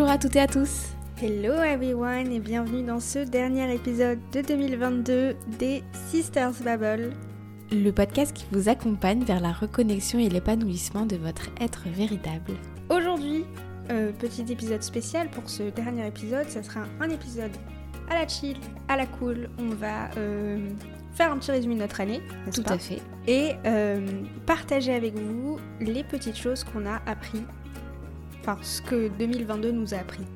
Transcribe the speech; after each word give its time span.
Bonjour 0.00 0.14
à 0.14 0.18
toutes 0.18 0.36
et 0.36 0.40
à 0.40 0.46
tous. 0.46 0.94
Hello 1.22 1.62
everyone 1.62 2.32
et 2.32 2.40
bienvenue 2.40 2.82
dans 2.82 3.00
ce 3.00 3.18
dernier 3.18 3.74
épisode 3.74 4.18
de 4.32 4.40
2022 4.40 5.36
des 5.58 5.84
Sisters 6.08 6.54
Babble. 6.64 7.12
Le 7.70 7.90
podcast 7.90 8.34
qui 8.34 8.46
vous 8.50 8.70
accompagne 8.70 9.22
vers 9.24 9.40
la 9.40 9.52
reconnexion 9.52 10.18
et 10.18 10.30
l'épanouissement 10.30 11.04
de 11.04 11.16
votre 11.16 11.50
être 11.60 11.82
véritable. 11.90 12.54
Aujourd'hui, 12.88 13.44
euh, 13.90 14.10
petit 14.12 14.50
épisode 14.50 14.82
spécial 14.82 15.28
pour 15.28 15.50
ce 15.50 15.64
dernier 15.64 16.06
épisode, 16.06 16.48
ça 16.48 16.62
sera 16.62 16.84
un 16.98 17.10
épisode 17.10 17.52
à 18.08 18.14
la 18.14 18.26
chill, 18.26 18.56
à 18.88 18.96
la 18.96 19.04
cool. 19.04 19.50
On 19.58 19.68
va 19.68 20.08
euh, 20.16 20.66
faire 21.12 21.30
un 21.30 21.36
petit 21.36 21.50
résumé 21.50 21.74
de 21.74 21.80
notre 21.80 22.00
année, 22.00 22.22
Tout 22.54 22.62
pas 22.62 22.72
à 22.72 22.78
fait. 22.78 23.02
et 23.26 23.50
euh, 23.66 24.00
partager 24.46 24.94
avec 24.94 25.14
vous 25.14 25.58
les 25.78 26.04
petites 26.04 26.38
choses 26.38 26.64
qu'on 26.64 26.86
a 26.86 27.02
appris, 27.04 27.44
enfin 28.40 28.56
ce 28.62 28.80
que 28.82 29.08
2022 29.18 29.72
nous 29.72 29.94
a 29.94 29.98
appris. 29.98 30.26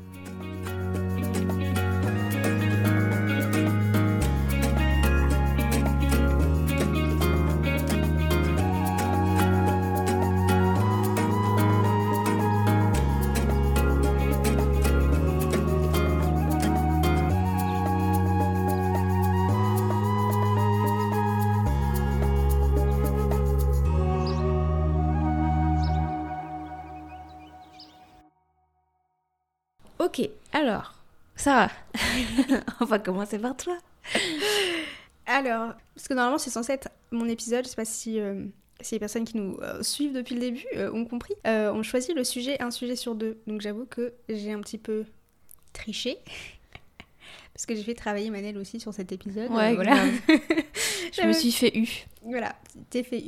Ok, 30.17 30.31
alors, 30.53 30.95
Sarah, 31.35 31.73
on 32.81 32.85
va 32.85 33.01
commencer 33.01 33.37
par 33.37 33.57
toi. 33.57 33.77
Alors, 35.27 35.73
parce 35.93 36.07
que 36.07 36.15
normalement 36.15 36.39
c'est 36.39 36.51
censé 36.51 36.73
être 36.73 36.89
mon 37.11 37.29
épisode, 37.29 37.65
je 37.65 37.71
sais 37.71 37.75
pas 37.75 37.85
si, 37.85 38.21
euh, 38.21 38.45
si 38.81 38.95
les 38.95 39.01
personnes 39.01 39.25
qui 39.25 39.37
nous 39.37 39.59
euh, 39.63 39.83
suivent 39.83 40.13
depuis 40.13 40.37
le 40.37 40.41
début 40.41 40.67
euh, 40.77 40.93
ont 40.93 41.05
compris. 41.05 41.35
Euh, 41.49 41.73
on 41.73 41.83
choisit 41.83 42.15
le 42.15 42.23
sujet 42.23 42.63
un 42.63 42.71
sujet 42.71 42.95
sur 42.95 43.17
deux, 43.17 43.39
donc 43.49 43.61
j'avoue 43.61 43.87
que 43.87 44.13
j'ai 44.29 44.53
un 44.53 44.61
petit 44.61 44.79
peu 44.79 45.05
triché. 45.73 46.19
Parce 47.53 47.67
que 47.67 47.75
j'ai 47.75 47.83
fait 47.83 47.95
travailler 47.95 48.31
Manel 48.31 48.57
aussi 48.57 48.79
sur 48.79 48.95
cet 48.95 49.11
épisode. 49.11 49.51
Ouais, 49.51 49.73
euh, 49.73 49.75
voilà. 49.75 49.97
Je 51.13 51.27
me 51.27 51.33
suis 51.33 51.51
fait 51.51 51.77
eu. 51.77 51.89
Voilà, 52.23 52.55
t'es 52.91 53.03
fait. 53.03 53.23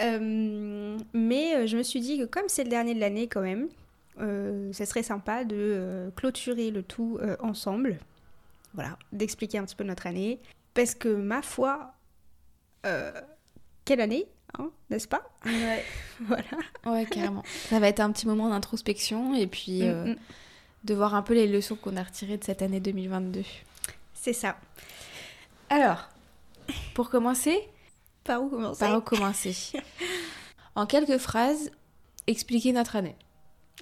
Euh, 0.00 0.98
mais 1.12 1.66
je 1.68 1.76
me 1.76 1.82
suis 1.84 2.00
dit 2.00 2.18
que 2.18 2.24
comme 2.24 2.48
c'est 2.48 2.64
le 2.64 2.70
dernier 2.70 2.94
de 2.94 3.00
l'année 3.00 3.28
quand 3.28 3.42
même, 3.42 3.68
euh, 4.20 4.72
ça 4.72 4.86
serait 4.86 5.02
sympa 5.02 5.44
de 5.44 5.56
euh, 5.58 6.10
clôturer 6.16 6.70
le 6.70 6.82
tout 6.82 7.18
euh, 7.22 7.36
ensemble. 7.40 7.98
Voilà, 8.74 8.96
d'expliquer 9.12 9.58
un 9.58 9.64
petit 9.64 9.76
peu 9.76 9.84
notre 9.84 10.06
année. 10.06 10.40
Parce 10.74 10.94
que 10.94 11.08
ma 11.08 11.42
foi, 11.42 11.92
euh, 12.86 13.12
quelle 13.84 14.00
année, 14.00 14.26
hein, 14.58 14.70
n'est-ce 14.90 15.08
pas? 15.08 15.22
Ouais. 15.44 15.84
Voilà. 16.20 16.44
Ouais, 16.86 17.04
carrément. 17.06 17.42
Ça 17.68 17.80
va 17.80 17.88
être 17.88 18.00
un 18.00 18.10
petit 18.12 18.26
moment 18.26 18.48
d'introspection 18.48 19.34
et 19.34 19.46
puis 19.46 19.82
Mm, 19.82 20.10
mm. 20.12 20.16
de 20.84 20.94
voir 20.94 21.14
un 21.14 21.22
peu 21.22 21.34
les 21.34 21.46
leçons 21.46 21.76
qu'on 21.76 21.96
a 21.96 22.02
retirées 22.02 22.38
de 22.38 22.44
cette 22.44 22.62
année 22.62 22.80
2022. 22.80 23.42
C'est 24.14 24.32
ça. 24.32 24.56
Alors, 25.68 26.08
pour 26.94 27.10
commencer, 27.10 27.58
Par 28.24 28.42
où 28.42 28.48
commencer? 28.48 28.78
par 28.80 28.96
où 28.96 29.00
commencer? 29.00 29.54
En 30.74 30.86
quelques 30.86 31.18
phrases, 31.18 31.70
expliquer 32.26 32.72
notre 32.72 32.96
année. 32.96 33.16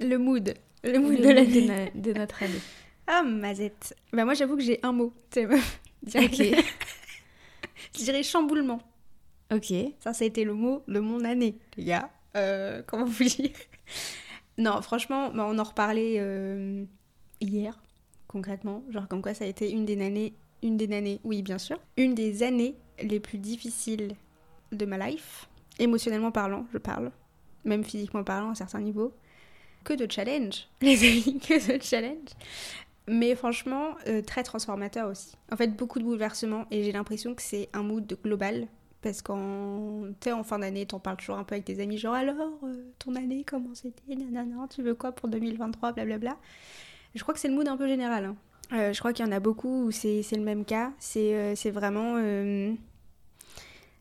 Le 0.00 0.16
mood. 0.16 0.54
Le 0.84 0.98
mood 0.98 1.18
Le 1.18 1.22
de 1.24 1.28
l'année. 1.32 1.90
notre 2.14 2.42
année. 2.42 2.52
Ah, 3.12 3.24
mazette. 3.24 3.96
Bah 4.12 4.24
moi 4.24 4.34
j'avoue 4.34 4.56
que 4.56 4.62
j'ai 4.62 4.78
un 4.84 4.92
mot. 4.92 5.12
Ok. 6.14 6.38
Je 7.96 8.04
dirais 8.04 8.22
chamboulement. 8.22 8.80
Ok. 9.52 9.72
Ça, 9.98 10.12
ça 10.14 10.22
a 10.24 10.26
été 10.28 10.44
le 10.44 10.54
mot 10.54 10.84
de 10.86 11.00
mon 11.00 11.24
année, 11.24 11.58
les 11.76 11.84
gars. 11.84 12.08
Euh, 12.36 12.82
comment 12.86 13.04
vous 13.04 13.24
dire? 13.24 13.50
Non, 14.58 14.80
franchement, 14.80 15.30
bah, 15.34 15.44
on 15.48 15.58
en 15.58 15.62
reparlait 15.64 16.16
euh, 16.18 16.84
hier, 17.40 17.82
concrètement. 18.28 18.84
Genre, 18.90 19.08
comme 19.08 19.22
quoi 19.22 19.34
ça 19.34 19.44
a 19.44 19.48
été 19.48 19.70
une 19.72 19.84
des 19.84 20.00
années, 20.00 20.34
une 20.62 20.76
des 20.76 20.94
années, 20.96 21.18
oui, 21.24 21.42
bien 21.42 21.58
sûr, 21.58 21.78
une 21.96 22.14
des 22.14 22.42
années 22.44 22.76
les 23.02 23.18
plus 23.18 23.38
difficiles 23.38 24.14
de 24.70 24.86
ma 24.86 24.98
life. 25.10 25.48
Émotionnellement 25.80 26.30
parlant, 26.30 26.66
je 26.72 26.78
parle. 26.78 27.10
Même 27.64 27.82
physiquement 27.82 28.22
parlant 28.22 28.50
à 28.50 28.54
certains 28.54 28.80
niveaux. 28.80 29.12
Que 29.84 29.94
de 29.94 30.10
challenge, 30.10 30.68
les 30.82 31.02
amis, 31.04 31.40
que 31.40 31.76
de 31.78 31.82
challenge. 31.82 32.28
Mais 33.08 33.34
franchement, 33.34 33.94
euh, 34.06 34.22
très 34.22 34.42
transformateur 34.42 35.08
aussi. 35.10 35.34
En 35.50 35.56
fait, 35.56 35.68
beaucoup 35.68 35.98
de 35.98 36.04
bouleversements 36.04 36.66
et 36.70 36.84
j'ai 36.84 36.92
l'impression 36.92 37.34
que 37.34 37.42
c'est 37.42 37.68
un 37.72 37.82
mood 37.82 38.18
global 38.22 38.68
parce 39.02 39.22
qu'en 39.22 40.04
en 40.30 40.44
fin 40.44 40.58
d'année, 40.58 40.84
t'en 40.86 41.00
parles 41.00 41.16
toujours 41.16 41.36
un 41.36 41.44
peu 41.44 41.54
avec 41.54 41.64
tes 41.64 41.80
amis, 41.82 41.96
genre 41.96 42.14
alors, 42.14 42.36
euh, 42.64 42.74
ton 42.98 43.16
année, 43.16 43.44
comment 43.44 43.74
c'était 43.74 44.14
Nanana, 44.14 44.68
tu 44.68 44.82
veux 44.82 44.94
quoi 44.94 45.12
pour 45.12 45.28
2023 45.30 45.92
Blablabla. 45.92 46.36
Je 47.14 47.22
crois 47.22 47.32
que 47.34 47.40
c'est 47.40 47.48
le 47.48 47.54
mood 47.54 47.66
un 47.66 47.76
peu 47.78 47.88
général. 47.88 48.26
hein. 48.26 48.36
Euh, 48.72 48.92
je 48.92 48.98
crois 49.00 49.12
qu'il 49.12 49.24
y 49.24 49.28
en 49.28 49.32
a 49.32 49.40
beaucoup 49.40 49.86
où 49.86 49.90
c'est 49.90 50.22
le 50.32 50.42
même 50.42 50.64
cas. 50.64 50.92
C'est 51.00 51.56
vraiment. 51.70 52.14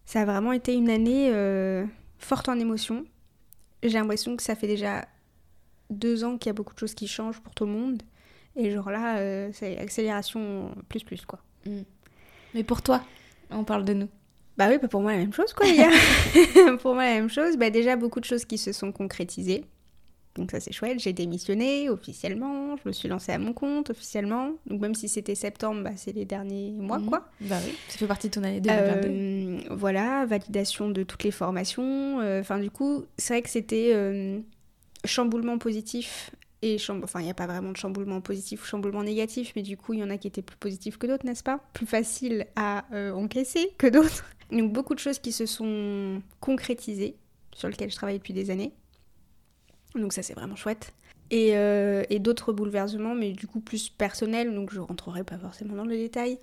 ça 0.06 0.22
a 0.22 0.25
vraiment 0.25 0.51
été 0.51 0.75
une 0.75 0.90
année 0.90 1.31
forte 2.19 2.50
en 2.50 2.59
émotions. 2.59 3.06
J'ai 3.81 3.97
l'impression 3.97 4.35
que 4.35 4.44
ça 4.44 4.56
fait 4.56 4.67
déjà 4.67 5.07
deux 5.89 6.23
ans 6.23 6.38
qu'il 6.38 6.50
y 6.50 6.51
a 6.51 6.53
beaucoup 6.53 6.73
de 6.73 6.79
choses 6.79 6.94
qui 6.94 7.07
changent 7.07 7.39
pour 7.39 7.53
tout 7.53 7.66
le 7.66 7.72
monde. 7.72 8.03
Et 8.55 8.72
genre 8.72 8.89
là, 8.89 9.17
euh, 9.19 9.50
c'est 9.53 9.77
accélération 9.77 10.72
plus 10.89 11.03
plus 11.03 11.25
quoi. 11.25 11.39
Mais 12.53 12.63
pour 12.63 12.81
toi, 12.81 13.01
on 13.51 13.63
parle 13.63 13.85
de 13.85 13.94
nous. 13.94 14.07
Bah 14.57 14.67
oui, 14.69 14.78
bah 14.81 14.88
pour 14.89 15.01
moi 15.01 15.11
la 15.13 15.19
même 15.19 15.33
chose 15.33 15.53
quoi, 15.53 15.66
les 15.67 15.78
gars. 15.78 15.89
pour 16.81 16.94
moi 16.94 17.05
la 17.05 17.13
même 17.16 17.29
chose. 17.29 17.57
Bah 17.57 17.69
déjà 17.69 17.95
beaucoup 17.95 18.19
de 18.19 18.25
choses 18.25 18.45
qui 18.45 18.57
se 18.57 18.72
sont 18.72 18.91
concrétisées. 18.91 19.63
Donc 20.35 20.51
ça 20.51 20.59
c'est 20.59 20.72
chouette. 20.73 20.99
J'ai 20.99 21.13
démissionné 21.13 21.89
officiellement. 21.89 22.75
Je 22.78 22.81
me 22.88 22.91
suis 22.91 23.07
lancée 23.07 23.31
à 23.31 23.39
mon 23.39 23.53
compte 23.53 23.89
officiellement. 23.89 24.51
Donc 24.67 24.81
même 24.81 24.95
si 24.95 25.07
c'était 25.09 25.35
septembre, 25.35 25.83
bah 25.83 25.91
c'est 25.95 26.11
les 26.13 26.25
derniers 26.25 26.72
mois 26.72 26.99
Mhm. 26.99 27.07
quoi. 27.09 27.29
Bah 27.41 27.57
oui, 27.66 27.73
ça 27.88 27.97
fait 27.97 28.07
partie 28.07 28.28
de 28.29 28.33
ton 28.33 28.44
année 28.44 28.59
2022. 28.61 29.07
Euh, 29.09 29.75
voilà, 29.75 30.25
validation 30.25 30.89
de 30.89 31.03
toutes 31.03 31.23
les 31.23 31.31
formations. 31.31 32.19
Euh, 32.19 32.41
Enfin 32.41 32.59
du 32.59 32.69
coup, 32.72 33.05
c'est 33.17 33.33
vrai 33.33 33.41
que 33.41 33.49
c'était 33.49 33.94
chamboulement 35.05 35.57
positif. 35.57 36.31
Et 36.61 36.77
enfin, 36.89 37.21
il 37.21 37.23
n'y 37.23 37.31
a 37.31 37.35
pas 37.35 37.47
vraiment 37.47 37.71
de 37.71 37.77
chamboulement 37.77 38.19
positif 38.19 38.63
ou 38.63 38.65
chamboulement 38.65 39.03
négatif, 39.03 39.53
mais 39.55 39.61
du 39.61 39.77
coup, 39.77 39.93
il 39.93 39.99
y 39.99 40.03
en 40.03 40.09
a 40.09 40.17
qui 40.17 40.27
étaient 40.27 40.41
plus 40.41 40.57
positifs 40.57 40.97
que 40.97 41.07
d'autres, 41.07 41.25
n'est-ce 41.25 41.43
pas? 41.43 41.61
Plus 41.73 41.85
faciles 41.85 42.47
à 42.57 42.85
euh, 42.93 43.13
encaisser 43.13 43.71
que 43.77 43.87
d'autres. 43.87 44.25
Donc 44.51 44.73
beaucoup 44.73 44.93
de 44.93 44.99
choses 44.99 45.19
qui 45.19 45.31
se 45.31 45.45
sont 45.45 46.21
concrétisées, 46.41 47.15
sur 47.55 47.69
lesquelles 47.69 47.91
je 47.91 47.95
travaille 47.95 48.17
depuis 48.17 48.33
des 48.33 48.49
années. 48.49 48.73
Donc 49.95 50.11
ça 50.11 50.21
c'est 50.21 50.33
vraiment 50.33 50.55
chouette. 50.55 50.93
Et, 51.31 51.55
euh, 51.55 52.03
et 52.09 52.19
d'autres 52.19 52.51
bouleversements, 52.51 53.16
mais 53.16 53.31
du 53.31 53.47
coup 53.47 53.59
plus 53.59 53.89
personnels, 53.89 54.53
donc 54.53 54.73
je 54.73 54.79
rentrerai 54.79 55.23
pas 55.23 55.37
forcément 55.37 55.75
dans 55.75 55.85
le 55.85 55.95
détail. 55.95 56.39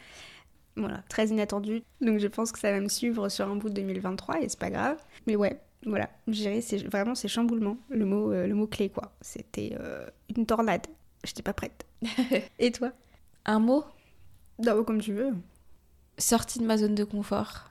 Voilà, 0.77 1.03
très 1.09 1.29
inattendu. 1.29 1.83
Donc 2.01 2.21
je 2.21 2.27
pense 2.29 2.53
que 2.53 2.59
ça 2.59 2.71
va 2.71 2.81
me 2.81 2.89
suivre 2.89 3.29
sur 3.29 3.49
un 3.49 3.57
bout 3.57 3.69
de 3.69 3.75
2023 3.75 4.43
et 4.43 4.49
c'est 4.49 4.59
pas 4.59 4.71
grave. 4.71 4.99
Mais 5.27 5.35
ouais, 5.37 5.61
voilà, 5.87 6.11
dirais 6.27 6.61
c'est 6.61 6.79
vraiment 6.79 7.15
c'est 7.15 7.29
chamboulement, 7.29 7.79
le 7.89 8.05
mot, 8.05 8.33
euh, 8.33 8.47
le 8.47 8.55
mot 8.55 8.67
clé 8.67 8.89
quoi. 8.91 9.13
C'était 9.21 9.77
euh, 9.79 10.07
une 10.37 10.45
tornade. 10.45 10.87
J'étais 11.25 11.43
pas 11.43 11.53
prête. 11.53 11.87
et 12.59 12.73
toi? 12.73 12.93
Un 13.45 13.61
mot? 13.61 13.85
Non, 14.59 14.83
comme 14.85 15.01
tu 15.01 15.13
veux. 15.13 15.33
sorti 16.19 16.59
de 16.59 16.65
ma 16.65 16.77
zone 16.77 16.95
de 16.95 17.05
confort. 17.05 17.71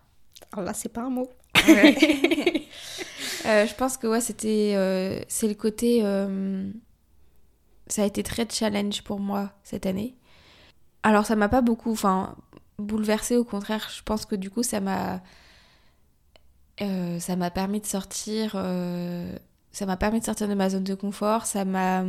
Alors 0.51 0.65
là, 0.65 0.73
c'est 0.73 0.89
pas 0.89 1.01
un 1.01 1.09
mot. 1.09 1.29
Euh, 3.47 3.67
je 3.67 3.75
pense 3.75 3.97
que 3.97 4.07
ouais, 4.07 4.21
c'était 4.21 5.23
c'est 5.27 5.47
le 5.47 5.53
côté 5.53 6.01
ça 7.87 8.01
a 8.01 8.05
été 8.05 8.23
très 8.23 8.47
challenge 8.49 9.03
pour 9.03 9.19
moi 9.19 9.51
cette 9.63 9.85
année. 9.85 10.15
Alors 11.03 11.27
ça 11.27 11.35
m'a 11.35 11.49
pas 11.49 11.61
beaucoup 11.61 11.91
enfin 11.91 12.35
bouleversée 12.79 13.37
au 13.37 13.43
contraire, 13.43 13.87
je 13.95 14.01
pense 14.01 14.25
que 14.25 14.35
du 14.35 14.49
coup 14.49 14.63
ça 14.63 14.79
m'a 14.79 15.21
euh, 16.81 17.19
ça 17.19 17.35
m'a 17.35 17.51
permis 17.51 17.79
de 17.79 17.85
sortir 17.85 18.53
euh, 18.55 19.33
ça 19.71 19.85
m'a 19.85 19.97
permis 19.97 20.19
de 20.19 20.25
sortir 20.25 20.47
de 20.47 20.53
ma 20.53 20.69
zone 20.69 20.83
de 20.83 20.95
confort, 20.95 21.45
ça 21.45 21.65
m'a 21.65 22.03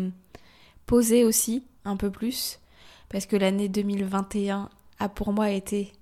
posé 0.87 1.25
aussi 1.25 1.65
un 1.85 1.97
peu 1.97 2.11
plus 2.11 2.61
parce 3.09 3.27
que 3.27 3.37
l'année 3.37 3.69
2021 3.69 4.69
a 4.99 5.09
pour 5.09 5.33
moi 5.33 5.51
été 5.51 5.93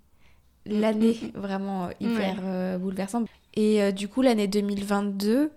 l'année 0.67 1.17
vraiment 1.35 1.91
hyper 2.01 2.37
euh, 2.43 2.79
bouleversante. 2.79 3.29
Et 3.55 3.93
du 3.93 4.09
coup, 4.09 4.23
l'année 4.23 4.49
2022, 4.49 5.53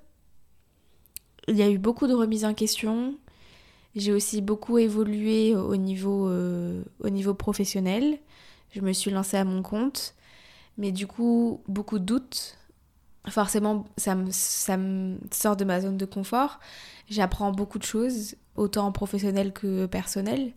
il 1.48 1.56
y 1.56 1.64
a 1.64 1.70
eu 1.70 1.78
beaucoup 1.78 2.08
de 2.08 2.14
remises 2.14 2.46
en 2.46 2.54
question. 2.54 3.16
J'ai 3.96 4.12
aussi 4.12 4.42
beaucoup 4.42 4.78
évolué 4.78 5.56
au 5.56 5.78
niveau, 5.78 6.30
au 6.30 7.10
niveau 7.10 7.34
professionnel. 7.34 8.20
Je 8.72 8.82
me 8.82 8.94
suis 8.94 9.10
lancée 9.10 9.38
à 9.38 9.46
mon 9.46 9.64
compte. 9.64 10.14
Mais 10.78 10.92
du 10.92 11.08
coup, 11.08 11.62
beaucoup 11.68 12.00
de 12.00 12.04
doutes. 12.04 12.58
Forcément, 13.30 13.86
ça 13.98 14.16
me, 14.16 14.28
ça 14.32 14.78
me 14.78 15.18
sort 15.32 15.56
de 15.58 15.66
ma 15.66 15.82
zone 15.82 15.98
de 15.98 16.06
confort. 16.06 16.60
J'apprends 17.10 17.52
beaucoup 17.52 17.78
de 17.80 17.84
choses. 17.84 18.36
autant 18.56 18.92
professionnel 18.92 19.54
que 19.54 19.86
personnel. 19.86 20.54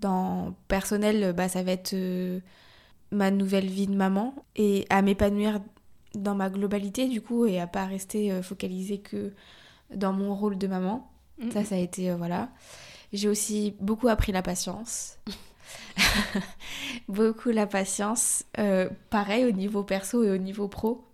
Dans 0.00 0.54
personnel, 0.68 1.32
bah, 1.32 1.48
ça 1.48 1.62
va 1.62 1.72
être 1.72 1.92
euh, 1.94 2.40
ma 3.10 3.30
nouvelle 3.30 3.66
vie 3.68 3.86
de 3.86 3.94
maman 3.94 4.34
et 4.56 4.86
à 4.90 5.02
m'épanouir 5.02 5.60
dans 6.14 6.34
ma 6.34 6.48
globalité 6.50 7.08
du 7.08 7.20
coup 7.22 7.46
et 7.46 7.60
à 7.60 7.66
pas 7.66 7.84
rester 7.86 8.32
euh, 8.32 8.42
focalisée 8.42 8.98
que 8.98 9.32
dans 9.94 10.12
mon 10.12 10.34
rôle 10.34 10.58
de 10.58 10.66
maman. 10.66 11.08
Ça, 11.52 11.60
Mhm. 11.60 11.66
ça 11.66 11.74
a 11.74 11.78
été 11.78 12.10
euh, 12.10 12.16
voilà. 12.16 12.48
J'ai 13.12 13.28
aussi 13.28 13.74
beaucoup 13.80 14.08
appris 14.08 14.32
la 14.32 14.42
patience. 14.42 15.18
beaucoup 17.08 17.50
la 17.50 17.66
patience. 17.66 18.44
Euh, 18.58 18.88
pareil 19.10 19.44
au 19.44 19.50
niveau 19.52 19.82
perso 19.84 20.22
et 20.24 20.30
au 20.30 20.38
niveau 20.38 20.68
pro. 20.68 21.04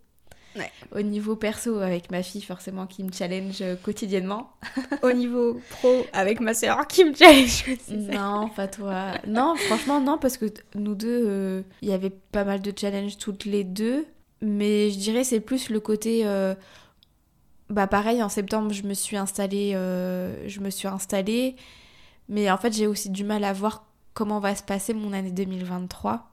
Ouais. 0.56 0.70
Au 0.92 1.02
niveau 1.02 1.36
perso, 1.36 1.78
avec 1.78 2.10
ma 2.10 2.22
fille, 2.22 2.42
forcément, 2.42 2.86
qui 2.86 3.04
me 3.04 3.12
challenge 3.12 3.58
euh, 3.60 3.76
quotidiennement. 3.76 4.50
Au 5.02 5.12
niveau 5.12 5.60
pro, 5.70 6.04
avec 6.12 6.40
ma 6.40 6.54
sœur 6.54 6.86
qui 6.88 7.04
me 7.04 7.14
challenge 7.14 7.64
aussi. 7.68 7.96
Non, 7.96 8.48
pas 8.48 8.66
toi. 8.66 9.12
Non, 9.26 9.54
franchement, 9.56 10.00
non, 10.00 10.18
parce 10.18 10.36
que 10.36 10.46
nous 10.74 10.94
deux, 10.94 11.24
euh, 11.26 11.62
il 11.82 11.88
y 11.88 11.92
avait 11.92 12.10
pas 12.10 12.44
mal 12.44 12.60
de 12.60 12.72
challenges 12.76 13.18
toutes 13.18 13.44
les 13.44 13.62
deux. 13.64 14.06
Mais 14.40 14.90
je 14.90 14.98
dirais 14.98 15.24
c'est 15.24 15.40
plus 15.40 15.68
le 15.70 15.80
côté. 15.80 16.22
euh, 16.26 16.54
bah 17.70 17.86
pareil, 17.86 18.22
en 18.22 18.28
septembre, 18.28 18.72
je 18.72 18.82
me 18.84 18.94
suis 18.94 19.16
installée. 19.16 19.72
euh, 19.74 20.48
je 20.48 20.60
me 20.60 20.70
suis 20.70 20.88
installée. 20.88 21.56
Mais 22.28 22.50
en 22.50 22.56
fait, 22.56 22.72
j'ai 22.72 22.86
aussi 22.86 23.10
du 23.10 23.24
mal 23.24 23.44
à 23.44 23.52
voir 23.52 23.84
comment 24.14 24.40
va 24.40 24.54
se 24.54 24.62
passer 24.62 24.94
mon 24.94 25.12
année 25.12 25.30
2023. 25.30 26.30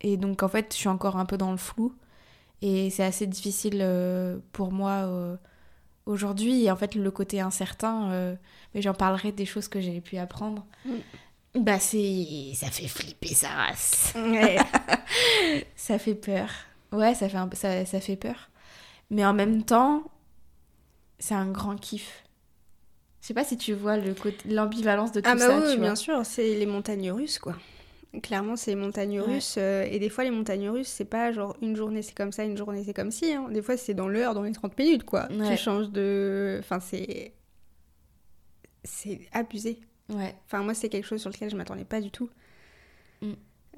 Et 0.00 0.16
donc, 0.16 0.42
en 0.42 0.48
fait, 0.48 0.72
je 0.72 0.76
suis 0.78 0.88
encore 0.88 1.16
un 1.16 1.24
peu 1.26 1.36
dans 1.38 1.50
le 1.52 1.56
flou. 1.58 1.94
Et 2.62 2.90
c'est 2.90 3.02
assez 3.02 3.26
difficile 3.26 3.80
euh, 3.82 4.38
pour 4.52 4.70
moi 4.72 5.04
euh, 5.06 5.36
aujourd'hui. 6.06 6.64
Et 6.64 6.70
en 6.70 6.76
fait, 6.76 6.94
le 6.94 7.10
côté 7.10 7.40
incertain, 7.40 8.10
euh, 8.12 8.34
mais 8.74 8.80
j'en 8.80 8.94
parlerai 8.94 9.32
des 9.32 9.44
choses 9.44 9.66
que 9.68 9.80
j'ai 9.80 10.00
pu 10.00 10.16
apprendre. 10.16 10.64
Bah, 11.56 11.80
c'est. 11.80 12.52
Ça 12.54 12.68
fait 12.68 12.86
flipper 12.86 13.34
sa 13.34 13.48
race. 13.48 14.14
Ouais. 14.16 14.56
Ça 15.76 15.98
fait 15.98 16.14
peur. 16.14 16.48
Ouais, 16.92 17.14
ça 17.14 17.28
fait, 17.28 17.36
un... 17.36 17.50
ça, 17.54 17.84
ça 17.84 18.00
fait 18.00 18.16
peur. 18.16 18.50
Mais 19.10 19.24
en 19.24 19.32
même 19.32 19.62
temps, 19.64 20.04
c'est 21.18 21.34
un 21.34 21.50
grand 21.50 21.76
kiff. 21.76 22.22
Je 23.20 23.28
sais 23.28 23.34
pas 23.34 23.44
si 23.44 23.56
tu 23.56 23.72
vois 23.72 23.96
le 23.96 24.14
côté 24.14 24.48
l'ambivalence 24.48 25.12
de 25.12 25.20
tout 25.20 25.28
Ah 25.30 25.34
bah 25.34 25.46
ça, 25.46 25.58
oui, 25.60 25.78
bien 25.78 25.94
sûr, 25.94 26.24
c'est 26.24 26.54
les 26.54 26.66
montagnes 26.66 27.10
russes, 27.12 27.38
quoi. 27.38 27.56
Clairement, 28.22 28.56
c'est 28.56 28.72
les 28.72 28.76
montagnes 28.76 29.20
Ouais. 29.20 29.34
russes. 29.34 29.54
euh, 29.58 29.84
et 29.90 29.98
des 29.98 30.10
fois, 30.10 30.24
les 30.24 30.30
montagnes 30.30 30.68
russes, 30.68 30.88
c'est 30.88 31.06
pas 31.06 31.32
genre 31.32 31.56
une 31.62 31.74
journée 31.76 32.02
c'est 32.02 32.14
comme 32.14 32.30
ça, 32.32 32.44
une 32.44 32.58
journée 32.58 32.84
c'est 32.84 32.92
comme 32.92 33.10
ci. 33.10 33.32
hein. 33.32 33.48
Des 33.50 33.62
fois, 33.62 33.76
c'est 33.78 33.94
dans 33.94 34.08
l'heure, 34.08 34.34
dans 34.34 34.42
les 34.42 34.52
30 34.52 34.76
minutes, 34.78 35.04
quoi. 35.04 35.28
Ouais. 35.32 35.50
Tu 35.50 35.62
changes 35.62 35.90
de... 35.90 36.56
Enfin, 36.60 36.78
c'est... 36.80 37.32
C'est 38.84 39.20
abusé. 39.32 39.80
Ouais. 40.08 40.34
Enfin, 40.46 40.62
moi, 40.62 40.74
c'est 40.74 40.88
quelque 40.88 41.06
chose 41.06 41.20
sur 41.20 41.30
lequel 41.30 41.48
je 41.50 41.56
m'attendais 41.56 41.84
pas 41.84 42.00
du 42.00 42.10
tout. 42.10 42.28
Mm. 43.22 43.32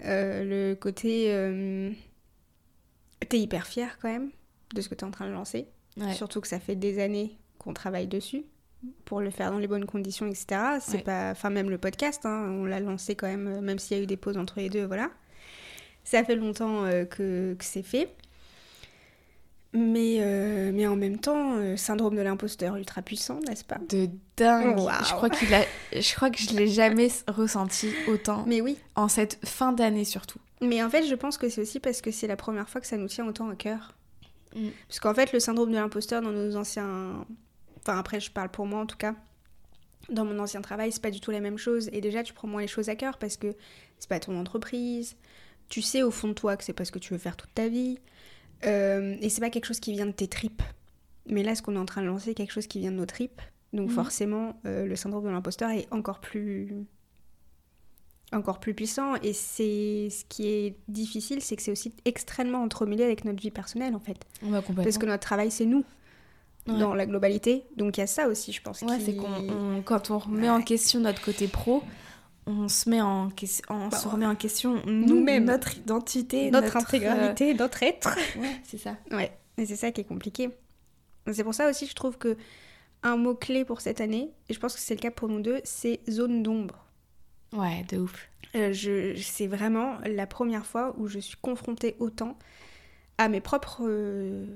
Euh, 0.05 0.45
le 0.71 0.75
côté... 0.75 1.27
euh, 1.33 1.91
T'es 3.29 3.39
hyper 3.39 3.67
fier, 3.67 3.99
quand 4.03 4.09
même, 4.11 4.31
de 4.75 4.81
ce 4.81 4.89
que 4.89 4.95
t'es 4.95 5.05
en 5.05 5.11
train 5.11 5.27
de 5.29 5.33
lancer. 5.33 5.69
Ouais. 5.97 6.13
Surtout 6.15 6.41
que 6.41 6.49
ça 6.49 6.59
fait 6.59 6.75
des 6.75 6.99
années 6.99 7.39
qu'on 7.59 7.73
travaille 7.73 8.09
dessus 8.09 8.45
pour 9.05 9.21
le 9.21 9.31
faire 9.31 9.51
dans 9.51 9.59
les 9.59 9.67
bonnes 9.69 9.87
conditions, 9.87 10.27
etc. 10.27 10.47
C'est 10.81 10.97
Ouais. 10.99 11.03
pas, 11.03 11.31
enfin 11.31 11.51
même 11.51 11.71
le 11.71 11.79
podcast, 11.79 12.25
hein, 12.25 12.49
on 12.51 12.65
l'a 12.65 12.81
lancé 12.81 13.15
quand 13.15 13.27
même, 13.27 13.47
euh, 13.49 13.61
même 13.61 13.79
s'il 13.79 13.97
y 13.97 14.01
a 14.01 14.03
eu 14.03 14.07
des 14.07 14.17
pauses 14.17 14.37
entre 14.37 14.59
les 14.61 14.69
deux, 14.71 14.85
voilà. 14.87 15.11
Ça 16.05 16.23
fait 16.25 16.37
longtemps 16.37 16.85
euh, 16.85 17.05
que, 17.05 17.55
que 17.59 17.65
c'est 17.65 17.83
fait. 17.83 18.15
Mais, 19.77 20.19
euh, 20.21 20.71
mais 20.73 20.87
en 20.87 20.95
même 20.95 21.19
temps, 21.19 21.55
euh, 21.57 21.77
syndrome 21.77 22.15
de 22.15 22.21
l'imposteur 22.21 22.77
ultra 22.77 23.03
puissant, 23.03 23.41
n'est-ce 23.49 23.65
pas? 23.65 23.79
De 23.89 24.09
dingue. 24.37 24.79
Je 24.79 25.13
crois 25.15 25.29
qu'il 25.31 25.53
a 25.53 25.63
je 25.93 26.15
crois 26.15 26.31
que 26.31 26.39
je 26.39 26.55
l'ai 26.55 26.69
jamais 26.69 27.09
ressenti 27.27 27.91
autant 28.07 28.45
Mais 28.47 28.61
oui. 28.61 28.77
en 28.95 29.09
cette 29.09 29.41
fin 29.45 29.73
d'année 29.73 30.05
surtout. 30.05 30.39
Mais 30.61 30.81
en 30.83 30.89
fait, 30.89 31.05
je 31.07 31.15
pense 31.17 31.39
que 31.39 31.49
c'est 31.49 31.61
aussi 31.61 31.81
parce 31.81 32.01
que 32.03 32.13
c'est 32.13 32.29
la 32.29 32.37
première 32.37 32.69
fois 32.69 32.81
que 32.81 32.87
ça 32.87 32.97
nous 32.97 33.09
tient 33.09 33.27
autant 33.27 33.51
à 33.51 33.57
cœur. 33.57 33.95
Mm. 34.55 34.69
Parce 34.87 35.01
qu'en 35.01 35.13
fait, 35.13 35.33
le 35.33 35.41
syndrome 35.41 35.71
de 35.71 35.75
l'imposteur 35.75 36.23
dans 36.23 36.31
nos 36.31 36.55
anciens. 36.55 37.27
Enfin, 37.87 37.99
après, 37.99 38.21
je 38.21 38.31
parle 38.31 38.51
pour 38.51 38.67
moi 38.67 38.81
en 38.81 38.87
tout 38.87 38.97
cas. 38.97 39.15
Dans 40.11 40.25
mon 40.25 40.39
ancien 40.39 40.61
travail, 40.61 40.93
c'est 40.93 41.03
pas 41.03 41.11
du 41.11 41.21
tout 41.21 41.31
la 41.31 41.41
même 41.41 41.57
chose. 41.59 41.89
Et 41.93 42.01
déjà, 42.01 42.23
tu 42.23 42.33
prends 42.35 42.49
moins 42.49 42.61
les 42.61 42.67
choses 42.69 42.89
à 42.89 42.97
cœur 42.97 43.17
parce 43.19 43.37
que 43.37 43.55
c'est 43.99 44.09
pas 44.09 44.21
ton 44.21 44.39
entreprise. 44.39 45.17
Tu 45.69 45.81
sais 45.83 46.03
au 46.03 46.11
fond 46.11 46.29
de 46.29 46.33
toi 46.35 46.57
que 46.57 46.65
c'est 46.65 46.75
pas 46.75 46.85
ce 46.85 46.93
que 46.93 46.99
tu 46.99 47.13
veux 47.15 47.19
faire 47.19 47.37
toute 47.37 47.55
ta 47.55 47.69
vie. 47.69 47.99
Euh, 48.67 49.17
et 49.21 49.29
c'est 49.31 49.41
pas 49.41 49.51
quelque 49.51 49.65
chose 49.67 49.81
qui 49.81 49.93
vient 49.93 50.07
de 50.07 50.13
tes 50.13 50.29
tripes. 50.29 50.63
Mais 51.27 51.43
là, 51.43 51.55
ce 51.55 51.63
qu'on 51.63 51.75
est 51.75 51.79
en 51.79 51.87
train 51.87 52.03
de 52.03 52.07
lancer, 52.07 52.27
c'est 52.27 52.35
quelque 52.35 52.53
chose 52.53 52.67
qui 52.67 52.81
vient 52.81 52.91
de 52.93 52.97
nos 52.97 53.07
tripes. 53.07 53.41
Donc, 53.73 53.89
Mhm. 53.89 53.95
forcément, 53.95 54.61
euh, 54.67 54.85
le 54.87 54.95
syndrome 54.95 55.25
de 55.25 55.31
l'imposteur 55.31 55.71
est 55.71 55.87
encore 55.91 56.21
plus 56.21 56.71
encore 58.33 58.59
plus 58.59 58.75
puissant 58.75 59.15
et 59.17 59.33
c'est 59.33 60.09
ce 60.11 60.25
qui 60.29 60.49
est 60.49 60.77
difficile 60.89 61.41
c'est 61.41 61.55
que 61.55 61.63
c'est 61.63 61.71
aussi 61.71 61.95
extrêmement 62.05 62.63
entremêlé 62.63 63.05
avec 63.05 63.25
notre 63.25 63.41
vie 63.41 63.53
personnelle 63.53 63.95
en 63.95 64.01
fait 64.01 64.17
parce 64.83 64.99
que 64.99 65.07
notre 65.07 65.23
travail 65.25 65.53
c'est 65.53 65.67
nous 65.67 65.85
Ouais. 66.67 66.79
dans 66.79 66.95
la 66.95 67.05
globalité 67.05 67.65
donc 67.77 67.99
il 67.99 68.01
y 68.01 68.03
a 68.03 68.07
ça 68.07 68.27
aussi 68.27 68.51
je 68.53 68.63
pense 68.63 68.81
Ouais, 68.83 68.99
c'est 68.99 69.15
qu'on 69.15 69.27
on- 69.77 69.83
quand 69.83 70.11
on 70.11 70.17
remet 70.19 70.49
en 70.49 70.63
question 70.63 70.99
notre 71.01 71.21
côté 71.23 71.47
pro, 71.47 71.83
on 72.47 72.69
se 72.69 72.89
met 72.89 73.03
en, 73.03 73.29
ques- 73.29 73.61
on 73.69 73.89
Bah, 73.89 73.97
se 73.99 74.09
remet 74.09 74.25
en 74.25 74.35
question 74.35 74.81
nous-mêmes. 74.87 75.45
notre 75.45 75.77
identité, 75.77 76.51
notre, 76.51 76.75
euh, 76.77 76.81
intégralité 76.81 77.53
notre 77.53 77.83
être 77.83 78.17
Ouais, 78.39 78.61
c'est 78.63 78.79
ça. 78.79 78.97
ouais 79.11 79.31
et 79.59 79.67
c'est 79.67 79.77
ça 79.77 79.91
qui 79.93 80.01
est 80.01 80.05
compliqué 80.05 80.49
c'est 81.33 81.45
pour 81.45 81.53
ça 81.55 81.69
aussi 81.69 81.87
je 81.87 81.95
trouve 81.95 82.17
que 82.17 82.37
un 83.03 83.17
mot 83.19 83.35
clé 83.35 83.67
pour 83.67 83.83
cette 83.83 84.01
année 84.01 84.31
et 84.49 84.55
je 84.55 84.59
pense 84.59 84.75
que 84.75 84.81
c'est 84.81 84.95
le 84.95 85.01
cas 85.01 85.11
pour 85.11 85.29
nous 85.29 85.41
deux 85.43 85.61
c'est 85.65 86.01
zone 86.09 86.43
d'ombre 86.43 86.79
Ouais, 87.53 87.85
de 87.91 87.99
ouf. 87.99 88.29
Euh, 88.57 88.73
je, 88.73 89.15
c'est 89.21 89.47
vraiment 89.47 89.99
la 90.07 90.27
première 90.27 90.65
fois 90.67 90.95
où 90.99 91.07
je 91.09 91.19
suis 91.21 91.37
confrontée 91.41 91.95
autant 92.01 92.37
à 93.19 93.29
mes 93.29 93.41
propres 93.41 93.83
euh, 93.87 94.47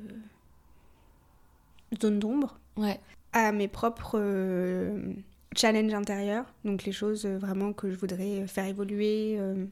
zones 2.01 2.19
d'ombre, 2.19 2.59
Ouais. 2.77 2.99
à 3.33 3.53
mes 3.53 3.69
propres 3.69 4.19
euh, 4.19 5.13
challenges 5.57 5.95
intérieurs, 5.95 6.45
donc 6.65 6.85
les 6.85 6.93
choses 6.93 7.25
euh, 7.27 7.39
vraiment 7.39 7.73
que 7.73 7.91
je 7.91 7.97
voudrais 7.97 8.47
faire 8.47 8.67
évoluer, 8.67 9.37
euh, 9.39 9.67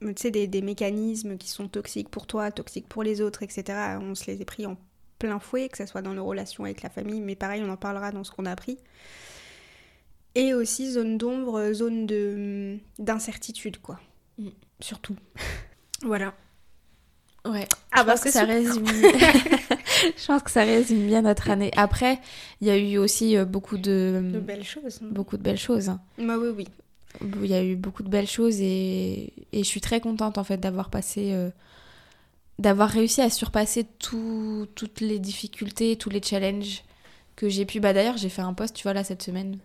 tu 0.00 0.12
sais, 0.16 0.30
des, 0.30 0.46
des 0.46 0.62
mécanismes 0.62 1.36
qui 1.36 1.48
sont 1.48 1.68
toxiques 1.68 2.08
pour 2.10 2.26
toi, 2.26 2.50
toxiques 2.50 2.88
pour 2.88 3.02
les 3.02 3.20
autres, 3.20 3.42
etc. 3.42 3.96
On 4.00 4.14
se 4.14 4.26
les 4.26 4.40
est 4.40 4.44
pris 4.44 4.66
en 4.66 4.76
plein 5.18 5.38
fouet, 5.38 5.68
que 5.68 5.78
ce 5.78 5.86
soit 5.86 6.02
dans 6.02 6.12
nos 6.14 6.24
relations 6.24 6.64
avec 6.64 6.82
la 6.82 6.90
famille, 6.90 7.20
mais 7.20 7.34
pareil, 7.36 7.62
on 7.64 7.70
en 7.70 7.76
parlera 7.76 8.10
dans 8.12 8.24
ce 8.24 8.30
qu'on 8.30 8.44
a 8.46 8.50
appris. 8.52 8.78
Et 10.34 10.52
aussi 10.52 10.90
zone 10.90 11.16
d'ombre, 11.16 11.72
zone 11.72 12.06
de 12.06 12.76
d'incertitude, 12.98 13.78
quoi. 13.80 14.00
Mm. 14.38 14.48
Surtout. 14.80 15.16
voilà. 16.02 16.34
Ouais. 17.46 17.66
Ah 17.92 18.00
je 18.00 18.06
bah, 18.06 18.12
pense 18.12 18.22
que 18.22 18.30
ça 18.32 18.44
résume. 18.44 18.84
je 20.16 20.26
pense 20.26 20.42
que 20.42 20.50
ça 20.50 20.64
résume 20.64 21.06
bien 21.06 21.22
notre 21.22 21.50
année. 21.50 21.70
Après, 21.76 22.20
il 22.60 22.66
y 22.66 22.70
a 22.70 22.76
eu 22.76 22.98
aussi 22.98 23.36
euh, 23.36 23.44
beaucoup 23.44 23.76
de, 23.78 24.22
De 24.32 24.40
belles 24.40 24.64
choses. 24.64 25.00
beaucoup 25.02 25.36
de 25.36 25.42
belles 25.42 25.58
choses. 25.58 25.88
hein. 25.88 26.00
Bah 26.18 26.36
oui, 26.38 26.48
oui. 26.56 26.68
Il 27.42 27.46
y 27.46 27.54
a 27.54 27.62
eu 27.62 27.76
beaucoup 27.76 28.02
de 28.02 28.08
belles 28.08 28.26
choses 28.26 28.60
et, 28.60 29.32
et 29.52 29.58
je 29.58 29.62
suis 29.64 29.80
très 29.80 30.00
contente 30.00 30.36
en 30.36 30.42
fait 30.44 30.56
d'avoir 30.58 30.90
passé, 30.90 31.30
euh, 31.32 31.50
d'avoir 32.58 32.88
réussi 32.88 33.20
à 33.20 33.30
surpasser 33.30 33.84
tout- 33.98 34.66
toutes 34.74 35.00
les 35.00 35.18
difficultés, 35.18 35.96
tous 35.96 36.10
les 36.10 36.22
challenges 36.22 36.82
que 37.36 37.48
j'ai 37.48 37.64
pu. 37.66 37.80
Bah 37.80 37.92
d'ailleurs, 37.92 38.16
j'ai 38.16 38.28
fait 38.28 38.42
un 38.42 38.52
post, 38.54 38.74
tu 38.76 38.82
vois, 38.84 38.94
là 38.94 39.04
cette 39.04 39.22
semaine, 39.22 39.58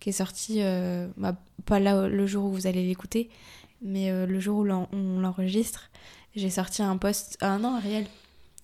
qui 0.00 0.08
est 0.10 0.12
sorti, 0.12 0.58
euh, 0.62 1.06
bah, 1.16 1.36
pas 1.66 1.80
là 1.80 2.08
le 2.08 2.26
jour 2.26 2.44
où 2.46 2.50
vous 2.52 2.66
allez 2.66 2.86
l'écouter, 2.86 3.28
mais 3.82 4.10
euh, 4.10 4.24
le 4.26 4.40
jour 4.40 4.58
où 4.60 4.66
on 4.92 5.20
l'enregistre, 5.20 5.90
j'ai 6.36 6.50
sorti 6.50 6.82
un 6.82 6.96
post, 6.96 7.36
ah 7.40 7.58
non, 7.58 7.74
un 7.76 7.80
réel. 7.80 8.06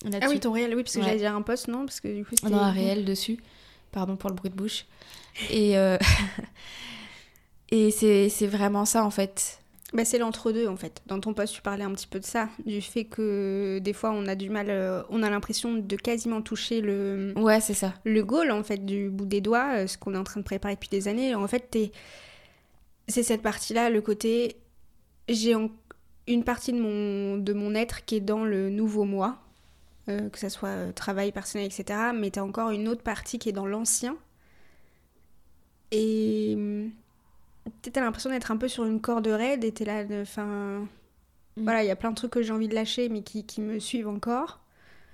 Ah 0.05 0.27
oui, 0.29 0.39
ton 0.41 0.53
réel, 0.53 0.75
oui, 0.75 0.83
parce 0.83 0.95
que 0.95 0.99
Ouais. 1.01 1.07
j'allais 1.07 1.19
dire 1.19 1.35
un 1.35 1.43
poste, 1.43 1.69
non 1.69 1.85
Parce 1.87 2.01
que 2.01 2.09
du 2.09 2.25
coup, 2.25 2.35
c'était... 2.37 2.51
Non, 2.53 2.59
un 2.59 2.71
réel 2.73 3.05
dessus. 3.05 3.39
Pardon 3.93 4.17
pour 4.17 4.31
le 4.31 4.37
bruit 4.37 4.51
de 4.51 4.55
bouche. 4.57 4.85
Et, 5.51 5.77
euh, 5.79 5.97
et 7.71 7.91
c'est 7.91 8.29
c'est 8.29 8.47
vraiment 8.47 8.85
ça 8.85 9.05
en 9.05 9.11
fait. 9.11 9.61
Bah, 9.93 10.05
c'est 10.05 10.19
l'entre-deux, 10.19 10.67
en 10.67 10.77
fait. 10.77 11.01
Dans 11.07 11.21
ton 11.21 11.33
poste, 11.33 11.55
tu 11.55 11.63
parlais 11.63 11.85
un 11.85 11.93
petit 11.93 12.09
peu 12.09 12.19
de 12.19 12.25
ça, 12.25 12.49
du 12.67 12.83
fait 12.83 13.05
que 13.05 13.79
des 13.81 13.93
fois, 13.93 14.11
on 14.13 14.27
a 14.27 14.35
du 14.35 14.51
mal, 14.51 14.67
euh, 14.69 15.03
on 15.11 15.23
a 15.23 15.31
l'impression 15.31 15.75
de 15.75 15.97
quasiment 15.97 16.43
toucher 16.43 16.81
le, 16.81 17.33
Ouais, 17.37 17.61
c'est 17.61 17.73
ça. 17.73 17.95
le 18.05 18.25
goal, 18.25 18.51
en 18.51 18.65
fait, 18.65 18.85
du 18.85 19.09
bout 19.11 19.27
des 19.27 19.41
doigts, 19.41 19.77
euh, 19.77 19.87
ce 19.87 19.97
qu'on 19.97 20.13
est 20.15 20.19
en 20.19 20.25
train 20.25 20.41
de 20.41 20.45
préparer 20.45 20.75
depuis 20.75 20.89
des 20.89 21.07
années. 21.07 21.37
En 21.37 21.47
fait, 21.47 21.69
t'es... 21.71 21.93
c'est 23.07 23.23
cette 23.23 23.43
partie-là, 23.43 23.89
le 23.89 24.01
côté... 24.01 24.57
J'ai 25.29 25.55
en- 25.55 25.71
une 26.27 26.43
partie 26.43 26.73
de 26.73 26.81
mon, 26.81 27.39
de 27.39 27.53
mon 27.53 27.75
être 27.77 28.05
qui 28.05 28.17
est 28.17 28.21
dans 28.21 28.45
le 28.45 28.71
nouveau 28.71 29.05
moi, 29.05 29.39
euh, 30.09 30.29
que 30.31 30.39
ça 30.39 30.49
soit 30.51 30.69
euh, 30.69 30.93
travail 30.93 31.33
personnel, 31.33 31.67
etc. 31.67 31.99
Mais 32.15 32.31
t'as 32.31 32.43
encore 32.43 32.71
une 32.71 32.89
autre 32.89 33.03
partie 33.03 33.39
qui 33.39 33.49
est 33.49 33.53
dans 33.53 33.67
l'ancien. 33.67 34.17
Et 35.93 36.55
hum, 36.57 36.91
t'as 37.83 38.01
l'impression 38.01 38.31
d'être 38.31 38.51
un 38.51 38.57
peu 38.57 38.69
sur 38.69 38.85
une 38.85 39.01
corde 39.01 39.27
raide 39.27 39.65
et 39.65 39.73
t'es 39.73 39.85
là, 39.85 40.05
enfin... 40.21 40.87
Mm. 41.57 41.63
Voilà, 41.63 41.83
il 41.83 41.87
y 41.87 41.91
a 41.91 41.97
plein 41.97 42.11
de 42.11 42.17
trucs 42.17 42.33
que 42.33 42.43
j'ai 42.43 42.53
envie 42.53 42.69
de 42.69 42.75
lâcher, 42.75 43.09
mais 43.09 43.23
qui, 43.23 43.45
qui 43.45 43.61
me 43.61 43.79
suivent 43.79 44.09
encore, 44.09 44.61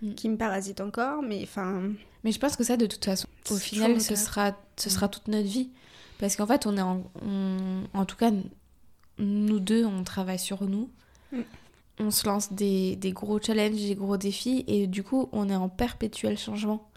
Mm. 0.03 0.15
qui 0.15 0.29
me 0.29 0.37
parasitent 0.37 0.81
encore, 0.81 1.23
mais 1.23 1.41
enfin... 1.45 1.93
Mais 2.25 2.33
je 2.33 2.39
pense 2.41 2.57
que 2.57 2.65
ça, 2.65 2.77
de 2.77 2.87
toute 2.87 3.05
façon, 3.05 3.29
au 3.51 3.57
final, 3.57 4.01
ce 4.01 4.17
sera, 4.17 4.57
ce 4.77 4.91
sera 4.91 5.09
toute 5.09 5.29
notre 5.29 5.47
vie. 5.49 5.71
Parce 6.19 6.35
qu'en 6.37 6.47
fait, 6.47 6.67
on 6.67 6.77
est 6.77 6.81
en, 6.83 7.03
on- 7.25 7.85
en 7.95 8.05
tout 8.05 8.17
cas, 8.17 8.31
nous 9.19 9.61
deux, 9.61 9.85
on 9.85 10.03
travaille 10.05 10.39
sur 10.41 10.65
nous. 10.65 10.89
Mm. 11.33 11.41
On 12.03 12.11
se 12.11 12.27
lance 12.27 12.53
des, 12.53 12.97
des 12.97 13.13
gros 13.13 13.41
challenges, 13.41 13.81
des 13.81 13.95
gros 13.95 14.17
défis, 14.17 14.65
et 14.67 14.87
du 14.87 15.03
coup, 15.03 15.29
on 15.33 15.49
est 15.49 15.57
en 15.57 15.69
perpétuel 15.69 16.37
changement. 16.39 16.89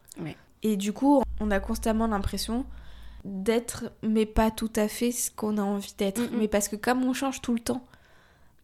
Et 0.63 0.77
du 0.77 0.93
coup, 0.93 1.21
on 1.39 1.51
a 1.51 1.59
constamment 1.59 2.07
l'impression 2.07 2.65
d'être, 3.23 3.91
mais 4.01 4.25
pas 4.25 4.49
tout 4.49 4.71
à 4.75 4.87
fait 4.87 5.11
ce 5.11 5.29
qu'on 5.29 5.57
a 5.57 5.61
envie 5.61 5.93
d'être. 5.97 6.21
Mm. 6.21 6.37
Mais 6.39 6.47
parce 6.47 6.67
que 6.67 6.75
comme 6.75 7.03
on 7.03 7.13
change 7.13 7.41
tout 7.41 7.53
le 7.53 7.59
temps, 7.59 7.85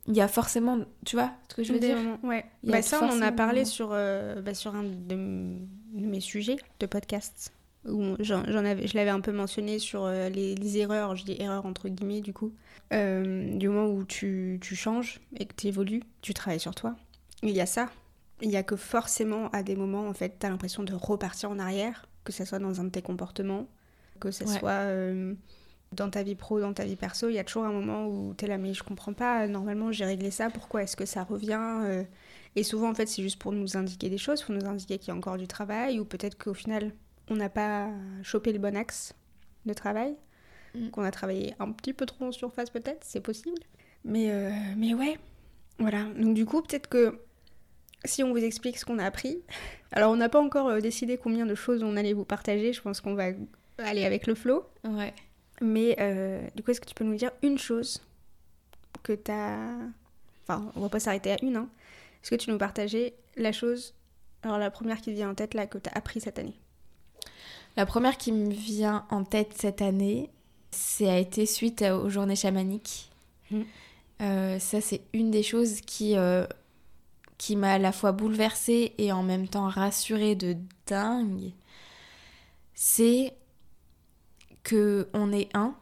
il 0.07 0.15
y 0.15 0.21
a 0.21 0.27
forcément, 0.27 0.79
tu 1.05 1.15
vois 1.15 1.31
ce 1.50 1.55
que 1.55 1.63
je 1.63 1.74
veux 1.74 1.79
Des 1.79 1.89
dire 1.89 1.98
ouais. 2.24 2.45
Bah, 2.63 2.81
ça, 2.81 3.01
on 3.03 3.17
en 3.17 3.21
a 3.21 3.31
parlé 3.31 3.65
sur, 3.65 3.89
euh, 3.91 4.41
bah, 4.41 4.55
sur 4.55 4.75
un 4.75 4.83
de 4.83 5.15
mes 5.93 6.19
sujets 6.19 6.57
de 6.79 6.86
podcast. 6.88 7.53
Où 7.85 8.15
j'en 8.19 8.43
avais, 8.45 8.85
je 8.88 8.95
l'avais 8.95 9.09
un 9.09 9.21
peu 9.21 9.31
mentionné 9.31 9.79
sur 9.79 10.05
euh, 10.05 10.29
les, 10.29 10.53
les 10.53 10.77
erreurs, 10.77 11.15
je 11.15 11.25
dis 11.25 11.35
erreurs 11.39 11.65
entre 11.65 11.89
guillemets 11.89 12.21
du 12.21 12.31
coup. 12.33 12.53
Euh, 12.93 13.57
du 13.57 13.69
moment 13.69 13.88
où 13.88 14.03
tu, 14.05 14.59
tu 14.61 14.75
changes 14.75 15.19
et 15.38 15.45
que 15.47 15.55
tu 15.55 15.67
évolues, 15.67 16.03
tu 16.21 16.33
travailles 16.35 16.59
sur 16.59 16.75
toi. 16.75 16.95
Il 17.43 17.50
y 17.51 17.61
a 17.61 17.65
ça. 17.65 17.89
Il 18.41 18.50
y 18.50 18.57
a 18.57 18.63
que 18.63 18.75
forcément 18.75 19.50
à 19.51 19.63
des 19.63 19.75
moments, 19.75 20.07
en 20.07 20.13
fait, 20.13 20.38
tu 20.39 20.45
as 20.45 20.50
l'impression 20.50 20.83
de 20.83 20.93
repartir 20.93 21.51
en 21.51 21.59
arrière, 21.59 22.07
que 22.23 22.31
ce 22.31 22.43
soit 22.45 22.59
dans 22.59 22.79
un 22.81 22.85
de 22.85 22.89
tes 22.89 23.01
comportements, 23.01 23.67
que 24.19 24.31
ce 24.31 24.45
Ouais. 24.45 24.59
soit 24.59 24.71
euh, 24.71 25.35
dans 25.93 26.09
ta 26.09 26.23
vie 26.23 26.35
pro, 26.35 26.59
dans 26.59 26.73
ta 26.73 26.85
vie 26.85 26.95
perso. 26.95 27.29
Il 27.29 27.35
y 27.35 27.39
a 27.39 27.43
toujours 27.43 27.65
un 27.65 27.71
moment 27.73 28.07
où 28.07 28.33
tu 28.35 28.45
es 28.45 28.47
là, 28.47 28.57
mais 28.57 28.73
je 28.73 28.83
comprends 28.83 29.13
pas, 29.13 29.47
normalement 29.47 29.91
j'ai 29.91 30.05
réglé 30.05 30.31
ça, 30.31 30.50
pourquoi 30.51 30.83
est-ce 30.83 30.95
que 30.97 31.05
ça 31.05 31.23
revient 31.23 31.59
euh, 31.83 32.03
Et 32.55 32.63
souvent, 32.63 32.89
en 32.91 32.95
fait, 32.95 33.07
c'est 33.07 33.21
juste 33.23 33.39
pour 33.39 33.51
nous 33.53 33.77
indiquer 33.77 34.09
des 34.09 34.17
choses, 34.17 34.41
pour 34.43 34.55
nous 34.55 34.65
indiquer 34.67 34.97
qu'il 35.00 35.09
y 35.09 35.11
a 35.11 35.15
encore 35.17 35.38
du 35.38 35.47
travail, 35.47 36.00
ou 36.00 36.05
peut-être 36.05 36.38
qu'au 36.43 36.53
final, 36.55 36.93
on 37.31 37.35
n'a 37.38 37.50
pas 37.50 37.89
chopé 38.23 38.51
le 38.53 38.59
bon 38.59 38.75
axe 38.75 39.13
de 39.65 39.73
travail, 39.73 40.15
Mm. 40.73 40.89
qu'on 40.89 41.03
a 41.03 41.11
travaillé 41.11 41.53
un 41.59 41.71
petit 41.71 41.93
peu 41.93 42.05
trop 42.05 42.25
en 42.25 42.31
surface, 42.31 42.69
peut-être, 42.69 43.03
c'est 43.03 43.19
possible. 43.19 43.59
Mais, 44.05 44.31
euh, 44.31 44.51
mais 44.77 44.93
ouais, 44.93 45.19
voilà. 45.79 46.05
Donc, 46.17 46.33
du 46.33 46.45
coup, 46.45 46.61
peut-être 46.61 46.88
que 46.88 47.19
si 48.05 48.23
on 48.23 48.31
vous 48.31 48.38
explique 48.43 48.77
ce 48.77 48.85
qu'on 48.85 48.97
a 48.97 49.05
appris, 49.05 49.41
alors 49.91 50.11
on 50.11 50.15
n'a 50.15 50.29
pas 50.29 50.39
encore 50.41 50.67
euh, 50.69 50.79
décidé 50.79 51.17
combien 51.17 51.45
de 51.45 51.55
choses 51.55 51.83
on 51.83 51.97
allait 51.97 52.13
vous 52.13 52.23
partager, 52.23 52.71
je 52.73 52.81
pense 52.81 53.01
qu'on 53.01 53.15
va 53.15 53.31
aller 53.79 54.05
avec 54.05 54.27
le 54.27 54.35
flow. 54.35 54.63
Ouais. 54.85 55.13
Mais 55.61 55.95
euh, 56.00 56.41
du 56.55 56.63
coup, 56.63 56.71
est-ce 56.71 56.81
que 56.81 56.88
tu 56.88 56.95
peux 56.95 57.03
nous 57.03 57.15
dire 57.15 57.31
une 57.43 57.57
chose 57.57 58.01
que 59.03 59.13
tu 59.13 59.29
as. 59.31 59.77
Enfin, 60.43 60.71
on 60.75 60.79
va 60.81 60.89
pas 60.89 61.00
s'arrêter 61.00 61.31
à 61.31 61.38
une, 61.43 61.57
hein. 61.57 61.69
Est-ce 62.23 62.31
que 62.31 62.35
tu 62.35 62.50
nous 62.50 62.57
partager 62.57 63.13
la 63.35 63.51
chose, 63.51 63.93
alors 64.43 64.57
la 64.57 64.71
première 64.71 64.97
qui 64.97 65.05
te 65.05 65.15
vient 65.15 65.29
en 65.31 65.35
tête 65.35 65.53
là, 65.53 65.67
que 65.67 65.77
tu 65.77 65.89
as 65.89 65.97
appris 65.97 66.21
cette 66.21 66.39
année? 66.39 66.55
La 67.77 67.86
première 67.86 68.17
qui 68.17 68.31
me 68.31 68.51
vient 68.51 69.05
en 69.10 69.24
tête 69.24 69.53
cette 69.55 69.81
année, 69.81 70.29
ça 70.72 71.13
a 71.13 71.17
été 71.17 71.46
suite 71.46 71.81
aux 71.81 72.10
journées 72.10 72.36
chamaniques. 72.36 73.12
Mm. 73.50 73.62
Euh, 74.22 74.60
ça, 74.60 74.81
c'est 74.81 75.01
une 75.13 75.31
des 75.31 75.43
choses 75.43 75.81
qui, 75.81 76.15
euh, 76.15 76.46
qui 77.38 77.55
m'a 77.55 77.74
à 77.74 77.77
la 77.79 77.91
fois 77.91 78.12
bouleversée 78.12 78.93
et 78.98 79.12
en 79.12 79.24
même 79.24 79.48
temps 79.48 79.67
rassurée 79.67 80.36
de 80.36 80.55
dingue. 80.86 81.51
C'est 82.75 83.34
que 84.63 85.10
on 85.13 85.31
est 85.31 85.50
un. 85.55 85.75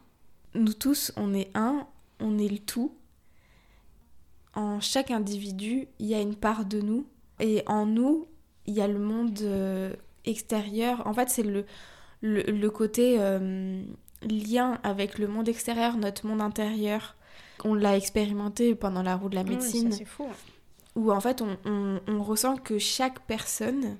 Nous 0.54 0.72
tous, 0.72 1.12
on 1.16 1.34
est 1.34 1.50
un. 1.54 1.86
On 2.18 2.38
est 2.38 2.48
le 2.48 2.58
tout. 2.58 2.94
En 4.54 4.80
chaque 4.80 5.10
individu, 5.10 5.86
il 5.98 6.06
y 6.06 6.14
a 6.14 6.20
une 6.20 6.34
part 6.34 6.64
de 6.64 6.80
nous. 6.80 7.06
Et 7.38 7.62
en 7.66 7.86
nous, 7.86 8.26
il 8.66 8.74
y 8.74 8.80
a 8.80 8.88
le 8.88 8.98
monde 8.98 9.38
euh, 9.42 9.94
extérieur. 10.24 11.06
En 11.06 11.12
fait, 11.14 11.28
c'est 11.28 11.42
le, 11.42 11.64
le, 12.22 12.42
le 12.42 12.70
côté 12.70 13.16
euh, 13.18 13.82
lien 14.22 14.78
avec 14.82 15.18
le 15.18 15.26
monde 15.28 15.48
extérieur, 15.48 15.96
notre 15.96 16.26
monde 16.26 16.40
intérieur. 16.42 17.16
On 17.64 17.74
l'a 17.74 17.96
expérimenté 17.96 18.74
pendant 18.74 19.02
la 19.02 19.16
roue 19.16 19.28
de 19.28 19.34
la 19.34 19.44
médecine, 19.44 19.92
c'est 19.92 20.04
fou. 20.04 20.24
hein. 20.30 20.34
où 20.96 21.12
en 21.12 21.20
fait 21.20 21.42
on, 21.42 21.56
on- 21.66 22.00
on 22.08 22.22
ressent 22.22 22.56
que 22.56 22.78
chaque 22.78 23.20
personne 23.20 23.96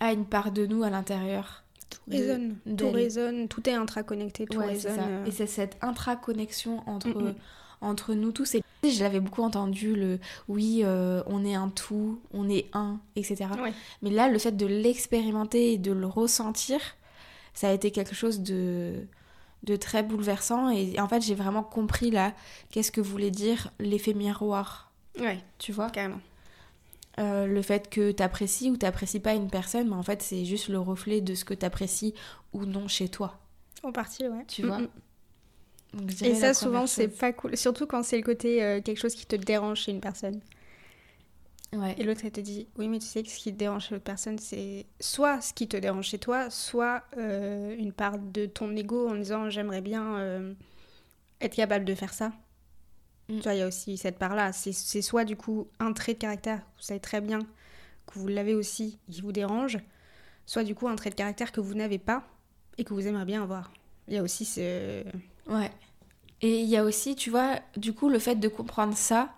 a 0.00 0.12
une 0.12 0.24
part 0.26 0.50
de 0.52 0.66
nous 0.66 0.82
à 0.82 0.90
l'intérieur. 0.90 1.62
Tout 1.90 2.00
résonne, 2.10 2.56
tout 2.76 2.90
résonne, 2.90 3.48
tout 3.48 3.68
est 3.68 3.74
intraconnecté, 3.74 4.46
tout 4.46 4.58
Ouais, 4.58 4.66
résonne. 4.66 4.98
euh. 4.98 5.24
Et 5.26 5.30
c'est 5.30 5.46
cette 5.46 5.76
intraconnexion 5.80 6.82
entre, 6.88 7.08
Mm, 7.08 7.28
mm. 7.28 7.34
Entre 7.84 8.14
nous 8.14 8.32
tous. 8.32 8.54
Et 8.56 8.62
je 8.84 9.02
l'avais 9.02 9.20
beaucoup 9.20 9.42
entendu, 9.42 9.94
le 9.94 10.18
oui, 10.48 10.80
euh, 10.84 11.22
on 11.26 11.44
est 11.44 11.54
un 11.54 11.68
tout, 11.68 12.20
on 12.32 12.48
est 12.48 12.66
un, 12.74 13.00
etc. 13.16 13.46
Ouais. 13.62 13.72
Mais 14.02 14.10
là, 14.10 14.28
le 14.28 14.38
fait 14.38 14.52
de 14.56 14.66
l'expérimenter 14.66 15.72
et 15.72 15.78
de 15.78 15.92
le 15.92 16.06
ressentir, 16.06 16.78
ça 17.54 17.68
a 17.68 17.72
été 17.72 17.90
quelque 17.90 18.14
chose 18.14 18.40
de, 18.40 19.06
de 19.62 19.76
très 19.76 20.02
bouleversant. 20.02 20.68
Et 20.70 20.98
en 21.00 21.08
fait, 21.08 21.22
j'ai 21.22 21.34
vraiment 21.34 21.62
compris 21.62 22.10
là, 22.10 22.34
qu'est-ce 22.70 22.92
que 22.92 23.00
voulait 23.00 23.30
dire 23.30 23.70
l'effet 23.78 24.12
miroir, 24.14 24.90
Ouais, 25.18 25.38
tu 25.58 25.72
vois? 25.72 25.88
carrément. 25.90 26.20
Euh, 27.20 27.46
Le 27.46 27.62
fait 27.62 27.88
que 27.88 28.10
t'apprécies 28.10 28.70
ou 28.70 28.76
t'apprécies 28.76 29.20
pas 29.20 29.34
une 29.34 29.48
personne, 29.48 29.88
mais 29.88 29.94
en 29.94 30.02
fait, 30.02 30.20
c'est 30.20 30.44
juste 30.44 30.68
le 30.68 30.78
reflet 30.80 31.20
de 31.20 31.34
ce 31.34 31.44
que 31.44 31.54
t'apprécies 31.54 32.12
ou 32.52 32.64
non 32.66 32.88
chez 32.88 33.08
toi. 33.08 33.38
En 33.84 33.92
partie, 33.92 34.26
ouais. 34.26 34.44
Tu 34.48 34.66
vois? 34.66 34.80
Donc, 35.94 36.22
Et 36.22 36.34
ça, 36.34 36.54
souvent, 36.54 36.86
c'est 36.86 37.08
pas 37.08 37.32
cool. 37.32 37.56
Surtout 37.56 37.86
quand 37.86 38.02
c'est 38.02 38.16
le 38.16 38.22
côté 38.22 38.62
euh, 38.62 38.80
quelque 38.80 38.98
chose 38.98 39.14
qui 39.14 39.26
te 39.26 39.36
dérange 39.36 39.80
chez 39.80 39.92
une 39.92 40.00
personne. 40.00 40.40
Ouais. 41.72 41.94
Et 41.98 42.04
l'autre, 42.04 42.20
elle 42.24 42.32
te 42.32 42.40
dit 42.40 42.68
Oui, 42.76 42.88
mais 42.88 42.98
tu 42.98 43.06
sais 43.06 43.22
que 43.22 43.28
ce 43.28 43.38
qui 43.38 43.52
te 43.52 43.58
dérange 43.58 43.86
chez 43.86 43.94
l'autre 43.94 44.04
personne, 44.04 44.38
c'est 44.38 44.86
soit 45.00 45.40
ce 45.40 45.52
qui 45.52 45.68
te 45.68 45.76
dérange 45.76 46.06
chez 46.06 46.18
toi, 46.18 46.50
soit 46.50 47.02
euh, 47.16 47.74
une 47.76 47.92
part 47.92 48.18
de 48.18 48.46
ton 48.46 48.74
ego 48.76 49.08
en 49.08 49.14
disant 49.14 49.50
J'aimerais 49.50 49.80
bien 49.80 50.16
euh, 50.16 50.54
être 51.40 51.54
capable 51.54 51.84
de 51.84 51.94
faire 51.94 52.12
ça. 52.12 52.32
Mm. 53.28 53.36
Tu 53.36 53.42
vois, 53.42 53.54
il 53.54 53.58
y 53.58 53.62
a 53.62 53.66
aussi 53.66 53.96
cette 53.96 54.18
part-là. 54.18 54.52
C'est 54.52 54.72
c'est 54.72 55.02
soit 55.02 55.24
du 55.24 55.36
coup 55.36 55.68
un 55.78 55.92
trait 55.92 56.14
de 56.14 56.18
caractère, 56.18 56.58
vous 56.76 56.82
savez 56.82 57.00
très 57.00 57.20
bien 57.20 57.40
que 58.06 58.18
vous 58.18 58.28
l'avez 58.28 58.54
aussi, 58.54 58.98
qui 59.10 59.20
vous 59.22 59.32
dérange, 59.32 59.78
soit 60.46 60.64
du 60.64 60.74
coup 60.74 60.88
un 60.88 60.96
trait 60.96 61.10
de 61.10 61.14
caractère 61.14 61.52
que 61.52 61.60
vous 61.60 61.74
n'avez 61.74 61.98
pas 61.98 62.24
et 62.78 62.84
que 62.84 62.92
vous 62.92 63.06
aimeriez 63.06 63.26
bien 63.26 63.42
avoir. 63.42 63.72
Il 64.08 64.14
y 64.14 64.18
a 64.18 64.22
aussi 64.22 64.44
ce. 64.44 65.02
Ouais. 65.48 65.70
Et 66.44 66.60
il 66.60 66.68
y 66.68 66.76
a 66.76 66.84
aussi, 66.84 67.16
tu 67.16 67.30
vois, 67.30 67.58
du 67.74 67.94
coup, 67.94 68.10
le 68.10 68.18
fait 68.18 68.34
de 68.34 68.48
comprendre 68.48 68.94
ça, 68.94 69.32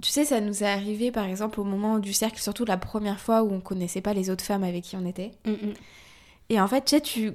tu 0.00 0.10
sais, 0.12 0.24
ça 0.24 0.40
nous 0.40 0.62
est 0.62 0.68
arrivé 0.68 1.10
par 1.10 1.24
exemple 1.24 1.58
au 1.58 1.64
moment 1.64 1.98
du 1.98 2.12
cercle, 2.12 2.38
surtout 2.40 2.64
la 2.64 2.76
première 2.76 3.18
fois 3.18 3.42
où 3.42 3.52
on 3.52 3.60
connaissait 3.60 4.00
pas 4.00 4.14
les 4.14 4.30
autres 4.30 4.44
femmes 4.44 4.62
avec 4.62 4.84
qui 4.84 4.94
on 4.94 5.04
était. 5.06 5.32
Et 6.50 6.60
en 6.60 6.68
fait, 6.68 6.84
tu 6.84 6.90
sais, 6.90 7.00
tu. 7.00 7.32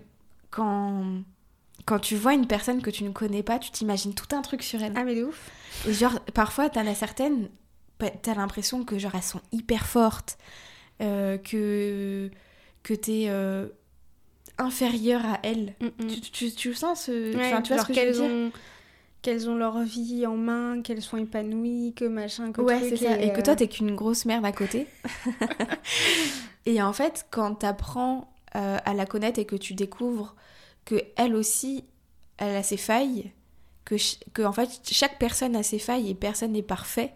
Quand. 0.50 1.04
Quand 1.84 2.00
tu 2.00 2.16
vois 2.16 2.34
une 2.34 2.48
personne 2.48 2.82
que 2.82 2.90
tu 2.90 3.04
ne 3.04 3.10
connais 3.10 3.44
pas, 3.44 3.60
tu 3.60 3.70
t'imagines 3.70 4.14
tout 4.14 4.34
un 4.34 4.42
truc 4.42 4.64
sur 4.64 4.82
elle. 4.82 4.94
Ah, 4.96 5.04
mais 5.04 5.16
de 5.16 5.26
ouf 5.26 5.52
Et 5.86 5.94
genre, 5.94 6.18
parfois, 6.34 6.70
t'en 6.70 6.88
as 6.88 6.96
certaines, 6.96 7.50
bah, 8.00 8.10
t'as 8.22 8.34
l'impression 8.34 8.86
que 8.86 8.98
genre 8.98 9.14
elles 9.14 9.24
sont 9.24 9.42
hyper 9.52 9.88
fortes, 9.88 10.38
euh, 11.02 11.38
que. 11.38 12.32
que 12.84 12.94
t'es 12.94 13.26
euh, 13.28 13.68
inférieure 14.60 15.26
à 15.26 15.40
elles. 15.44 15.76
Tu, 16.08 16.22
tu, 16.22 16.52
tu 16.52 16.74
sens 16.74 17.06
ce. 17.06 17.36
Ouais, 17.36 17.48
enfin, 17.48 17.62
tu 17.62 17.70
vois 17.74 17.78
genre 17.78 17.88
ce 17.88 17.94
que 17.94 17.94
je 17.94 18.00
veux 18.00 18.06
qu'elles 18.06 18.16
dire 18.16 18.24
ont 18.26 18.52
qu'elles 19.22 19.50
ont 19.50 19.56
leur 19.56 19.82
vie 19.84 20.26
en 20.26 20.38
main, 20.38 20.82
qu'elles 20.82 21.02
sont 21.02 21.18
épanouies, 21.18 21.94
que 21.94 22.06
machin, 22.06 22.54
que 22.54 22.62
Ouais, 22.62 22.80
c'est 22.88 22.96
ça. 22.96 23.20
Et, 23.20 23.34
que 23.34 23.40
euh, 23.40 23.44
toi, 23.44 23.56
t'es 23.56 23.68
qu'une 23.68 23.94
grosse 23.94 24.24
merde 24.24 24.46
à 24.46 24.54
côté. 24.54 24.88
et 26.66 26.82
en 26.82 26.94
fait, 26.94 27.26
quand 27.30 27.56
t'apprends 27.56 28.34
euh, 28.56 28.78
à 28.84 28.94
la 28.94 29.06
connaître 29.06 29.40
et 29.40 29.46
que 29.46 29.56
tu 29.56 29.74
découvres 29.74 30.36
que 30.86 30.96
elle 31.18 31.36
aussi, 31.36 31.84
elle 32.38 32.56
a 32.56 32.64
ses 32.64 32.78
failles, 32.78 33.32
que, 33.86 33.98
ch- 33.98 34.20
que 34.34 34.42
en 34.42 34.52
fait, 34.54 34.70
chaque 34.90 35.20
personne 35.20 35.56
a 35.56 35.64
ses 35.64 35.80
failles 35.80 36.10
et 36.10 36.16
personne 36.16 36.54
n'est 36.54 36.62
parfait, 36.64 37.14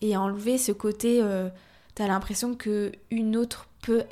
et 0.00 0.16
enlever 0.16 0.56
ce 0.56 0.72
côté, 0.72 1.20
euh, 1.22 1.50
t'as 1.94 2.06
l'impression 2.06 2.54
que 2.54 2.92
une 3.10 3.36
autre 3.36 3.68
peut 3.82 4.04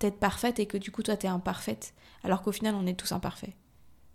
être 0.00 0.18
parfaite 0.18 0.58
et 0.58 0.66
que 0.66 0.76
du 0.78 0.90
coup, 0.90 1.02
toi, 1.02 1.16
t'es 1.16 1.28
imparfaite, 1.28 1.94
alors 2.24 2.42
qu'au 2.42 2.52
final, 2.52 2.74
on 2.74 2.86
est 2.86 2.94
tous 2.98 3.12
imparfaits. 3.12 3.52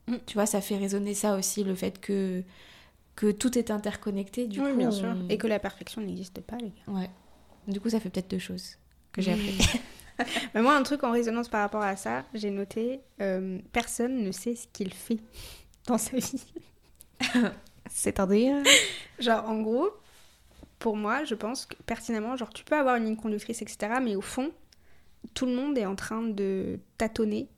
Mm. 0.08 0.16
Tu 0.26 0.34
vois, 0.36 0.46
ça 0.46 0.62
fait 0.62 0.78
résonner 0.78 1.14
ça 1.14 1.36
aussi, 1.36 1.64
le 1.64 1.76
fait 1.76 2.00
que, 2.00 2.44
que 3.16 3.32
tout 3.32 3.58
est 3.58 3.72
interconnecté. 3.72 4.48
Du 4.48 4.62
oui, 4.62 4.72
coup, 4.72 4.78
bien 4.78 4.90
on- 4.90 4.92
sûr. 4.92 5.16
Et 5.30 5.38
que 5.38 5.48
la 5.48 5.60
perfection 5.60 6.02
n'existe 6.02 6.42
pas, 6.42 6.58
les 6.58 6.70
gars. 6.70 6.94
Ouais. 6.94 7.10
Du 7.68 7.80
coup, 7.80 7.90
ça 7.90 8.00
fait 8.00 8.10
peut-être 8.10 8.30
deux 8.32 8.40
choses 8.40 8.78
que 9.12 9.22
j'ai 9.22 9.32
appris. 9.34 9.58
Mais 10.54 10.62
moi, 10.62 10.76
un 10.76 10.84
truc 10.84 11.04
en 11.04 11.12
résonance 11.12 11.48
par 11.50 11.62
rapport 11.62 11.82
à 11.82 11.96
ça, 11.96 12.24
j'ai 12.34 12.52
noté 12.52 13.00
euh, 13.22 13.58
personne 13.72 14.24
ne 14.24 14.32
sait 14.32 14.56
ce 14.56 14.68
qu'il 14.74 14.94
fait 14.94 15.18
dans 15.88 15.98
sa 15.98 16.18
vie. 16.18 16.44
C'est-à-dire? 17.90 18.64
Genre, 19.20 19.46
en 19.48 19.62
gros, 19.62 19.90
pour 20.80 20.98
moi, 20.98 21.24
je 21.24 21.36
pense 21.36 21.66
que 21.66 21.76
pertinemment, 21.84 22.36
genre, 22.36 22.50
tu 22.52 22.64
peux 22.64 22.76
avoir 22.76 22.96
une 22.96 23.06
ligne 23.06 23.16
conductrice, 23.16 23.62
etc., 23.62 23.94
mais 24.02 24.16
au 24.16 24.22
fond, 24.22 24.52
tout 25.34 25.46
le 25.46 25.56
monde 25.56 25.78
est 25.78 25.86
en 25.86 25.96
train 25.96 26.22
de 26.22 26.80
tâtonner, 26.98 27.50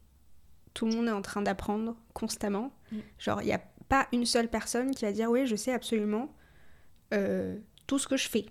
tout 0.73 0.85
le 0.85 0.95
monde 0.95 1.07
est 1.07 1.11
en 1.11 1.21
train 1.21 1.41
d'apprendre 1.41 1.95
constamment. 2.13 2.71
Mm. 2.91 2.97
Genre, 3.19 3.41
il 3.41 3.45
n'y 3.45 3.53
a 3.53 3.61
pas 3.89 4.07
une 4.11 4.25
seule 4.25 4.49
personne 4.49 4.91
qui 4.93 5.05
va 5.05 5.11
dire, 5.11 5.29
oui, 5.29 5.45
je 5.45 5.55
sais 5.55 5.71
absolument 5.71 6.33
euh, 7.13 7.57
tout 7.87 7.99
ce 7.99 8.07
que 8.07 8.17
je 8.17 8.29
fais. 8.29 8.45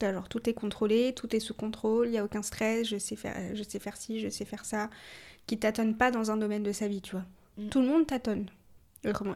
Genre, 0.00 0.28
tout 0.28 0.50
est 0.50 0.54
contrôlé, 0.54 1.14
tout 1.14 1.34
est 1.34 1.40
sous 1.40 1.54
contrôle, 1.54 2.08
il 2.08 2.10
n'y 2.10 2.18
a 2.18 2.24
aucun 2.24 2.42
stress, 2.42 2.86
je 2.86 2.98
sais, 2.98 3.16
faire, 3.16 3.34
je 3.54 3.62
sais 3.62 3.78
faire 3.78 3.96
ci, 3.96 4.20
je 4.20 4.28
sais 4.28 4.44
faire 4.44 4.64
ça, 4.66 4.90
qui 5.46 5.58
tâtonne 5.58 5.96
pas 5.96 6.10
dans 6.10 6.30
un 6.30 6.36
domaine 6.36 6.62
de 6.62 6.72
sa 6.72 6.88
vie, 6.88 7.00
tu 7.00 7.12
vois. 7.12 7.24
Mm. 7.56 7.68
Tout 7.68 7.80
le 7.80 7.86
monde 7.86 8.06
tâtonne. 8.06 8.46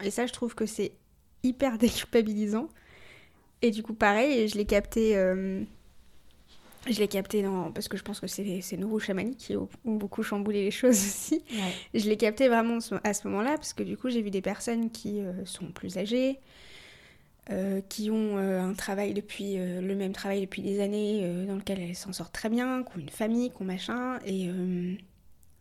Et 0.01 0.11
ça, 0.11 0.25
je 0.25 0.33
trouve 0.33 0.55
que 0.55 0.65
c'est 0.65 0.93
hyper 1.43 1.77
déculpabilisant. 1.79 2.69
Et 3.61 3.71
du 3.71 3.83
coup, 3.83 3.93
pareil, 3.93 4.47
je 4.47 4.57
l'ai 4.57 4.65
capté. 4.65 5.17
euh, 5.17 5.63
Je 6.87 6.97
l'ai 6.99 7.07
capté 7.07 7.43
dans... 7.43 7.71
parce 7.71 7.87
que 7.87 7.97
je 7.97 8.03
pense 8.03 8.19
que 8.19 8.27
c'est 8.27 8.43
les- 8.43 8.61
ces 8.61 8.77
nouveaux 8.77 8.99
chamaniques 8.99 9.37
qui 9.37 9.55
ont 9.57 9.67
beaucoup 9.85 10.23
chamboulé 10.23 10.63
les 10.63 10.71
choses 10.71 10.97
aussi. 10.97 11.43
Ouais. 11.51 11.81
Je 11.93 12.07
l'ai 12.09 12.17
capté 12.17 12.47
vraiment 12.47 12.79
à 13.03 13.13
ce 13.13 13.27
moment-là 13.27 13.51
parce 13.55 13.73
que 13.73 13.83
du 13.83 13.97
coup 13.97 14.09
j'ai 14.09 14.21
vu 14.21 14.31
des 14.31 14.41
personnes 14.41 14.89
qui 14.89 15.19
euh, 15.19 15.45
sont 15.45 15.71
plus 15.71 15.97
âgées, 15.97 16.39
euh, 17.51 17.81
qui 17.89 18.11
ont 18.11 18.37
euh, 18.37 18.61
un 18.61 18.73
travail 18.73 19.13
depuis 19.13 19.55
le 19.57 19.95
même 19.95 20.13
travail 20.13 20.41
depuis 20.41 20.61
des 20.61 20.79
années 20.81 21.45
dans 21.47 21.55
lequel 21.55 21.79
elles 21.79 21.95
s'en 21.95 22.13
sortent 22.13 22.33
très 22.33 22.49
bien, 22.49 22.83
qui 22.83 22.97
ont 22.97 23.01
une 23.01 23.09
famille, 23.09 23.49
qui 23.49 23.61
ont 23.61 23.65
machin 23.65 24.19
et 24.25 24.49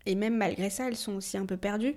et 0.07 0.15
même 0.17 0.37
malgré 0.37 0.71
ça 0.71 0.89
elles 0.89 0.97
sont 0.97 1.15
aussi 1.15 1.37
un 1.37 1.47
peu 1.47 1.57
perdues. 1.57 1.97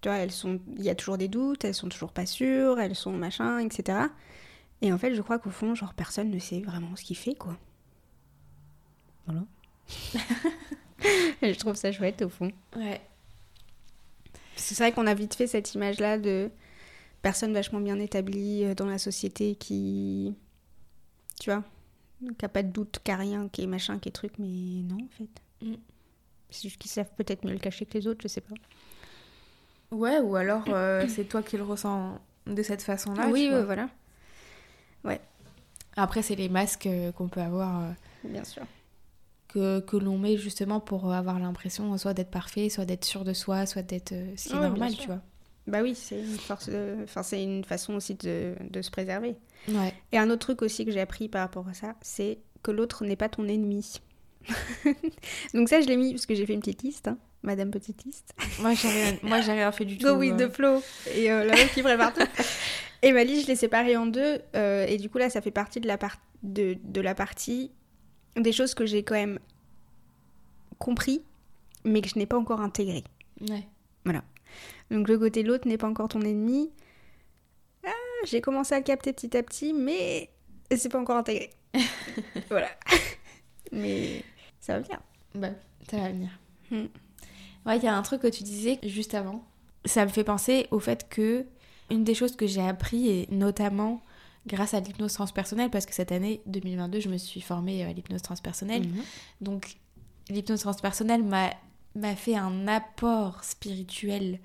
Tu 0.00 0.08
vois, 0.08 0.18
elles 0.18 0.32
sont, 0.32 0.60
il 0.76 0.82
y 0.84 0.90
a 0.90 0.94
toujours 0.94 1.16
des 1.18 1.28
doutes, 1.28 1.64
elles 1.64 1.74
sont 1.74 1.88
toujours 1.88 2.12
pas 2.12 2.26
sûres, 2.26 2.78
elles 2.78 2.94
sont 2.94 3.12
machin, 3.12 3.58
etc. 3.58 4.10
Et 4.82 4.92
en 4.92 4.98
fait, 4.98 5.14
je 5.14 5.22
crois 5.22 5.38
qu'au 5.38 5.50
fond, 5.50 5.74
genre 5.74 5.94
personne 5.94 6.30
ne 6.30 6.38
sait 6.38 6.60
vraiment 6.60 6.94
ce 6.96 7.04
qu'il 7.04 7.16
fait, 7.16 7.34
quoi. 7.34 7.56
Voilà. 9.26 9.44
Je 11.42 11.58
trouve 11.58 11.74
ça 11.74 11.92
chouette 11.92 12.22
au 12.22 12.28
fond. 12.28 12.50
Ouais. 12.76 13.00
C'est 14.56 14.76
vrai 14.78 14.92
qu'on 14.92 15.06
a 15.06 15.14
vite 15.14 15.34
fait 15.34 15.46
cette 15.46 15.74
image-là 15.74 16.18
de 16.18 16.50
personnes 17.22 17.52
vachement 17.52 17.80
bien 17.80 17.98
établies 17.98 18.64
euh, 18.64 18.74
dans 18.74 18.86
la 18.86 18.98
société 18.98 19.56
qui. 19.56 20.34
Tu 21.40 21.50
vois 21.50 21.64
Qui 22.38 22.44
a 22.44 22.48
pas 22.48 22.62
de 22.62 22.70
doute, 22.70 23.00
qui 23.02 23.10
a 23.10 23.16
rien, 23.16 23.48
qui 23.48 23.62
est 23.62 23.66
machin, 23.66 23.98
qui 23.98 24.08
est 24.08 24.12
truc, 24.12 24.32
mais 24.38 24.46
non 24.46 24.98
en 25.04 25.08
fait. 25.18 25.66
Mm. 25.66 25.74
C'est 26.50 26.68
juste 26.68 26.78
qu'ils 26.78 26.90
savent 26.90 27.10
peut-être 27.16 27.44
mieux 27.44 27.52
le 27.52 27.58
cacher 27.58 27.84
que 27.84 27.98
les 27.98 28.06
autres, 28.06 28.20
je 28.22 28.28
sais 28.28 28.40
pas. 28.40 28.54
Ouais, 29.90 30.20
ou 30.20 30.36
alors 30.36 30.64
euh, 30.68 31.04
c'est 31.08 31.24
toi 31.24 31.42
qui 31.42 31.56
le 31.56 31.64
ressens 31.64 32.20
de 32.46 32.62
cette 32.62 32.82
façon-là. 32.82 33.28
oui, 33.28 33.44
tu 33.44 33.50
vois. 33.50 33.58
ouais, 33.58 33.64
voilà. 33.64 33.88
Après, 35.96 36.22
c'est 36.22 36.34
les 36.34 36.48
masques 36.48 36.86
euh, 36.86 37.12
qu'on 37.12 37.28
peut 37.28 37.40
avoir, 37.40 37.82
euh, 37.82 37.90
Bien 38.24 38.44
sûr. 38.44 38.62
Que, 39.54 39.80
que 39.80 39.96
l'on 39.96 40.18
met 40.18 40.36
justement 40.36 40.80
pour 40.80 41.12
avoir 41.14 41.38
l'impression 41.38 41.96
soit 41.96 42.12
d'être 42.12 42.30
parfait, 42.30 42.68
soit 42.68 42.84
d'être 42.84 43.04
sûr 43.04 43.24
de 43.24 43.32
soi, 43.32 43.66
soit 43.66 43.82
d'être 43.82 44.12
euh, 44.12 44.32
ce 44.36 44.48
qui 44.48 44.50
est 44.50 44.54
Ouais, 44.54 44.60
bien 44.60 44.68
normal, 44.70 44.94
tu 44.96 45.06
vois. 45.06 45.20
Bah 45.66 45.80
oui, 45.82 45.94
c'est 45.94 46.18
une 46.20 46.36
force 46.38 46.68
de- 46.68 46.96
Enfin, 47.04 47.22
c'est 47.22 47.42
une 47.42 47.64
façon 47.64 47.94
aussi 47.94 48.14
de, 48.16 48.54
de 48.68 48.82
se 48.82 48.90
préserver. 48.90 49.36
Ouais. 49.68 49.94
Et 50.12 50.18
un 50.18 50.28
autre 50.28 50.40
truc 50.40 50.60
aussi 50.62 50.84
que 50.84 50.90
j'ai 50.90 51.00
appris 51.00 51.28
par 51.28 51.40
rapport 51.42 51.66
à 51.68 51.72
ça, 51.72 51.94
c'est 52.02 52.38
que 52.62 52.70
l'autre 52.70 53.04
n'est 53.04 53.16
pas 53.16 53.28
ton 53.30 53.46
ennemi. 53.48 54.00
Donc 55.54 55.68
ça, 55.68 55.80
je 55.80 55.86
l'ai 55.86 55.96
mis 55.96 56.12
parce 56.12 56.26
que 56.26 56.34
j'ai 56.34 56.44
fait 56.46 56.52
une 56.54 56.60
petite 56.60 56.82
liste, 56.82 57.08
hein, 57.08 57.16
Madame 57.42 57.70
Petite 57.70 58.04
Liste. 58.04 58.34
Moi, 58.60 58.74
j'ai 58.74 58.88
rien, 58.88 59.16
moi, 59.22 59.40
j'ai 59.40 59.52
rien 59.52 59.72
fait 59.72 59.84
du 59.84 59.96
tout. 59.98 60.06
Go 60.06 60.16
with 60.16 60.38
euh. 60.40 60.48
the 60.48 60.52
flow. 60.52 60.82
Et 61.14 61.30
euh, 61.30 61.44
la 61.44 61.54
meuf 61.54 61.72
qui 61.72 61.82
prépare 61.82 62.12
tout. 62.12 62.20
Et 63.02 63.12
ma 63.12 63.24
liste, 63.24 63.42
je 63.42 63.46
l'ai 63.48 63.56
séparée 63.56 63.96
en 63.96 64.06
deux. 64.06 64.38
euh, 64.56 64.86
et 64.86 64.96
du 64.98 65.08
coup, 65.08 65.18
là, 65.18 65.30
ça 65.30 65.40
fait 65.40 65.50
partie 65.50 65.80
de 65.80 65.86
la, 65.86 65.96
par- 65.98 66.18
de, 66.42 66.76
de 66.84 67.00
la 67.00 67.14
partie 67.14 67.70
des 68.36 68.52
choses 68.52 68.74
que 68.74 68.86
j'ai 68.86 69.02
quand 69.02 69.14
même 69.14 69.38
compris, 70.78 71.22
mais 71.84 72.00
que 72.00 72.08
je 72.08 72.18
n'ai 72.18 72.26
pas 72.26 72.38
encore 72.38 72.60
intégrées. 72.60 73.04
Ouais. 73.40 73.64
Donc 74.90 75.08
le 75.08 75.18
côté 75.18 75.42
l'autre 75.42 75.66
n'est 75.66 75.78
pas 75.78 75.88
encore 75.88 76.08
ton 76.08 76.20
ennemi. 76.20 76.70
Ah, 77.86 77.90
j'ai 78.24 78.40
commencé 78.40 78.74
à 78.74 78.78
le 78.78 78.84
capter 78.84 79.12
petit 79.12 79.36
à 79.36 79.42
petit, 79.42 79.72
mais 79.72 80.30
c'est 80.74 80.88
pas 80.88 81.00
encore 81.00 81.16
intégré. 81.16 81.50
voilà. 82.48 82.68
mais 83.72 84.22
ça 84.60 84.78
va 84.78 84.80
bien. 84.80 85.00
Bah, 85.34 85.50
ça 85.90 85.96
va 85.98 86.08
venir. 86.08 86.30
Hmm. 86.70 86.86
Ouais, 87.66 87.78
il 87.78 87.82
y 87.82 87.88
a 87.88 87.96
un 87.96 88.02
truc 88.02 88.22
que 88.22 88.28
tu 88.28 88.42
disais 88.42 88.78
juste 88.82 89.14
avant. 89.14 89.44
Ça 89.84 90.04
me 90.04 90.10
fait 90.10 90.24
penser 90.24 90.66
au 90.70 90.78
fait 90.78 91.08
que 91.08 91.46
une 91.90 92.04
des 92.04 92.14
choses 92.14 92.36
que 92.36 92.46
j'ai 92.46 92.62
appris, 92.62 93.08
et 93.08 93.28
notamment 93.30 94.02
grâce 94.46 94.74
à 94.74 94.80
l'hypnose 94.80 95.12
transpersonnelle, 95.14 95.70
parce 95.70 95.86
que 95.86 95.94
cette 95.94 96.12
année 96.12 96.42
2022, 96.46 97.00
je 97.00 97.08
me 97.08 97.16
suis 97.16 97.40
formée 97.40 97.82
à 97.84 97.92
l'hypnose 97.92 98.22
transpersonnelle. 98.22 98.86
Mhm. 98.86 99.02
Donc, 99.40 99.76
l'hypnose 100.28 100.60
transpersonnelle 100.60 101.22
m'a 101.22 102.16
fait 102.16 102.36
un 102.36 102.68
apport 102.68 103.42
spirituel 103.44 104.40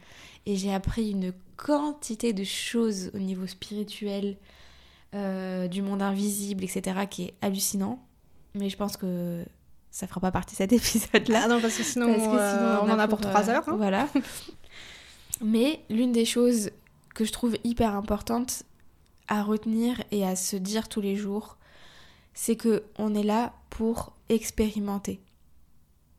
et 0.45 0.55
j'ai 0.55 0.73
appris 0.73 1.11
une 1.11 1.33
quantité 1.57 2.31
de 2.33 2.43
choses 2.43 3.11
au 3.13 3.19
niveau 3.19 3.45
spirituel, 3.47 4.37
euh, 5.15 5.67
du 5.67 5.81
monde 5.81 6.01
invisible, 6.01 6.63
etc., 6.63 7.01
qui 7.09 7.23
est 7.23 7.33
hallucinant. 7.41 7.99
Mais 8.55 8.69
je 8.69 8.77
pense 8.77 8.95
que 8.95 9.43
ça 9.91 10.07
fera 10.07 10.21
pas 10.21 10.31
partie 10.31 10.53
de 10.53 10.57
cet 10.57 10.71
épisode-là. 10.73 11.41
Ah 11.43 11.47
non, 11.47 11.59
parce 11.59 11.75
que 11.75 11.83
sinon, 11.83 12.07
Parce 12.13 12.27
que 12.27 12.37
euh, 12.39 12.81
on 12.81 12.89
en 12.89 12.99
a 12.99 13.07
pour, 13.07 13.19
trois 13.19 13.49
euh, 13.49 13.53
heures. 13.53 13.67
hein. 13.67 13.75
Voilà. 13.75 14.07
Mais 15.41 15.81
l'une 15.89 16.11
des 16.11 16.25
choses 16.25 16.69
que 17.15 17.25
je 17.25 17.31
trouve 17.31 17.57
hyper 17.63 17.95
importante 17.95 18.63
à 19.29 19.43
retenir 19.43 20.03
et 20.11 20.25
à 20.25 20.35
se 20.35 20.57
dire 20.57 20.89
tous 20.89 21.01
les 21.01 21.15
jours, 21.15 21.57
c'est 22.33 22.55
que 22.55 22.83
on 22.97 23.15
est 23.15 23.23
là 23.23 23.53
pour 23.69 24.13
expérimenter. 24.27 25.21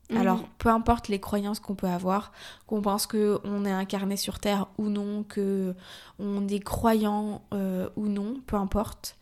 Mhm. 0.09 0.17
Alors, 0.17 0.43
peu 0.57 0.69
importe 0.69 1.07
les 1.07 1.19
croyances 1.19 1.59
qu'on 1.59 1.75
peut 1.75 1.87
avoir, 1.87 2.31
qu'on 2.67 2.81
pense 2.81 3.07
que 3.07 3.39
on 3.43 3.65
est 3.65 3.71
incarné 3.71 4.17
sur 4.17 4.39
Terre 4.39 4.67
ou 4.77 4.89
non, 4.89 5.23
que 5.23 5.75
on 6.19 6.47
est 6.47 6.59
croyant 6.59 7.41
euh, 7.53 7.89
ou 7.95 8.07
non, 8.07 8.41
peu 8.47 8.55
importe. 8.55 9.17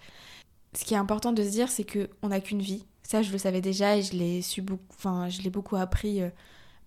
Ce 0.74 0.86
qui 0.86 0.94
est 0.94 0.98
important 0.98 1.32
de 1.32 1.44
se 1.44 1.50
dire, 1.50 1.70
c'est 1.70 1.84
que 1.84 2.10
on 2.22 2.30
n'a 2.30 2.40
qu'une 2.40 2.62
vie. 2.62 2.86
Ça, 3.04 3.22
je 3.22 3.32
le 3.32 3.38
savais 3.38 3.62
déjà 3.62 3.98
et 3.98 4.04
je 4.04 4.14
l'ai 4.14 4.42
su 4.42 4.62
beaucoup, 4.62 4.84
enfin, 4.96 5.30
je 5.30 5.42
l'ai 5.42 5.50
beaucoup 5.50 5.76
appris 5.76 6.22
euh, 6.22 6.30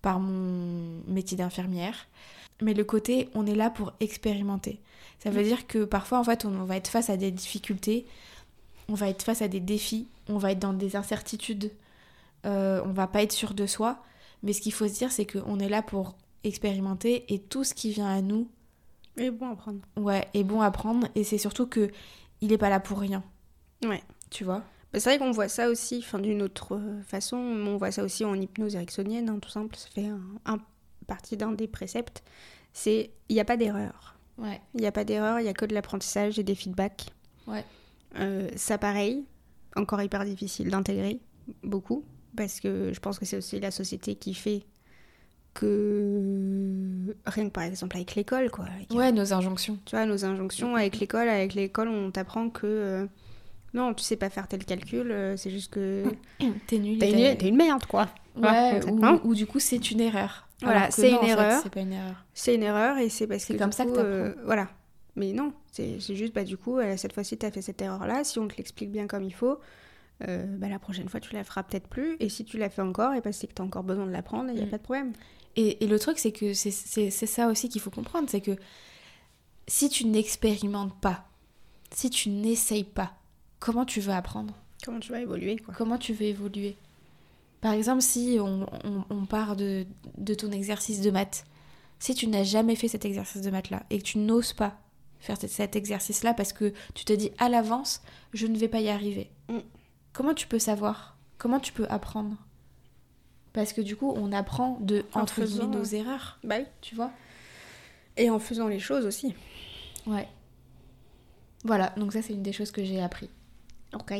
par 0.02 0.20
mon 0.20 1.02
métier 1.06 1.36
d'infirmière. 1.36 1.94
Mais 2.62 2.74
le 2.74 2.84
côté, 2.84 3.28
on 3.34 3.46
est 3.46 3.54
là 3.54 3.70
pour 3.70 3.92
expérimenter. 4.00 4.80
Ça 5.18 5.30
veut 5.30 5.42
dire 5.44 5.66
que 5.66 5.84
parfois, 5.84 6.18
en 6.18 6.24
fait, 6.24 6.44
on 6.44 6.64
va 6.64 6.76
être 6.76 6.88
face 6.88 7.10
à 7.10 7.16
des 7.16 7.30
difficultés, 7.30 8.06
on 8.88 8.94
va 8.94 9.08
être 9.08 9.22
face 9.22 9.40
à 9.42 9.48
des 9.48 9.60
défis, 9.60 10.08
on 10.28 10.38
va 10.38 10.52
être 10.52 10.58
dans 10.58 10.72
des 10.72 10.96
incertitudes, 10.96 11.70
euh, 12.44 12.82
on 12.84 12.92
va 12.92 13.06
pas 13.06 13.22
être 13.22 13.32
sûr 13.32 13.54
de 13.54 13.66
soi. 13.66 14.02
Mais 14.42 14.52
ce 14.52 14.60
qu'il 14.60 14.72
faut 14.72 14.88
se 14.88 14.94
dire, 14.94 15.12
c'est 15.12 15.26
qu'on 15.26 15.58
est 15.60 15.68
là 15.68 15.82
pour 15.82 16.16
expérimenter 16.44 17.24
et 17.32 17.38
tout 17.38 17.62
ce 17.62 17.74
qui 17.74 17.90
vient 17.92 18.08
à 18.08 18.20
nous, 18.20 18.48
Et 19.16 19.30
bon 19.30 19.50
à 19.52 19.56
prendre. 19.56 19.78
ouais, 19.96 20.26
est 20.34 20.42
bon 20.42 20.60
à 20.60 20.70
prendre. 20.72 21.06
Et 21.14 21.22
c'est 21.22 21.38
surtout 21.38 21.66
que 21.66 21.90
il 22.40 22.52
est 22.52 22.58
pas 22.58 22.68
là 22.70 22.80
pour 22.80 22.98
rien. 22.98 23.22
Ouais. 23.84 24.02
Tu 24.30 24.42
vois? 24.42 24.62
Bah, 24.92 24.98
c'est 25.00 25.08
vrai 25.10 25.18
qu'on 25.18 25.30
voit 25.30 25.48
ça 25.48 25.68
aussi, 25.68 25.98
enfin 26.04 26.18
d'une 26.18 26.42
autre 26.42 26.74
euh, 26.76 27.00
façon, 27.02 27.36
on 27.36 27.76
voit 27.76 27.92
ça 27.92 28.02
aussi 28.02 28.24
en 28.24 28.34
hypnose 28.34 28.74
ericksonienne, 28.74 29.28
hein, 29.30 29.38
tout 29.40 29.48
simple, 29.48 29.76
ça 29.76 29.88
fait 29.94 30.06
un, 30.06 30.20
un- 30.46 30.58
partie 31.14 31.36
d'un 31.36 31.52
des 31.52 31.68
préceptes, 31.68 32.22
c'est 32.72 33.10
il 33.28 33.34
n'y 33.34 33.40
a 33.40 33.44
pas 33.44 33.56
d'erreur. 33.58 34.16
Ouais. 34.38 34.60
Il 34.74 34.80
n'y 34.80 34.86
a 34.86 34.92
pas 34.92 35.04
d'erreur, 35.04 35.40
il 35.40 35.42
n'y 35.44 35.48
a 35.48 35.52
que 35.52 35.66
de 35.66 35.74
l'apprentissage 35.74 36.38
et 36.38 36.42
des 36.42 36.54
feedbacks. 36.54 37.06
Ouais. 37.46 37.64
Euh, 38.18 38.48
ça 38.56 38.78
pareil, 38.78 39.24
encore 39.76 40.00
hyper 40.02 40.24
difficile 40.24 40.70
d'intégrer, 40.70 41.20
beaucoup, 41.62 42.04
parce 42.36 42.60
que 42.60 42.90
je 42.94 43.00
pense 43.00 43.18
que 43.18 43.24
c'est 43.26 43.36
aussi 43.36 43.60
la 43.60 43.70
société 43.70 44.14
qui 44.14 44.32
fait 44.34 44.62
que 45.54 47.14
rien 47.26 47.44
que 47.46 47.50
par 47.52 47.64
exemple 47.64 47.96
avec 47.96 48.14
l'école 48.14 48.50
quoi 48.50 48.66
Ouais, 48.90 49.12
nos 49.12 49.32
injonctions. 49.32 49.78
tu 49.84 49.96
vois 49.96 50.06
nos 50.06 50.24
injonctions 50.24 50.76
avec 50.76 50.98
l'école 50.98 51.28
avec 51.28 51.54
l'école 51.54 51.88
on 51.88 52.10
t'apprend 52.10 52.48
que 52.50 52.66
euh, 52.66 53.06
non 53.74 53.92
tu 53.94 54.02
sais 54.02 54.16
pas 54.16 54.30
faire 54.30 54.48
tel 54.48 54.64
calcul 54.64 55.10
euh, 55.10 55.36
c'est 55.36 55.50
juste 55.50 55.70
que 55.72 56.04
T'es 56.68 56.78
nul. 56.78 56.98
t'es 56.98 57.48
une, 57.48 57.56
merde 57.56 57.84
quoi 57.86 58.08
Ouais, 58.36 58.80
concrètement. 58.80 59.20
ou, 59.24 59.28
ou 59.30 59.34
du 59.34 59.46
coup 59.46 59.60
c'est 59.60 59.90
une 59.90 60.00
erreur. 60.00 60.48
Voilà, 60.62 60.88
que 60.88 60.94
c'est 60.94 61.10
une 61.10 61.16
en 61.16 61.22
erreur. 61.22 61.60
C'est 61.62 61.70
pas 61.70 61.80
une 61.80 61.92
erreur. 61.92 62.24
c'est 62.34 62.54
une 62.54 62.62
erreur 62.62 62.98
et 62.98 63.08
c'est 63.08 63.26
parce 63.26 63.44
C'est 63.44 63.54
que 63.54 63.58
comme 63.58 63.72
ça 63.72 63.84
que 63.84 63.90
coup, 63.90 63.96
t'apprends. 63.96 64.10
euh, 64.10 64.34
voilà 64.44 64.68
mais 65.14 65.32
non 65.34 65.52
c'est 65.70 66.00
juste 66.00 66.32
bah 66.34 66.42
du 66.44 66.56
coup 66.56 66.78
cette 66.96 67.12
fois-ci 67.12 67.36
t'as 67.36 67.50
fait 67.50 67.60
cette 67.60 67.82
erreur 67.82 68.06
là 68.06 68.24
si 68.24 68.38
on 68.38 68.48
te 68.48 68.56
l'explique 68.56 68.90
bien 68.90 69.06
comme 69.06 69.22
il 69.24 69.34
faut 69.34 69.58
euh, 70.26 70.46
bah, 70.56 70.68
la 70.70 70.78
prochaine 70.78 71.06
fois 71.10 71.20
tu 71.20 71.34
la 71.34 71.44
feras 71.44 71.62
peut-être 71.64 71.86
plus 71.86 72.16
et 72.18 72.30
si 72.30 72.46
tu 72.46 72.56
la 72.56 72.70
fais 72.70 72.80
encore 72.80 73.12
et 73.12 73.20
bah, 73.20 73.30
c'est 73.30 73.46
que 73.46 73.52
t'as 73.52 73.62
encore 73.62 73.82
besoin 73.82 74.06
de 74.06 74.10
l'apprendre 74.10 74.50
il 74.50 74.58
y 74.58 74.62
a 74.62 74.64
Mm. 74.66 74.70
pas 74.70 74.78
de 74.78 74.82
problème 74.82 75.12
Et, 75.56 75.84
et 75.84 75.86
le 75.86 75.98
truc, 75.98 76.18
c'est 76.18 76.32
que 76.32 76.54
c'est 76.54 76.70
ça 77.26 77.48
aussi 77.48 77.68
qu'il 77.68 77.82
faut 77.82 77.90
comprendre, 77.90 78.26
c'est 78.30 78.40
que 78.40 78.56
si 79.68 79.90
tu 79.90 80.06
n'expérimentes 80.06 80.98
pas, 81.00 81.26
si 81.94 82.08
tu 82.08 82.30
n'essayes 82.30 82.84
pas, 82.84 83.12
comment 83.60 83.84
tu 83.84 84.00
veux 84.00 84.14
apprendre? 84.14 84.54
Comment 84.82 84.98
tu 85.00 85.12
vas 85.12 85.20
évoluer 85.20 85.56
quoi? 85.58 85.74
Comment 85.76 85.98
tu 85.98 86.14
veux 86.14 86.24
évoluer? 86.24 86.74
Par 87.62 87.72
exemple, 87.72 88.02
si 88.02 88.36
on, 88.40 88.66
on- 88.84 89.04
on 89.08 89.24
part 89.24 89.56
de, 89.56 89.86
de 90.18 90.34
ton 90.34 90.50
exercice 90.52 91.00
de 91.00 91.10
maths, 91.10 91.44
si 91.98 92.14
tu 92.14 92.26
n'as 92.26 92.42
jamais 92.44 92.76
fait 92.76 92.88
cet 92.88 93.04
exercice 93.06 93.40
de 93.40 93.50
maths-là 93.50 93.84
et 93.88 93.98
que 93.98 94.02
tu 94.04 94.18
n'oses 94.18 94.52
pas 94.52 94.78
faire 95.20 95.36
cet- 95.38 95.76
exercice-là 95.76 96.34
parce 96.34 96.52
que 96.52 96.74
tu 96.94 97.04
te 97.06 97.12
dis 97.14 97.30
à 97.38 97.48
l'avance, 97.48 98.02
je 98.34 98.46
ne 98.48 98.58
vais 98.58 98.68
pas 98.68 98.80
y 98.80 98.88
arriver, 98.90 99.30
Mm. 99.48 99.58
comment 100.12 100.34
tu 100.34 100.46
peux 100.48 100.58
savoir? 100.58 101.16
Comment 101.38 101.60
tu 101.60 101.72
peux 101.72 101.86
apprendre? 101.88 102.36
Parce 103.52 103.72
que 103.72 103.80
du 103.80 103.96
coup, 103.96 104.12
on 104.16 104.32
apprend 104.32 104.78
de, 104.80 105.04
En 105.14 105.20
entre 105.22 105.34
faisant, 105.34 105.64
guillemets, 105.66 105.76
nos 105.76 105.84
ouais. 105.84 105.96
erreurs, 105.98 106.38
bah 106.42 106.56
oui. 106.58 106.64
tu 106.80 106.94
vois? 106.96 107.12
Et 108.16 108.28
en 108.30 108.38
faisant 108.40 108.66
les 108.68 108.80
choses 108.80 109.06
aussi 109.06 109.34
Ouais. 110.06 110.26
Voilà, 111.64 111.90
donc 111.96 112.12
ça 112.12 112.22
c'est 112.22 112.32
une 112.32 112.42
des 112.42 112.52
choses 112.52 112.72
que 112.72 112.82
j'ai 112.82 113.00
appris. 113.00 113.30
ok 113.94 114.12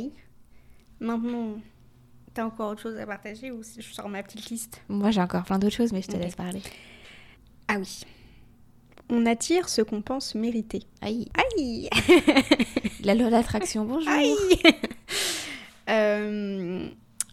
maintenant 1.01 1.57
t'as 2.35 2.45
encore 2.45 2.71
autre 2.71 2.83
chose 2.83 2.97
à 2.99 3.07
partager 3.07 3.51
ou 3.51 3.63
si 3.63 3.81
je 3.83 3.93
sors 3.93 4.09
ma 4.09 4.23
petite 4.23 4.49
liste? 4.51 4.81
Moi 4.89 5.11
j'ai 5.11 5.21
encore 5.21 5.45
plein 5.45 5.59
d'autres 5.59 5.77
choses, 5.77 5.93
mais 5.93 6.03
je 6.03 6.09
te 6.09 6.17
laisse 6.17 6.35
parler. 6.37 6.63
Ah 7.69 7.77
oui. 7.79 8.03
On 9.09 9.27
attire 9.27 9.69
ce 9.69 9.83
qu'on 9.83 10.01
pense 10.01 10.35
mériter. 10.35 10.83
Aïe. 11.03 11.29
Aïe 11.35 11.89
La 13.05 13.15
loi 13.15 13.31
d'attraction, 13.31 13.85
bonjour. 13.85 14.09
Aïe 14.11 14.35
Euh, 15.91 16.89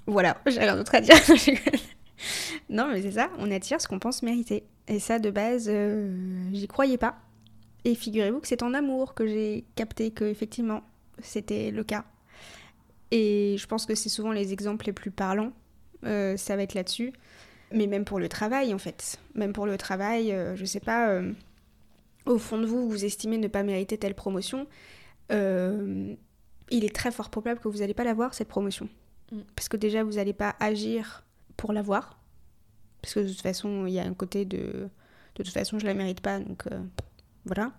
Voilà, 0.08 0.38
j'ai 0.48 0.60
rien 0.60 0.76
d'autre 0.76 0.96
à 0.96 1.02
dire. 1.02 1.16
non, 2.70 2.88
mais 2.92 3.02
c'est 3.02 3.12
ça, 3.12 3.30
on 3.38 3.50
attire 3.52 3.80
ce 3.80 3.88
qu'on 3.88 4.00
pense 4.00 4.24
mériter. 4.24 4.64
Et 4.88 5.00
ça, 5.00 5.20
de 5.20 5.30
base, 5.30 5.68
euh, 5.70 6.50
j'y 6.52 6.68
croyais 6.68 6.98
pas. 6.98 7.16
Et 7.86 7.94
figurez-vous 7.96 8.40
que 8.40 8.48
c'est 8.48 8.64
en 8.64 8.74
amour 8.74 9.14
que 9.14 9.28
j'ai 9.28 9.66
capté 9.76 10.12
que, 10.12 10.26
effectivement, 10.26 10.82
c'était 11.22 11.70
le 11.72 11.84
cas. 11.84 12.06
Et 13.12 13.56
je 13.58 13.68
pense 13.68 13.86
que 13.86 13.96
c'est 13.96 14.10
souvent 14.10 14.32
les 14.32 14.54
exemples 14.54 14.86
les 14.86 14.94
plus 14.94 15.12
parlants. 15.12 15.52
euh, 16.06 16.38
ça 16.38 16.56
va 16.56 16.64
être 16.64 16.76
là-dessus. 16.76 17.14
Mais 17.72 17.88
même 17.88 18.06
pour 18.06 18.20
le 18.20 18.30
travail, 18.30 18.74
en 18.74 18.78
fait. 18.78 19.20
Même 19.36 19.54
pour 19.54 19.66
le 19.66 19.78
travail, 19.78 20.32
euh, 20.32 20.56
je 20.56 20.66
sais 20.66 20.80
pas, 20.80 21.10
euh, 21.10 21.34
au 22.26 22.38
fond 22.38 22.58
de 22.60 22.66
vous, 22.66 22.90
vous 22.90 23.06
estimez 23.06 23.38
ne 23.38 23.48
pas 23.48 23.64
mériter 23.64 23.98
telle 23.98 24.16
promotion. 24.16 24.68
euh, 25.32 26.16
il 26.72 26.86
est 26.86 26.96
très 26.96 27.12
fort 27.12 27.30
probable 27.32 27.60
que 27.60 27.68
vous 27.68 27.80
n'allez 27.80 27.96
pas 27.96 28.04
l'avoir, 28.04 28.34
cette 28.36 28.48
promotion. 28.48 28.90
Mm. 29.32 29.40
Parce 29.56 29.70
que 29.70 29.78
déjà, 29.78 30.04
vous 30.04 30.14
n'allez 30.14 30.34
pas 30.34 30.56
agir 30.60 31.26
pour 31.58 31.74
l'avoir. 31.74 32.20
Parce 33.02 33.16
que 33.16 33.22
de 33.22 33.30
toute 33.30 33.42
façon, 33.42 33.86
il 33.88 33.94
y 33.94 34.00
a 34.00 34.04
un 34.04 34.14
côté 34.14 34.46
de... 34.46 34.90
De 35.36 35.44
toute 35.44 35.54
façon, 35.54 35.80
je 35.80 35.86
la 35.86 35.94
mérite 35.94 36.22
pas, 36.22 36.40
donc 36.40 36.66
voilà. 37.46 37.72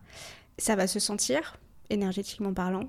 Ça 0.57 0.77
va 0.77 0.87
se 0.87 0.99
sentir, 0.99 1.59
énergétiquement 1.91 2.55
parlant. 2.55 2.89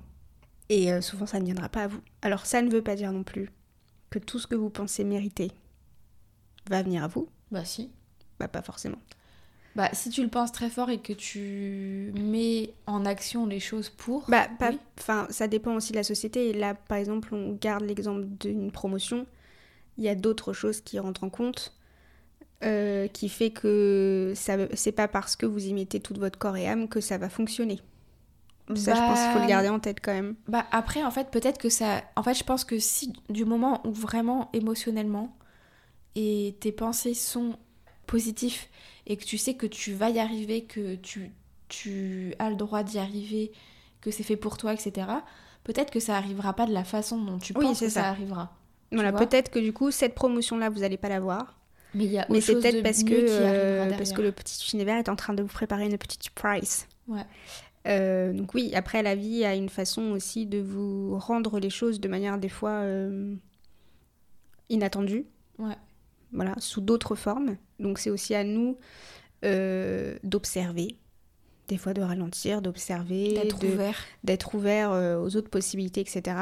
Et 0.71 0.89
euh, 0.93 1.01
souvent, 1.01 1.25
ça 1.25 1.37
ne 1.37 1.43
viendra 1.43 1.67
pas 1.67 1.83
à 1.83 1.87
vous. 1.87 1.99
Alors, 2.21 2.45
ça 2.45 2.61
ne 2.61 2.71
veut 2.71 2.81
pas 2.81 2.95
dire 2.95 3.11
non 3.11 3.23
plus 3.23 3.49
que 4.09 4.19
tout 4.19 4.39
ce 4.39 4.47
que 4.47 4.55
vous 4.55 4.69
pensez 4.69 5.03
mériter 5.03 5.51
va 6.69 6.81
venir 6.81 7.03
à 7.03 7.07
vous. 7.07 7.27
Bah 7.51 7.65
si. 7.65 7.91
Bah, 8.39 8.47
pas 8.47 8.61
forcément. 8.61 8.97
Bah 9.75 9.89
si 9.91 10.09
tu 10.09 10.23
le 10.23 10.29
penses 10.29 10.53
très 10.53 10.69
fort 10.69 10.89
et 10.89 10.99
que 10.99 11.11
tu 11.11 12.13
mets 12.17 12.73
en 12.87 13.05
action 13.05 13.45
les 13.45 13.59
choses 13.59 13.89
pour... 13.89 14.23
Bah, 14.29 14.47
pas... 14.59 14.69
Oui. 14.69 14.79
enfin, 14.97 15.27
ça 15.29 15.49
dépend 15.49 15.75
aussi 15.75 15.91
de 15.91 15.97
la 15.97 16.03
société. 16.03 16.47
Et 16.47 16.53
là, 16.53 16.73
par 16.73 16.97
exemple, 16.97 17.35
on 17.35 17.51
garde 17.51 17.83
l'exemple 17.83 18.23
d'une 18.39 18.71
promotion. 18.71 19.27
Il 19.97 20.05
y 20.05 20.09
a 20.09 20.15
d'autres 20.15 20.53
choses 20.53 20.79
qui 20.79 20.99
rentrent 20.99 21.25
en 21.25 21.29
compte, 21.29 21.75
euh, 22.63 23.09
qui 23.09 23.27
fait 23.27 23.51
que 23.51 24.31
ça, 24.37 24.55
c'est 24.73 24.93
pas 24.93 25.09
parce 25.09 25.35
que 25.35 25.45
vous 25.45 25.67
y 25.67 25.73
mettez 25.73 25.99
tout 25.99 26.13
votre 26.13 26.39
corps 26.39 26.55
et 26.55 26.69
âme 26.69 26.87
que 26.87 27.01
ça 27.01 27.17
va 27.17 27.27
fonctionner. 27.27 27.81
Ça, 28.75 28.95
je 28.95 28.99
pense 28.99 29.19
qu'il 29.19 29.27
faut 29.29 29.35
le 29.35 29.41
Bah, 29.41 29.47
garder 29.47 29.69
en 29.69 29.79
tête 29.79 29.99
quand 30.01 30.13
même. 30.13 30.35
Bah 30.47 30.65
après, 30.71 31.03
en 31.03 31.11
fait, 31.11 31.29
peut-être 31.31 31.57
que 31.57 31.69
ça... 31.69 32.01
En 32.15 32.23
fait, 32.23 32.33
je 32.33 32.43
pense 32.43 32.63
que 32.65 32.79
si 32.79 33.13
du 33.29 33.45
moment 33.45 33.81
où 33.85 33.91
vraiment 33.91 34.49
émotionnellement 34.53 35.35
et 36.15 36.55
tes 36.59 36.71
pensées 36.71 37.13
sont 37.13 37.57
positifs 38.07 38.69
et 39.07 39.17
que 39.17 39.23
tu 39.23 39.37
sais 39.37 39.53
que 39.55 39.65
tu 39.65 39.93
vas 39.93 40.09
y 40.09 40.19
arriver, 40.19 40.63
que 40.65 40.95
tu, 40.95 41.31
tu 41.69 42.33
as 42.39 42.49
le 42.49 42.55
droit 42.55 42.83
d'y 42.83 42.99
arriver, 42.99 43.51
que 44.01 44.11
c'est 44.11 44.23
fait 44.23 44.35
pour 44.37 44.57
toi, 44.57 44.73
etc., 44.73 45.07
peut-être 45.63 45.91
que 45.91 45.99
ça 45.99 46.15
arrivera 46.17 46.53
pas 46.53 46.65
de 46.65 46.73
la 46.73 46.83
façon 46.83 47.17
dont 47.21 47.37
tu 47.39 47.53
Oui, 47.55 47.65
penses 47.65 47.79
que 47.79 47.89
ça. 47.89 48.01
ça. 48.01 48.07
arrivera. 48.09 48.53
Voilà, 48.91 49.13
peut-être 49.13 49.49
que 49.49 49.59
du 49.59 49.71
coup, 49.71 49.89
cette 49.91 50.15
promotion-là, 50.15 50.69
vous 50.69 50.79
n'allez 50.79 50.97
pas 50.97 51.07
l'avoir. 51.07 51.57
Mais 51.93 52.05
il 52.05 52.11
y 52.11 52.17
a 52.19 52.25
Mais 52.29 52.37
autre 52.37 52.45
c'est 52.47 52.53
peut-être 52.53 52.75
de 52.77 52.81
parce 52.81 53.03
que, 53.03 53.13
euh, 53.13 53.89
parce 53.97 54.11
que 54.11 54.21
le 54.21 54.31
petit 54.31 54.69
univers 54.73 54.97
est 54.97 55.09
en 55.09 55.15
train 55.15 55.33
de 55.33 55.41
vous 55.43 55.49
préparer 55.49 55.85
une 55.85 55.97
petite 55.97 56.23
surprise. 56.23 56.87
Ouais. 57.07 57.25
Euh, 57.87 58.33
donc 58.33 58.53
oui, 58.53 58.71
après 58.75 59.01
la 59.01 59.15
vie 59.15 59.43
a 59.43 59.55
une 59.55 59.69
façon 59.69 60.11
aussi 60.11 60.45
de 60.45 60.59
vous 60.59 61.17
rendre 61.17 61.59
les 61.59 61.69
choses 61.69 61.99
de 61.99 62.07
manière 62.07 62.37
des 62.37 62.49
fois 62.49 62.81
euh, 62.81 63.35
inattendue. 64.69 65.25
Ouais. 65.57 65.75
Voilà, 66.31 66.55
sous 66.59 66.81
d'autres 66.81 67.15
formes. 67.15 67.57
Donc 67.79 67.99
c'est 67.99 68.09
aussi 68.09 68.35
à 68.35 68.43
nous 68.43 68.77
euh, 69.43 70.15
d'observer, 70.23 70.95
des 71.67 71.77
fois 71.77 71.93
de 71.93 72.01
ralentir, 72.01 72.61
d'observer, 72.61 73.33
D'être 73.33 73.63
ouvert. 73.63 73.97
d'être 74.23 74.55
ouvert 74.55 74.91
aux 74.91 75.35
autres 75.35 75.49
possibilités, 75.49 76.01
etc. 76.01 76.37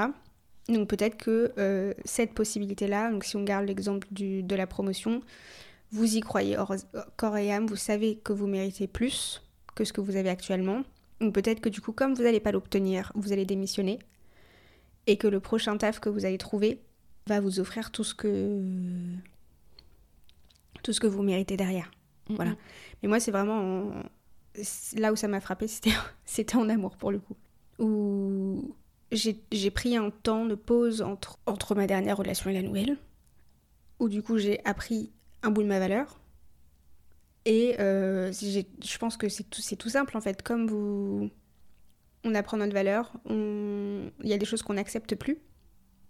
Donc 0.67 0.87
peut-être 0.87 1.17
que 1.17 1.95
cette 2.05 2.33
possibilité-là, 2.33 3.11
donc 3.11 3.23
si 3.23 3.35
on 3.37 3.43
garde 3.43 3.65
l'exemple 3.65 4.07
de 4.11 4.55
la 4.55 4.67
promotion, 4.67 5.21
vous 5.91 6.17
y 6.17 6.19
croyez 6.19 6.55
corps 7.15 7.37
et 7.37 7.51
âme, 7.51 7.65
vous 7.65 7.75
savez 7.75 8.17
que 8.17 8.31
vous 8.33 8.45
méritez 8.45 8.87
plus 8.87 9.41
que 9.73 9.83
ce 9.83 9.93
que 9.93 10.01
vous 10.01 10.17
avez 10.17 10.29
actuellement. 10.29 10.83
Donc 11.21 11.33
peut-être 11.33 11.59
que 11.61 11.69
du 11.69 11.81
coup, 11.81 11.91
comme 11.91 12.13
vous 12.13 12.23
n'allez 12.23 12.39
pas 12.39 12.51
l'obtenir, 12.51 13.11
vous 13.15 13.31
allez 13.33 13.45
démissionner 13.45 13.99
et 15.07 15.17
que 15.17 15.27
le 15.27 15.39
prochain 15.39 15.77
taf 15.77 15.99
que 15.99 16.09
vous 16.09 16.25
allez 16.25 16.37
trouver 16.37 16.81
va 17.27 17.39
vous 17.41 17.59
offrir 17.59 17.91
tout 17.91 18.03
ce 18.03 18.13
que 18.13 18.61
tout 20.83 20.93
ce 20.93 20.99
que 20.99 21.07
vous 21.07 21.23
méritez 21.23 21.57
derrière. 21.57 21.91
Voilà. 22.29 22.55
Mais 23.01 23.09
moi, 23.09 23.19
c'est 23.19 23.31
vraiment 23.31 23.59
en- 23.59 24.03
là 24.97 25.11
où 25.11 25.15
ça 25.15 25.27
m'a 25.27 25.39
frappé, 25.41 25.67
c'était 25.67 25.91
c'était 26.25 26.55
en 26.55 26.69
amour 26.69 26.95
pour 26.97 27.11
le 27.11 27.19
coup. 27.19 27.35
Où 27.79 28.75
j'ai 29.11 29.41
j'ai 29.51 29.71
pris 29.71 29.95
un 29.97 30.09
temps 30.11 30.45
de 30.45 30.55
pause 30.55 31.01
entre, 31.01 31.37
entre 31.45 31.75
ma 31.75 31.87
dernière 31.87 32.17
relation 32.17 32.49
et 32.49 32.53
la 32.53 32.61
nouvelle. 32.61 32.97
Où 33.99 34.07
du 34.09 34.21
coup, 34.23 34.37
j'ai 34.37 34.63
appris 34.65 35.11
un 35.43 35.51
bout 35.51 35.63
de 35.63 35.67
ma 35.67 35.79
valeur. 35.79 36.19
Et 37.45 37.75
euh, 37.79 38.31
je 38.31 38.97
pense 38.97 39.17
que 39.17 39.29
c'est 39.29 39.43
tout, 39.77 39.89
simple 39.89 40.17
en 40.17 40.21
fait. 40.21 40.41
Comme 40.41 40.67
vous. 40.67 41.29
On 42.25 42.35
apprend 42.35 42.57
notre 42.57 42.73
valeur, 42.73 43.13
on- 43.29 44.09
il 44.23 44.29
y 44.29 44.33
a 44.33 44.37
des 44.37 44.45
choses 44.45 44.61
qu'on 44.61 44.73
n'accepte 44.73 45.15
plus 45.15 45.37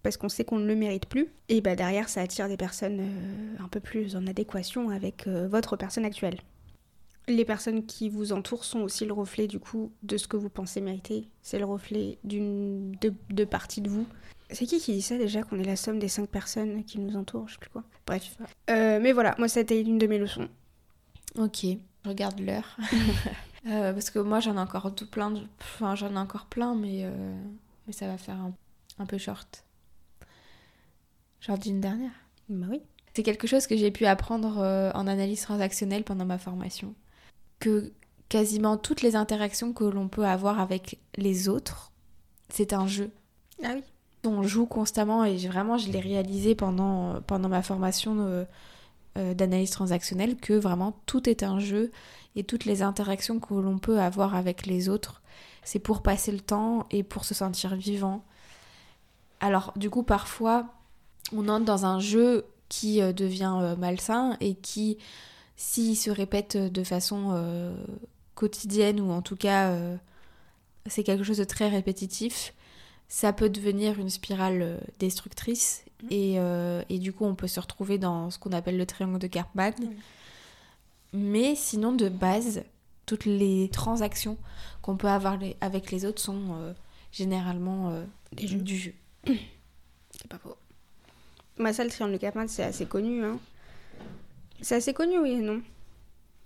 parce 0.01 0.17
qu'on 0.17 0.27
sait 0.27 0.43
qu'on 0.43 0.57
ne 0.57 0.65
le 0.65 0.75
mérite 0.75 1.05
plus. 1.05 1.27
Et 1.49 1.61
bah 1.61 1.75
derrière, 1.75 2.09
ça 2.09 2.21
attire 2.21 2.47
des 2.47 2.57
personnes 2.57 2.99
euh, 3.01 3.55
un 3.63 3.67
peu 3.67 3.79
plus 3.79 4.15
en 4.15 4.25
adéquation 4.25 4.89
avec 4.89 5.27
euh, 5.27 5.47
votre 5.47 5.77
personne 5.77 6.05
actuelle. 6.05 6.39
Les 7.27 7.45
personnes 7.45 7.85
qui 7.85 8.09
vous 8.09 8.31
entourent 8.33 8.63
sont 8.65 8.79
aussi 8.79 9.05
le 9.05 9.13
reflet 9.13 9.45
du 9.45 9.59
coup 9.59 9.91
de 10.01 10.17
ce 10.17 10.27
que 10.27 10.35
vous 10.35 10.49
pensez 10.49 10.81
mériter. 10.81 11.29
C'est 11.43 11.59
le 11.59 11.65
reflet 11.65 12.17
d'une 12.23 12.91
de, 13.01 13.13
de 13.29 13.43
parties 13.45 13.81
de 13.81 13.89
vous. 13.91 14.07
C'est 14.49 14.65
qui 14.65 14.79
qui 14.79 14.93
dit 14.93 15.03
ça 15.03 15.15
déjà 15.15 15.43
qu'on 15.43 15.59
est 15.59 15.63
la 15.63 15.75
somme 15.75 15.99
des 15.99 16.07
cinq 16.07 16.27
personnes 16.27 16.83
qui 16.85 16.97
nous 16.97 17.15
entourent, 17.15 17.47
je 17.47 17.53
sais 17.53 17.59
plus 17.59 17.69
quoi. 17.69 17.83
Bref. 18.07 18.35
Euh, 18.71 18.99
mais 18.99 19.11
voilà, 19.11 19.35
moi 19.37 19.47
ça 19.47 19.59
a 19.59 19.61
été 19.61 19.83
l'une 19.83 19.99
de 19.99 20.07
mes 20.07 20.17
leçons. 20.17 20.49
Ok, 21.37 21.59
je 21.63 22.09
regarde 22.09 22.39
l'heure. 22.39 22.77
Euh, 23.67 23.91
parce 23.91 24.09
que 24.09 24.19
moi 24.19 24.39
j'en 24.39 24.55
ai 24.55 24.59
encore 24.59 24.95
tout 24.95 25.05
plein, 25.05 25.31
de- 25.31 25.41
enfin 25.59 25.93
j'en 25.93 26.09
ai 26.13 26.17
encore 26.17 26.45
plein, 26.45 26.75
mais, 26.75 27.01
euh, 27.03 27.35
mais 27.85 27.91
ça 27.91 28.07
va 28.07 28.17
faire 28.17 28.37
un, 28.37 28.53
un 28.99 29.05
peu 29.05 29.17
short. 29.17 29.65
Genre 31.41 31.57
d'une 31.57 31.81
dernière. 31.81 32.13
Bah 32.47 32.67
oui. 32.69 32.81
C'est 33.13 33.21
quelque 33.21 33.47
chose 33.47 33.67
que 33.67 33.75
j'ai 33.75 33.91
pu 33.91 34.05
apprendre 34.05 34.59
euh, 34.59 34.91
en 34.93 35.07
analyse 35.07 35.41
transactionnelle 35.41 36.05
pendant 36.05 36.23
ma 36.25 36.37
formation. 36.37 36.95
Que 37.59 37.91
quasiment 38.29 38.77
toutes 38.77 39.01
les 39.01 39.17
interactions 39.17 39.73
que 39.73 39.83
l'on 39.83 40.07
peut 40.07 40.25
avoir 40.25 40.61
avec 40.61 40.97
les 41.17 41.49
autres, 41.49 41.91
c'est 42.47 42.71
un 42.71 42.87
jeu. 42.87 43.11
Ah 43.63 43.71
oui. 43.75 43.83
On 44.23 44.41
joue 44.43 44.67
constamment 44.67 45.25
et 45.25 45.35
vraiment 45.47 45.77
je 45.77 45.89
l'ai 45.91 45.99
réalisé 45.99 46.55
pendant, 46.55 47.21
pendant 47.23 47.49
ma 47.49 47.61
formation 47.61 48.15
euh, 49.19 49.33
d'analyse 49.33 49.71
transactionnelle 49.71 50.37
que 50.37 50.53
vraiment 50.53 50.95
tout 51.05 51.29
est 51.29 51.43
un 51.43 51.59
jeu 51.59 51.91
et 52.35 52.43
toutes 52.43 52.65
les 52.65 52.81
interactions 52.81 53.39
que 53.39 53.53
l'on 53.53 53.77
peut 53.77 53.99
avoir 53.99 54.35
avec 54.35 54.65
les 54.65 54.87
autres, 54.87 55.21
c'est 55.63 55.79
pour 55.79 56.01
passer 56.01 56.31
le 56.31 56.39
temps 56.39 56.87
et 56.89 57.03
pour 57.03 57.25
se 57.25 57.33
sentir 57.33 57.75
vivant. 57.75 58.23
Alors 59.39 59.73
du 59.75 59.89
coup 59.89 60.03
parfois 60.03 60.67
on 61.35 61.47
entre 61.49 61.65
dans 61.65 61.85
un 61.85 61.99
jeu 61.99 62.45
qui 62.69 63.01
euh, 63.01 63.11
devient 63.11 63.57
euh, 63.61 63.75
malsain 63.75 64.37
et 64.39 64.55
qui 64.55 64.97
s'il 65.55 65.97
se 65.97 66.09
répète 66.09 66.55
de 66.55 66.83
façon 66.85 67.73
quotidienne 68.33 69.01
ou 69.01 69.11
en 69.11 69.21
tout 69.21 69.35
cas 69.35 69.75
c'est 70.85 71.03
quelque 71.03 71.25
chose 71.25 71.39
de 71.39 71.43
très 71.43 71.67
répétitif, 71.67 72.53
ça 73.09 73.33
peut 73.33 73.49
devenir 73.49 73.99
une 73.99 74.09
spirale 74.09 74.79
destructrice 74.99 75.83
et, 76.09 76.35
euh, 76.39 76.81
et 76.89 76.97
du 76.99 77.11
coup 77.13 77.25
on 77.25 77.35
peut 77.35 77.47
se 77.47 77.59
retrouver 77.59 77.97
dans 77.97 78.29
ce 78.31 78.39
qu'on 78.39 78.51
appelle 78.51 78.77
le 78.77 78.85
triangle 78.85 79.19
de 79.19 79.27
Karpman. 79.27 79.73
Oui. 79.79 79.89
Mais 81.13 81.55
sinon 81.55 81.91
de 81.91 82.07
base, 82.09 82.63
toutes 83.05 83.25
les 83.25 83.69
transactions 83.71 84.37
qu'on 84.81 84.95
peut 84.97 85.07
avoir 85.09 85.37
les- 85.37 85.57
avec 85.61 85.91
les 85.91 86.05
autres 86.05 86.21
sont 86.21 86.41
euh, 86.53 86.73
généralement 87.11 87.89
euh, 87.89 88.03
Des 88.33 88.47
jeux. 88.47 88.57
du 88.59 88.77
jeu. 88.77 88.93
C'est 90.11 90.27
pas 90.27 90.37
faux. 90.37 90.55
Bah 91.57 91.73
ça, 91.73 91.83
le 91.83 91.89
triangle 91.89 92.13
de 92.13 92.17
Karpman, 92.17 92.47
c'est 92.47 92.63
assez 92.63 92.85
connu. 92.85 93.23
Hein. 93.25 93.37
C'est 94.61 94.75
assez 94.75 94.93
connu, 94.93 95.17
oui 95.19 95.31
et 95.31 95.41
non. 95.41 95.61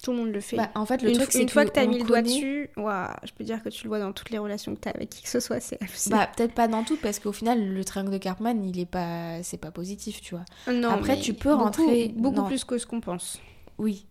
Tout 0.03 0.11
le 0.11 0.17
monde 0.17 0.31
le 0.33 0.41
fait. 0.41 0.57
Bah, 0.57 0.69
en 0.75 0.85
fait, 0.85 1.01
le 1.01 1.09
une 1.09 1.15
truc, 1.17 1.31
c'est 1.31 1.41
une 1.41 1.47
fois 1.49 1.63
que 1.65 1.71
t'as 1.71 1.85
on 1.85 1.87
mis 1.87 1.97
le 1.99 2.03
doigt 2.05 2.21
dessus, 2.21 2.69
ouah, 2.77 3.15
je 3.23 3.31
peux 3.31 3.43
dire 3.45 3.63
que 3.63 3.69
tu 3.69 3.83
le 3.85 3.87
vois 3.87 3.99
dans 3.99 4.11
toutes 4.11 4.29
les 4.31 4.37
relations 4.37 4.75
que 4.75 4.79
t'as 4.81 4.91
avec 4.91 5.09
qui 5.09 5.23
que 5.23 5.29
ce 5.29 5.39
soit, 5.39 5.59
c'est. 5.61 5.79
Bah, 6.11 6.27
peut-être 6.35 6.53
pas 6.53 6.67
dans 6.67 6.83
tout, 6.83 6.97
parce 7.01 7.19
qu'au 7.19 7.31
final, 7.31 7.73
le 7.73 7.85
triangle 7.85 8.11
de 8.11 8.17
Karpman, 8.17 8.63
il 8.65 8.77
est 8.79 8.85
pas, 8.85 9.41
c'est 9.43 9.57
pas 9.57 9.71
positif, 9.71 10.21
tu 10.21 10.35
vois. 10.35 10.43
non, 10.73 10.89
après, 10.89 11.17
tu 11.19 11.33
peux 11.33 11.51
beaucoup- 11.51 11.63
rentrer 11.63 12.09
beaucoup 12.15 12.43
plus 12.43 12.65
que 12.65 12.77
ce 12.77 12.85
qu'on 12.85 12.99
pense. 13.01 13.39
Oui. 13.77 14.05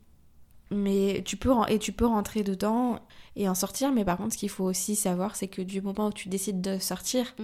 Mais 0.70 1.22
tu 1.26 1.37
peux, 1.37 1.52
et 1.68 1.78
tu 1.78 1.92
peux 1.92 2.07
rentrer 2.07 2.42
dedans 2.42 2.98
et 3.37 3.46
en 3.46 3.55
sortir, 3.55 3.92
mais 3.92 4.07
par 4.07 4.16
contre, 4.16 4.33
ce 4.33 4.38
qu'il 4.38 4.48
faut 4.48 4.64
aussi 4.64 4.96
savoir, 4.96 5.37
c'est 5.37 5.48
que 5.48 5.61
du 5.61 5.83
moment 5.83 6.07
où 6.07 6.12
tu 6.12 6.31
décides 6.31 6.62
de 6.62 6.78
sortir 6.78 7.35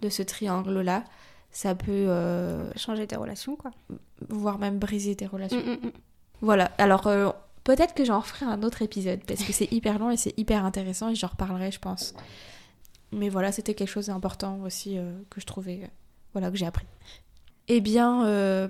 de 0.00 0.08
ce 0.08 0.22
triangle-là, 0.24 1.04
ça 1.52 1.76
peut, 1.76 1.92
euh, 1.92 2.68
Changer 2.74 3.06
tes 3.06 3.14
relations, 3.14 3.54
quoi. 3.54 3.70
voire 4.28 4.58
même 4.58 4.80
briser 4.80 5.14
tes 5.14 5.26
relations. 5.26 5.60
Mm, 5.60 5.70
mm, 5.70 5.86
mm. 5.86 5.92
Voilà, 6.40 6.64
alors 6.78 7.06
euh, 7.06 7.30
Peut-être 7.64 7.94
que 7.94 8.04
j'en 8.04 8.20
referai 8.20 8.44
un 8.44 8.62
autre 8.62 8.82
épisode 8.82 9.20
parce 9.26 9.42
que 9.42 9.52
c'est 9.52 9.72
hyper 9.72 9.98
long 9.98 10.10
et 10.10 10.18
c'est 10.18 10.38
hyper 10.38 10.64
intéressant 10.64 11.08
et 11.08 11.14
j'en 11.14 11.28
reparlerai, 11.28 11.70
je 11.70 11.78
pense. 11.78 12.14
Mais 13.10 13.30
voilà, 13.30 13.52
c'était 13.52 13.74
quelque 13.74 13.88
chose 13.88 14.06
d'important 14.06 14.60
aussi 14.60 14.98
euh, 14.98 15.12
que 15.30 15.40
je 15.40 15.46
trouvais, 15.46 15.80
euh, 15.84 15.88
voilà, 16.32 16.50
que 16.50 16.56
j'ai 16.56 16.66
appris. 16.66 16.86
Eh 17.68 17.80
bien, 17.80 18.26
euh, 18.26 18.68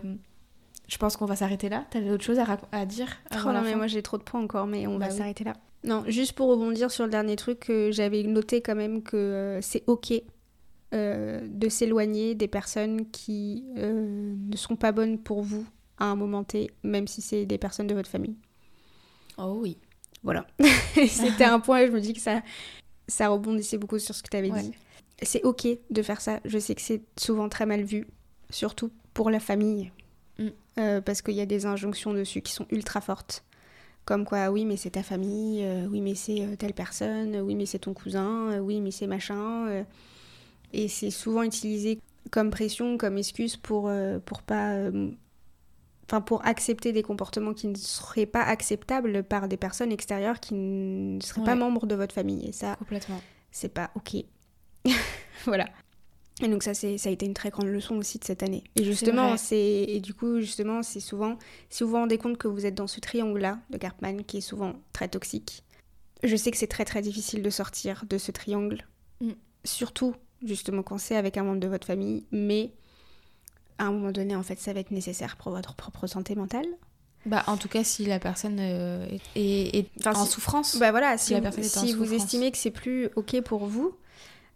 je 0.86 0.96
pense 0.96 1.16
qu'on 1.16 1.26
va 1.26 1.34
s'arrêter 1.34 1.68
là. 1.68 1.84
T'avais 1.90 2.10
autre 2.10 2.22
chose 2.22 2.38
à, 2.38 2.86
dire 2.86 3.08
Oh 3.32 3.52
non, 3.52 3.62
mais 3.62 3.72
fin 3.72 3.76
moi 3.76 3.86
j'ai 3.88 4.02
trop 4.02 4.16
de 4.18 4.22
points 4.22 4.42
encore, 4.42 4.66
mais 4.68 4.86
on 4.86 4.96
Bah 4.98 5.06
va 5.06 5.12
oui. 5.12 5.18
s'arrêter 5.18 5.42
là. 5.42 5.54
Non, 5.82 6.04
juste 6.06 6.34
pour 6.34 6.48
rebondir 6.48 6.90
sur 6.90 7.04
le 7.04 7.10
dernier 7.10 7.36
truc, 7.36 7.70
j'avais 7.90 8.22
noté 8.22 8.60
quand 8.62 8.76
même 8.76 9.02
que 9.02 9.58
c'est 9.60 9.82
ok 9.86 10.14
de 10.92 11.68
s'éloigner 11.68 12.36
des 12.36 12.46
personnes 12.46 13.10
qui 13.10 13.64
ne 13.74 14.56
sont 14.56 14.76
pas 14.76 14.92
bonnes 14.92 15.18
pour 15.18 15.42
vous 15.42 15.66
à 15.98 16.04
un 16.06 16.14
moment 16.14 16.44
T, 16.44 16.70
même 16.84 17.08
si 17.08 17.20
c'est 17.20 17.44
des 17.44 17.58
personnes 17.58 17.88
de 17.88 17.94
votre 17.94 18.08
famille. 18.08 18.36
Oh 19.38 19.58
oui. 19.60 19.78
Voilà. 20.22 20.46
C'était 21.08 21.44
un 21.44 21.60
point 21.60 21.80
et 21.80 21.86
je 21.86 21.92
me 21.92 22.00
dis 22.00 22.12
que 22.14 22.20
ça, 22.20 22.42
ça 23.08 23.28
rebondissait 23.28 23.78
beaucoup 23.78 23.98
sur 23.98 24.14
ce 24.14 24.22
que 24.22 24.28
tu 24.30 24.36
avais 24.36 24.50
Ouais. 24.50 24.62
dit. 24.62 24.72
C'est 25.22 25.42
ok 25.44 25.66
de 25.90 26.02
faire 26.02 26.20
ça. 26.20 26.40
Je 26.44 26.58
sais 26.58 26.74
que 26.74 26.80
c'est 26.80 27.02
souvent 27.18 27.48
très 27.48 27.66
mal 27.66 27.82
vu, 27.82 28.06
surtout 28.50 28.90
pour 29.12 29.30
la 29.30 29.40
famille. 29.40 29.92
Mm. 30.38 30.48
Euh, 30.78 31.00
parce 31.00 31.22
qu'il 31.22 31.34
y 31.34 31.40
a 31.40 31.46
des 31.46 31.66
injonctions 31.66 32.12
dessus 32.12 32.40
qui 32.42 32.52
sont 32.52 32.66
ultra 32.70 33.00
fortes. 33.00 33.44
Comme 34.04 34.24
quoi, 34.24 34.50
oui, 34.50 34.64
mais 34.64 34.76
c'est 34.76 34.90
ta 34.90 35.02
famille, 35.02 35.62
euh, 35.64 35.86
oui, 35.86 36.00
mais 36.00 36.14
c'est 36.14 36.40
euh, 36.42 36.56
telle 36.56 36.74
personne, 36.74 37.36
oui, 37.40 37.54
mais 37.54 37.64
c'est 37.64 37.78
ton 37.78 37.94
cousin, 37.94 38.58
oui, 38.60 38.80
mais 38.80 38.90
c'est 38.90 39.06
machin. 39.06 39.84
et 40.72 40.88
c'est 40.88 41.10
souvent 41.10 41.42
utilisé 41.42 42.00
comme 42.30 42.50
pression, 42.50 42.98
comme 42.98 43.16
excuse 43.18 43.56
pour, 43.56 43.90
pour 44.26 44.42
pas. 44.42 44.76
Enfin, 46.06 46.20
pour 46.20 46.44
accepter 46.44 46.92
des 46.92 47.02
comportements 47.02 47.54
qui 47.54 47.66
ne 47.66 47.76
seraient 47.76 48.26
pas 48.26 48.42
acceptables 48.42 49.24
par 49.24 49.48
des 49.48 49.56
personnes 49.56 49.90
extérieures 49.90 50.38
qui 50.38 50.54
ne 50.54 51.20
seraient 51.20 51.44
pas 51.44 51.54
membres 51.54 51.86
de 51.86 51.94
votre 51.94 52.14
famille. 52.14 52.46
Et 52.46 52.52
ça, 52.52 52.76
Complètement. 52.76 53.20
c'est 53.50 53.72
pas 53.72 53.90
ok. 53.94 54.16
voilà. 55.44 55.66
Et 56.42 56.48
donc 56.48 56.62
ça, 56.62 56.74
c'est, 56.74 56.98
ça 56.98 57.08
a 57.08 57.12
été 57.12 57.26
une 57.26 57.34
très 57.34 57.50
grande 57.50 57.68
leçon 57.68 57.96
aussi 57.96 58.18
de 58.18 58.24
cette 58.24 58.42
année. 58.42 58.64
Et 58.74 58.84
justement, 58.84 59.36
c'est 59.36 59.56
et 59.56 60.00
du 60.00 60.14
coup, 60.14 60.40
justement, 60.40 60.82
c'est 60.82 61.00
souvent, 61.00 61.38
si 61.70 61.84
vous 61.84 61.90
vous 61.90 61.96
rendez 61.96 62.18
compte 62.18 62.38
que 62.38 62.48
vous 62.48 62.66
êtes 62.66 62.74
dans 62.74 62.88
ce 62.88 63.00
triangle-là 63.00 63.60
de 63.70 63.78
Cartman 63.78 64.24
qui 64.24 64.38
est 64.38 64.42
souvent 64.42 64.74
très 64.92 65.08
toxique, 65.08 65.62
je 66.24 66.34
sais 66.36 66.50
que 66.50 66.56
c'est 66.56 66.66
très 66.66 66.84
très 66.84 67.02
difficile 67.02 67.42
de 67.42 67.50
sortir 67.50 68.04
de 68.08 68.18
ce 68.18 68.32
triangle. 68.32 68.84
Mm. 69.20 69.32
Surtout, 69.62 70.14
justement, 70.42 70.82
quand 70.82 70.98
c'est 70.98 71.16
avec 71.16 71.36
un 71.36 71.44
membre 71.44 71.60
de 71.60 71.68
votre 71.68 71.86
famille, 71.86 72.24
mais 72.32 72.72
à 73.78 73.84
un 73.86 73.92
moment 73.92 74.12
donné, 74.12 74.36
en 74.36 74.42
fait, 74.42 74.58
ça 74.60 74.72
va 74.72 74.80
être 74.80 74.90
nécessaire 74.90 75.36
pour 75.36 75.52
votre 75.52 75.74
propre 75.74 76.06
santé 76.06 76.34
mentale. 76.34 76.66
Bah, 77.26 77.42
en 77.46 77.56
tout 77.56 77.68
cas, 77.68 77.82
si 77.84 78.04
la 78.04 78.18
personne 78.18 78.58
euh, 78.60 79.06
est, 79.06 79.20
est- 79.40 79.76
est 79.78 79.90
Enfin, 80.00 80.20
en 80.20 80.24
si- 80.26 80.32
souffrance, 80.32 80.76
Bah 80.78 80.90
voilà, 80.90 81.16
Si 81.16 81.34
vous, 81.34 82.04
si 82.06 82.14
estimez 82.14 82.50
que 82.52 82.58
c'est 82.58 82.70
plus 82.70 83.08
ok 83.16 83.40
pour 83.42 83.66
vous, 83.66 83.96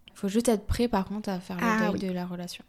il 0.08 0.12
faut 0.14 0.28
juste 0.28 0.48
être 0.48 0.66
prêt, 0.66 0.86
par 0.88 1.06
contre, 1.06 1.30
à 1.30 1.40
faire 1.40 1.56
le 1.56 1.62
Ah, 1.64 1.78
deuil 1.90 2.00
oui. 2.02 2.08
de 2.08 2.12
la 2.12 2.26
relation. 2.26 2.64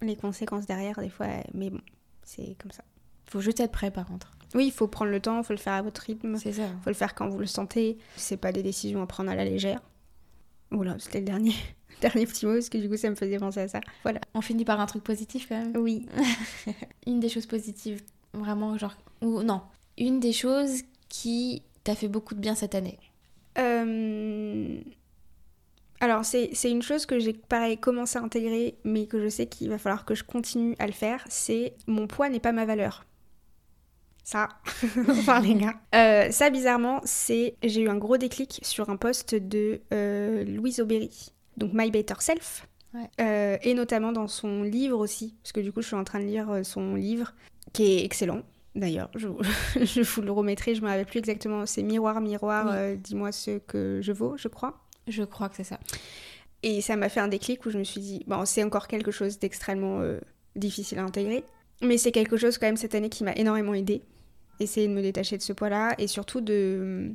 les 0.00 0.16
conséquences 0.16 0.66
derrière, 0.66 0.98
des 1.00 1.08
fois, 1.08 1.26
mais 1.54 1.70
bon, 1.70 1.80
c'est 2.24 2.56
comme 2.60 2.70
ça. 2.72 2.82
Il 3.26 3.30
faut 3.30 3.40
juste 3.40 3.60
être 3.60 3.70
prêt, 3.72 3.90
par 3.90 4.06
contre. 4.06 4.32
Oui, 4.54 4.66
il 4.66 4.72
faut 4.72 4.86
prendre 4.88 5.10
le 5.10 5.20
temps, 5.20 5.38
il 5.38 5.44
faut 5.44 5.52
le 5.52 5.58
faire 5.58 5.72
à 5.74 5.82
votre 5.82 6.00
rythme, 6.02 6.34
il 6.34 6.40
C'est 6.40 6.52
ça. 6.52 6.66
faut 6.82 6.90
le 6.90 6.94
faire 6.94 7.14
quand 7.14 7.28
vous 7.28 7.38
le 7.38 7.46
sentez. 7.46 7.98
C'est 8.16 8.36
pas 8.36 8.52
des 8.52 8.62
décisions 8.62 9.00
à 9.02 9.06
prendre 9.06 9.30
à 9.30 9.34
la 9.34 9.44
légère. 9.44 9.80
Oula, 10.72 10.96
c'était 10.98 11.20
le 11.20 11.24
dernier, 11.26 11.54
dernier 12.02 12.26
petit 12.26 12.44
mot, 12.44 12.54
parce 12.54 12.68
que 12.68 12.78
du 12.78 12.88
coup, 12.88 12.96
ça 12.96 13.08
me 13.08 13.14
faisait 13.14 13.38
penser 13.38 13.60
à 13.60 13.68
ça. 13.68 13.80
Voilà. 14.02 14.20
On 14.34 14.42
finit 14.42 14.64
par 14.64 14.80
un 14.80 14.86
truc 14.86 15.02
positif, 15.02 15.48
quand 15.48 15.58
même. 15.58 15.76
Oui. 15.76 16.06
Une 17.06 17.20
des 17.20 17.28
choses 17.28 17.46
positives, 17.46 18.02
vraiment, 18.34 18.76
genre... 18.76 18.94
Ou 19.22 19.42
non. 19.42 19.62
Une 19.96 20.20
des 20.20 20.32
choses 20.32 20.82
qui 21.08 21.62
t'a 21.84 21.94
fait 21.94 22.08
beaucoup 22.08 22.34
de 22.34 22.40
bien 22.40 22.54
cette 22.54 22.74
année. 22.74 22.98
Euh, 23.58 24.80
Alors, 26.00 26.24
c'est 26.24 26.70
une 26.70 26.82
chose 26.82 27.06
que 27.06 27.18
j'ai, 27.18 27.32
pareil, 27.32 27.78
commencé 27.78 28.18
à 28.18 28.22
intégrer, 28.22 28.76
mais 28.84 29.06
que 29.06 29.22
je 29.22 29.28
sais 29.28 29.46
qu'il 29.46 29.68
va 29.68 29.78
falloir 29.78 30.04
que 30.04 30.14
je 30.14 30.24
continue 30.24 30.74
à 30.78 30.86
le 30.86 30.92
faire, 30.92 31.24
c'est 31.28 31.74
mon 31.86 32.06
poids 32.06 32.28
n'est 32.28 32.40
pas 32.40 32.52
ma 32.52 32.64
valeur. 32.64 33.04
Ça, 34.24 34.48
enfin 35.08 35.40
les 35.40 35.54
gars. 35.54 35.74
Euh, 35.94 36.30
ça, 36.30 36.48
bizarrement, 36.50 37.00
c'est... 37.04 37.56
J'ai 37.62 37.82
eu 37.82 37.88
un 37.88 37.96
gros 37.98 38.16
déclic 38.16 38.60
sur 38.62 38.88
un 38.88 38.96
post 38.96 39.34
de 39.34 39.80
euh, 39.92 40.44
Louise 40.44 40.80
Aubéry, 40.80 41.32
donc 41.56 41.72
My 41.74 41.90
Better 41.90 42.14
Self. 42.20 42.66
Ouais. 42.94 43.08
Euh, 43.20 43.56
et 43.62 43.72
notamment 43.74 44.12
dans 44.12 44.28
son 44.28 44.62
livre 44.62 44.98
aussi, 44.98 45.34
parce 45.42 45.52
que 45.52 45.60
du 45.60 45.72
coup, 45.72 45.80
je 45.80 45.86
suis 45.86 45.96
en 45.96 46.04
train 46.04 46.20
de 46.20 46.24
lire 46.26 46.50
euh, 46.50 46.62
son 46.62 46.94
livre, 46.94 47.32
qui 47.72 47.84
est 47.84 48.04
excellent. 48.04 48.42
D'ailleurs, 48.74 49.10
je, 49.14 49.28
je 49.82 50.00
vous 50.02 50.22
le 50.22 50.30
remettrai, 50.32 50.74
je 50.74 50.82
me 50.82 50.88
rappelle 50.88 51.06
plus 51.06 51.18
exactement. 51.18 51.64
C'est 51.66 51.82
Miroir, 51.82 52.20
Miroir, 52.20 52.66
Oui. 52.66 52.72
euh, 52.74 52.96
dis-moi 52.96 53.32
ce 53.32 53.58
que 53.58 54.00
je 54.02 54.12
vaux, 54.12 54.36
je 54.36 54.48
crois. 54.48 54.78
Je 55.08 55.22
crois 55.24 55.48
que 55.48 55.56
c'est 55.56 55.64
ça. 55.64 55.78
Et 56.62 56.80
ça 56.80 56.96
m'a 56.96 57.08
fait 57.08 57.20
un 57.20 57.28
déclic 57.28 57.64
où 57.66 57.70
je 57.70 57.78
me 57.78 57.84
suis 57.84 58.00
dit, 58.00 58.24
bon, 58.26 58.44
c'est 58.44 58.62
encore 58.62 58.86
quelque 58.88 59.10
chose 59.10 59.38
d'extrêmement 59.38 60.00
euh, 60.00 60.20
difficile 60.54 60.98
à 60.98 61.02
intégrer, 61.04 61.44
mais 61.82 61.96
c'est 61.98 62.12
quelque 62.12 62.36
chose 62.36 62.58
quand 62.58 62.66
même 62.66 62.76
cette 62.76 62.94
année 62.94 63.08
qui 63.08 63.24
m'a 63.24 63.32
énormément 63.32 63.74
aidé. 63.74 64.02
Essayer 64.60 64.86
de 64.86 64.92
me 64.92 65.02
détacher 65.02 65.36
de 65.38 65.42
ce 65.42 65.52
poids-là 65.52 65.94
et 65.98 66.06
surtout 66.06 66.40
de. 66.40 67.10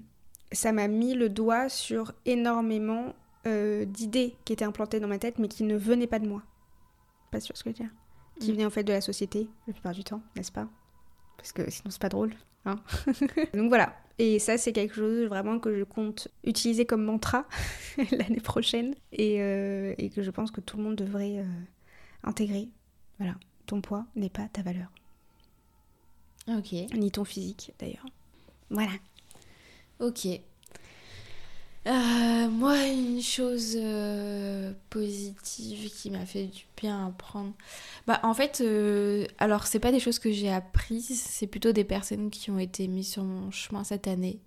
Ça 0.51 0.71
m'a 0.73 0.87
mis 0.87 1.13
le 1.13 1.29
doigt 1.29 1.69
sur 1.69 2.13
énormément 2.25 3.13
euh, 3.47 3.85
d'idées 3.85 4.35
qui 4.45 4.53
étaient 4.53 4.65
implantées 4.65 4.99
dans 4.99 5.07
ma 5.07 5.17
tête 5.19 5.39
mais 5.39 5.47
qui 5.47 5.63
ne 5.63 5.75
venaient 5.75 6.07
pas 6.07 6.19
de 6.19 6.27
moi. 6.27 6.43
Pas 7.31 7.39
sûr 7.39 7.55
ce 7.57 7.63
que 7.63 7.69
je 7.71 7.75
veux 7.75 7.83
dire. 7.83 7.93
Qui 8.39 8.49
Mm. 8.51 8.53
venaient 8.53 8.65
en 8.65 8.69
fait 8.69 8.83
de 8.83 8.93
la 8.93 9.01
société, 9.01 9.49
la 9.67 9.73
plupart 9.73 9.93
du 9.93 10.03
temps, 10.03 10.21
n'est-ce 10.35 10.51
pas? 10.51 10.67
Parce 11.37 11.51
que 11.51 11.69
sinon 11.71 11.89
c'est 11.89 12.01
pas 12.01 12.09
drôle. 12.09 12.33
Hein 12.65 12.75
Donc 13.53 13.69
voilà. 13.69 13.95
Et 14.19 14.39
ça, 14.39 14.57
c'est 14.57 14.73
quelque 14.73 14.95
chose 14.95 15.27
vraiment 15.27 15.59
que 15.59 15.77
je 15.77 15.83
compte 15.83 16.27
utiliser 16.43 16.85
comme 16.87 17.03
mantra 17.03 17.45
l'année 18.11 18.39
prochaine 18.39 18.95
et, 19.11 19.41
euh, 19.43 19.93
et 19.99 20.09
que 20.09 20.23
je 20.23 20.31
pense 20.31 20.49
que 20.51 20.59
tout 20.61 20.77
le 20.77 20.83
monde 20.83 20.95
devrait 20.95 21.37
euh, 21.39 21.45
intégrer. 22.23 22.69
Voilà, 23.19 23.35
ton 23.67 23.79
poids 23.81 24.07
n'est 24.15 24.29
pas 24.31 24.47
ta 24.47 24.63
valeur, 24.63 24.87
Ok. 26.47 26.71
ni 26.95 27.11
ton 27.11 27.25
physique 27.25 27.73
d'ailleurs. 27.79 28.05
Voilà. 28.69 28.91
Ok. 29.99 30.27
Euh, 31.87 32.49
moi, 32.49 32.85
une 32.87 33.21
chose 33.21 33.77
euh, 33.79 34.73
positive 34.89 35.89
qui 35.89 36.11
m'a 36.11 36.25
fait 36.25 36.45
du 36.45 36.65
bien 36.75 37.07
à 37.07 37.11
prendre. 37.11 37.53
Bah, 38.05 38.19
en 38.23 38.33
fait, 38.33 38.59
euh, 38.61 39.25
alors, 39.37 39.67
c'est 39.67 39.79
pas 39.79 39.91
des 39.91 40.01
choses 40.01 40.19
que 40.19 40.31
j'ai 40.31 40.51
apprises, 40.51 41.21
c'est 41.21 41.47
plutôt 41.47 41.71
des 41.71 41.85
personnes 41.85 42.29
qui 42.29 42.51
ont 42.51 42.59
été 42.59 42.87
mises 42.87 43.09
sur 43.11 43.23
mon 43.23 43.51
chemin 43.51 43.85
cette 43.85 44.07
année. 44.07 44.39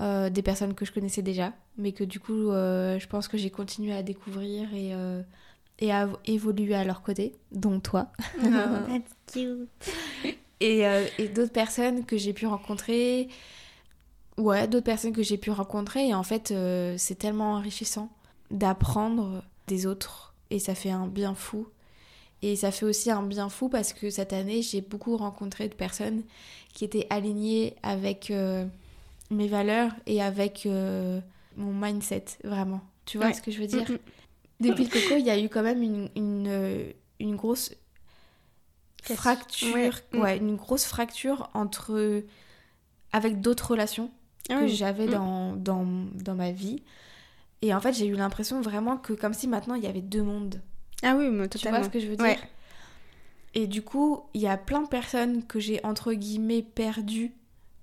Euh, 0.00 0.30
des 0.30 0.42
personnes 0.42 0.74
que 0.74 0.84
je 0.84 0.92
connaissais 0.92 1.22
déjà, 1.22 1.52
mais 1.76 1.92
que 1.92 2.04
du 2.04 2.20
coup, 2.20 2.52
je 2.52 3.06
pense 3.06 3.28
que 3.28 3.36
j'ai 3.36 3.50
continué 3.50 3.92
à 3.92 4.02
découvrir 4.02 4.72
et, 4.72 4.92
et 5.80 5.92
à 5.92 6.08
évoluer 6.24 6.74
à 6.74 6.84
leur 6.84 7.02
côté, 7.02 7.34
dont 7.52 7.80
toi. 7.80 8.12
that's 8.40 9.14
cute. 9.32 9.68
Et, 10.60 10.80
et 11.18 11.28
d'autres 11.28 11.52
personnes 11.52 12.04
que 12.04 12.16
j'ai 12.16 12.32
pu 12.32 12.44
rencontrer. 12.44 13.28
Ouais, 14.38 14.66
d'autres 14.68 14.84
personnes 14.84 15.12
que 15.12 15.22
j'ai 15.22 15.36
pu 15.36 15.50
rencontrer. 15.50 16.08
Et 16.08 16.14
en 16.14 16.22
fait, 16.22 16.50
euh, 16.52 16.94
c'est 16.96 17.16
tellement 17.16 17.54
enrichissant 17.54 18.10
d'apprendre 18.50 19.42
des 19.66 19.86
autres. 19.86 20.34
Et 20.50 20.58
ça 20.58 20.74
fait 20.74 20.90
un 20.90 21.06
bien 21.06 21.34
fou. 21.34 21.66
Et 22.40 22.54
ça 22.56 22.70
fait 22.70 22.86
aussi 22.86 23.10
un 23.10 23.22
bien 23.22 23.48
fou 23.48 23.68
parce 23.68 23.92
que 23.92 24.10
cette 24.10 24.32
année, 24.32 24.62
j'ai 24.62 24.80
beaucoup 24.80 25.16
rencontré 25.16 25.68
de 25.68 25.74
personnes 25.74 26.22
qui 26.72 26.84
étaient 26.84 27.06
alignées 27.10 27.74
avec 27.82 28.30
euh, 28.30 28.64
mes 29.30 29.48
valeurs 29.48 29.90
et 30.06 30.22
avec 30.22 30.64
euh, 30.64 31.20
mon 31.56 31.72
mindset, 31.74 32.24
vraiment. 32.44 32.80
Tu 33.06 33.18
vois 33.18 33.26
Ouais. 33.28 33.34
ce 33.34 33.42
que 33.42 33.50
je 33.50 33.58
veux 33.60 33.66
dire? 33.66 33.90
Mm, 33.90 33.94
mm. 33.94 33.98
Depuis 34.68 34.84
le 34.84 34.90
coco, 34.90 35.14
il 35.18 35.26
y 35.26 35.30
a 35.30 35.38
eu 35.38 35.48
quand 35.48 35.62
même 35.64 35.82
une, 35.82 36.08
une, 36.14 36.92
une 37.18 37.34
grosse 37.36 37.72
fracture, 39.02 39.74
ouais. 39.74 39.90
ouais, 40.14 40.38
Mm. 40.40 40.48
une 40.48 40.56
grosse 40.56 40.84
fracture 40.84 41.50
entre 41.54 42.22
avec 43.12 43.40
d'autres 43.40 43.70
relations 43.72 44.10
que 44.48 44.54
oui. 44.64 44.68
j'avais 44.68 45.06
Mm. 45.06 45.10
dans, 45.10 45.52
dans, 45.56 45.86
dans 46.14 46.34
ma 46.34 46.50
vie. 46.52 46.82
Et 47.62 47.74
en 47.74 47.80
fait, 47.80 47.92
j'ai 47.92 48.06
eu 48.06 48.14
l'impression 48.14 48.60
vraiment 48.60 48.96
que 48.96 49.12
comme 49.12 49.34
si 49.34 49.48
maintenant 49.48 49.74
il 49.74 49.82
y 49.82 49.86
avait 49.86 50.00
deux 50.02 50.22
mondes. 50.22 50.60
Ah 51.02 51.14
oui, 51.16 51.28
mais 51.30 51.48
Tu 51.48 51.58
totalement. 51.58 51.78
vois 51.78 51.86
ce 51.86 51.92
que 51.92 52.00
je 52.00 52.06
veux 52.06 52.16
dire? 52.16 52.24
Ouais. 52.24 52.38
Et 53.54 53.66
du 53.66 53.82
coup, 53.82 54.22
il 54.34 54.40
y 54.42 54.46
a 54.46 54.56
plein 54.56 54.82
de 54.82 54.88
personnes 54.88 55.44
que 55.44 55.58
j'ai 55.58 55.84
entre 55.84 56.12
guillemets 56.12 56.62
perdues 56.62 57.32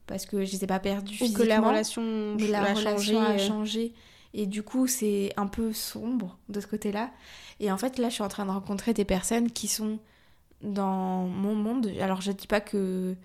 parce 0.07 0.25
que 0.25 0.45
je 0.45 0.51
les 0.51 0.63
ai 0.63 0.67
pas 0.67 0.79
perdues 0.79 1.17
Ou 1.21 1.33
que 1.33 1.41
la 1.43 1.59
relation 1.59 2.35
mais 2.39 2.47
la 2.47 2.61
a 2.61 2.73
relation 2.73 2.91
changé. 2.97 3.17
a 3.17 3.29
euh, 3.31 3.37
changé. 3.39 3.93
Et 4.33 4.45
du 4.45 4.63
coup, 4.63 4.85
c'est 4.87 5.33
un 5.37 5.47
peu 5.47 5.73
sombre 5.73 6.37
de 6.49 6.59
ce 6.59 6.67
côté-là. 6.67 7.09
Et 7.59 7.71
en 7.71 7.77
fait, 7.77 7.97
là, 7.97 8.09
je 8.09 8.15
suis 8.15 8.23
en 8.23 8.27
train 8.27 8.45
de 8.45 8.51
rencontrer 8.51 8.93
des 8.93 9.05
personnes 9.05 9.49
qui 9.49 9.67
sont 9.67 9.97
dans 10.61 11.25
mon 11.25 11.55
monde. 11.55 11.89
Alors, 12.01 12.21
je 12.21 12.31
dis 12.31 12.47
pas 12.47 12.61
que 12.61 13.15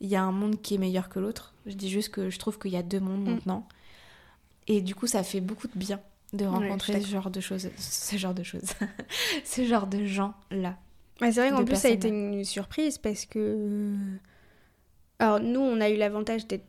il 0.00 0.08
y 0.08 0.16
a 0.16 0.22
un 0.22 0.32
monde 0.32 0.60
qui 0.62 0.74
est 0.74 0.78
meilleur 0.78 1.08
que 1.08 1.18
l'autre. 1.18 1.49
Je 1.66 1.74
dis 1.74 1.90
juste 1.90 2.10
que 2.10 2.30
je 2.30 2.38
trouve 2.38 2.58
qu'il 2.58 2.70
y 2.70 2.76
a 2.76 2.82
deux 2.82 3.00
mondes 3.00 3.24
Mm. 3.28 3.30
maintenant. 3.34 3.68
Et 4.66 4.80
du 4.80 4.94
coup, 4.94 5.06
ça 5.06 5.22
fait 5.22 5.40
beaucoup 5.40 5.66
de 5.68 5.76
bien 5.78 6.00
de 6.32 6.44
rencontrer 6.44 7.00
ce 7.00 7.08
genre 7.08 7.30
de 7.30 7.40
choses, 7.40 7.68
ce 7.76 8.16
genre 8.16 8.34
de 8.34 8.42
choses, 8.44 8.70
ce 9.44 9.64
genre 9.64 9.86
de 9.88 10.04
gens 10.04 10.34
là. 10.50 10.78
Ouais, 11.20 11.32
c'est 11.32 11.40
vrai 11.40 11.50
qu'en 11.50 11.64
plus, 11.64 11.76
ça 11.76 11.88
a 11.88 11.90
été 11.90 12.08
une 12.08 12.44
surprise 12.44 12.98
parce 12.98 13.26
que. 13.26 13.92
Alors 15.18 15.40
nous, 15.40 15.60
on 15.60 15.80
a 15.80 15.90
eu 15.90 15.96
l'avantage 15.96 16.46
d'être 16.46 16.64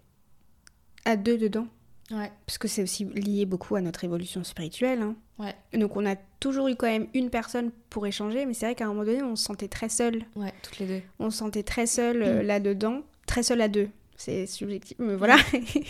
à 1.05 1.15
deux 1.15 1.37
dedans. 1.37 1.67
Ouais. 2.11 2.29
Parce 2.45 2.57
que 2.57 2.67
c'est 2.67 2.83
aussi 2.83 3.05
lié 3.05 3.45
beaucoup 3.45 3.75
à 3.75 3.81
notre 3.81 4.03
évolution 4.03 4.43
spirituelle. 4.43 5.01
hein. 5.01 5.15
Ouais. 5.39 5.55
Donc 5.79 5.95
on 5.95 6.05
a 6.05 6.15
toujours 6.41 6.67
eu 6.67 6.75
quand 6.75 6.87
même 6.87 7.07
une 7.13 7.29
personne 7.29 7.71
pour 7.89 8.05
échanger, 8.05 8.45
mais 8.45 8.53
c'est 8.53 8.65
vrai 8.65 8.75
qu'à 8.75 8.85
un 8.85 8.89
moment 8.89 9.05
donné, 9.05 9.23
on 9.23 9.35
se 9.37 9.45
sentait 9.45 9.69
très 9.69 9.87
seul. 9.89 10.25
Ouais, 10.35 10.53
toutes 10.63 10.79
les 10.79 10.87
deux. 10.87 11.01
On 11.19 11.29
se 11.29 11.37
sentait 11.37 11.63
très 11.63 11.85
seul 11.85 12.21
euh, 12.21 12.43
là-dedans. 12.43 13.01
Très 13.27 13.43
seul 13.43 13.61
à 13.61 13.69
deux. 13.69 13.87
C'est 14.23 14.45
subjectif, 14.45 14.97
mais 14.99 15.15
voilà. 15.15 15.37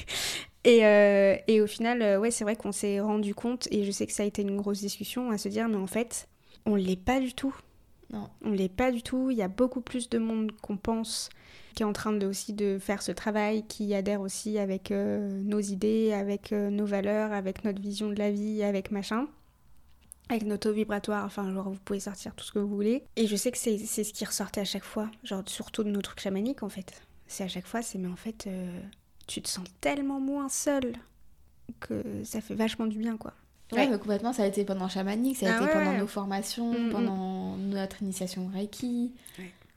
et, 0.63 0.85
euh, 0.85 1.35
et 1.47 1.59
au 1.59 1.67
final, 1.67 2.01
euh, 2.01 2.17
ouais, 2.17 2.31
c'est 2.31 2.45
vrai 2.45 2.55
qu'on 2.55 2.71
s'est 2.71 3.01
rendu 3.01 3.35
compte, 3.35 3.67
et 3.71 3.83
je 3.83 3.91
sais 3.91 4.07
que 4.07 4.13
ça 4.13 4.23
a 4.23 4.25
été 4.25 4.41
une 4.41 4.55
grosse 4.55 4.79
discussion, 4.79 5.31
à 5.31 5.37
se 5.37 5.49
dire, 5.49 5.67
mais 5.67 5.75
en 5.75 5.87
fait, 5.87 6.29
on 6.65 6.75
l'est 6.75 6.95
pas 6.95 7.19
du 7.19 7.33
tout. 7.33 7.53
Non. 8.13 8.29
On 8.41 8.51
l'est 8.51 8.73
pas 8.73 8.89
du 8.89 9.03
tout. 9.03 9.31
Il 9.31 9.37
y 9.37 9.41
a 9.41 9.49
beaucoup 9.49 9.81
plus 9.81 10.09
de 10.09 10.17
monde 10.17 10.53
qu'on 10.61 10.77
pense 10.77 11.29
qui 11.75 11.83
est 11.83 11.85
en 11.85 11.91
train 11.91 12.13
de, 12.13 12.25
aussi 12.25 12.53
de 12.53 12.77
faire 12.79 13.01
ce 13.01 13.11
travail, 13.11 13.65
qui 13.67 13.93
adhère 13.93 14.21
aussi 14.21 14.57
avec 14.57 14.91
euh, 14.91 15.41
nos 15.43 15.59
idées, 15.59 16.13
avec 16.13 16.53
euh, 16.53 16.69
nos 16.69 16.85
valeurs, 16.85 17.33
avec 17.33 17.65
notre 17.65 17.81
vision 17.81 18.07
de 18.07 18.15
la 18.15 18.31
vie, 18.31 18.63
avec 18.63 18.91
machin. 18.91 19.27
Avec 20.29 20.43
notre 20.43 20.69
taux 20.69 20.73
vibratoire, 20.73 21.25
enfin, 21.25 21.51
genre, 21.51 21.69
vous 21.69 21.79
pouvez 21.83 21.99
sortir 21.99 22.33
tout 22.33 22.45
ce 22.45 22.53
que 22.53 22.59
vous 22.59 22.73
voulez. 22.73 23.03
Et 23.17 23.27
je 23.27 23.35
sais 23.35 23.51
que 23.51 23.57
c'est 23.57 23.77
c'est 23.77 24.05
ce 24.05 24.13
qui 24.13 24.23
ressortait 24.23 24.61
à 24.61 24.65
chaque 24.65 24.85
fois, 24.85 25.11
genre, 25.25 25.43
surtout 25.47 25.83
de 25.83 25.89
nos 25.89 26.01
trucs 26.01 26.21
chamaniques, 26.21 26.63
en 26.63 26.69
fait. 26.69 27.01
C'est 27.31 27.45
à 27.45 27.47
chaque 27.47 27.65
fois, 27.67 27.81
c'est, 27.81 27.97
mais 27.97 28.09
en 28.09 28.15
fait, 28.15 28.45
euh, 28.47 28.79
tu 29.25 29.41
te 29.41 29.47
sens 29.47 29.63
tellement 29.79 30.19
moins 30.19 30.49
seul 30.49 30.93
que 31.79 32.03
ça 32.25 32.41
fait 32.41 32.55
vachement 32.55 32.87
du 32.87 32.97
bien, 32.97 33.15
quoi. 33.15 33.33
Ouais, 33.71 33.87
Ouais. 33.89 33.97
complètement, 33.97 34.33
ça 34.33 34.43
a 34.43 34.47
été 34.47 34.65
pendant 34.65 34.89
chamanique, 34.89 35.37
ça 35.37 35.45
a 35.47 35.53
Ah 35.53 35.55
été 35.55 35.65
ouais, 35.65 35.71
pendant 35.71 35.91
ouais. 35.91 35.97
nos 35.99 36.07
formations, 36.07 36.73
Mm, 36.73 36.87
mm. 36.87 36.91
pendant 36.91 37.55
notre 37.57 38.01
initiation 38.01 38.47
Reiki. 38.53 39.13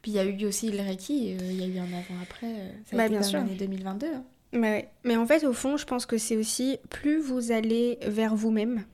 Puis 0.03 0.11
il 0.11 0.15
y 0.15 0.19
a 0.19 0.25
eu 0.25 0.45
aussi 0.47 0.71
le 0.73 0.83
Reiki, 0.83 1.35
euh, 1.35 1.39
il 1.43 1.61
y 1.61 1.63
a 1.63 1.67
eu 1.67 1.79
un 1.79 1.93
avant-après. 1.93 2.47
euh, 2.59 2.71
Ça 2.91 2.97
a 2.97 2.99
Bah, 2.99 3.07
été 3.07 3.19
bien 3.19 3.21
même 3.31 3.33
l'année 3.47 3.55
2022. 3.55 4.07
hein. 4.09 4.25
Mais, 4.53 4.91
mais 5.05 5.17
en 5.17 5.27
fait, 5.27 5.45
au 5.45 5.53
fond, 5.53 5.77
je 5.77 5.87
pense 5.87 6.07
que 6.07 6.19
c'est 6.19 6.37
aussi 6.37 6.79
plus 6.91 7.21
vous 7.21 7.53
allez 7.53 7.99
vers 8.03 8.35
vous-même, 8.35 8.85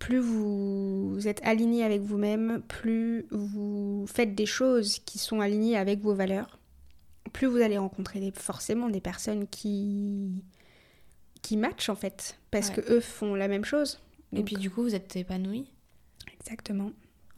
plus 0.00 0.18
vous 0.18 1.18
êtes 1.26 1.40
aligné 1.44 1.84
avec 1.84 2.02
vous-même, 2.02 2.62
plus 2.68 3.26
vous 3.30 4.04
faites 4.08 4.34
des 4.34 4.46
choses 4.46 4.98
qui 5.00 5.18
sont 5.18 5.40
alignées 5.40 5.76
avec 5.76 6.00
vos 6.00 6.14
valeurs, 6.14 6.58
plus 7.28 7.46
vous 7.46 7.58
allez 7.58 7.78
rencontrer 7.78 8.20
des- 8.20 8.32
forcément 8.32 8.88
des 8.88 9.00
personnes 9.00 9.46
qui 9.48 10.42
qui 11.42 11.56
matchent 11.56 11.88
en 11.88 11.94
fait, 11.94 12.38
parce 12.50 12.68
Ouais. 12.70 12.74
que 12.82 12.92
eux 12.92 13.00
font 13.00 13.34
la 13.34 13.46
même 13.48 13.64
chose. 13.64 14.00
Et 14.34 14.42
puis 14.42 14.56
du 14.56 14.70
coup, 14.70 14.82
vous 14.82 14.94
êtes 14.94 15.14
épanoui. 15.16 15.66
exactement. 16.40 16.90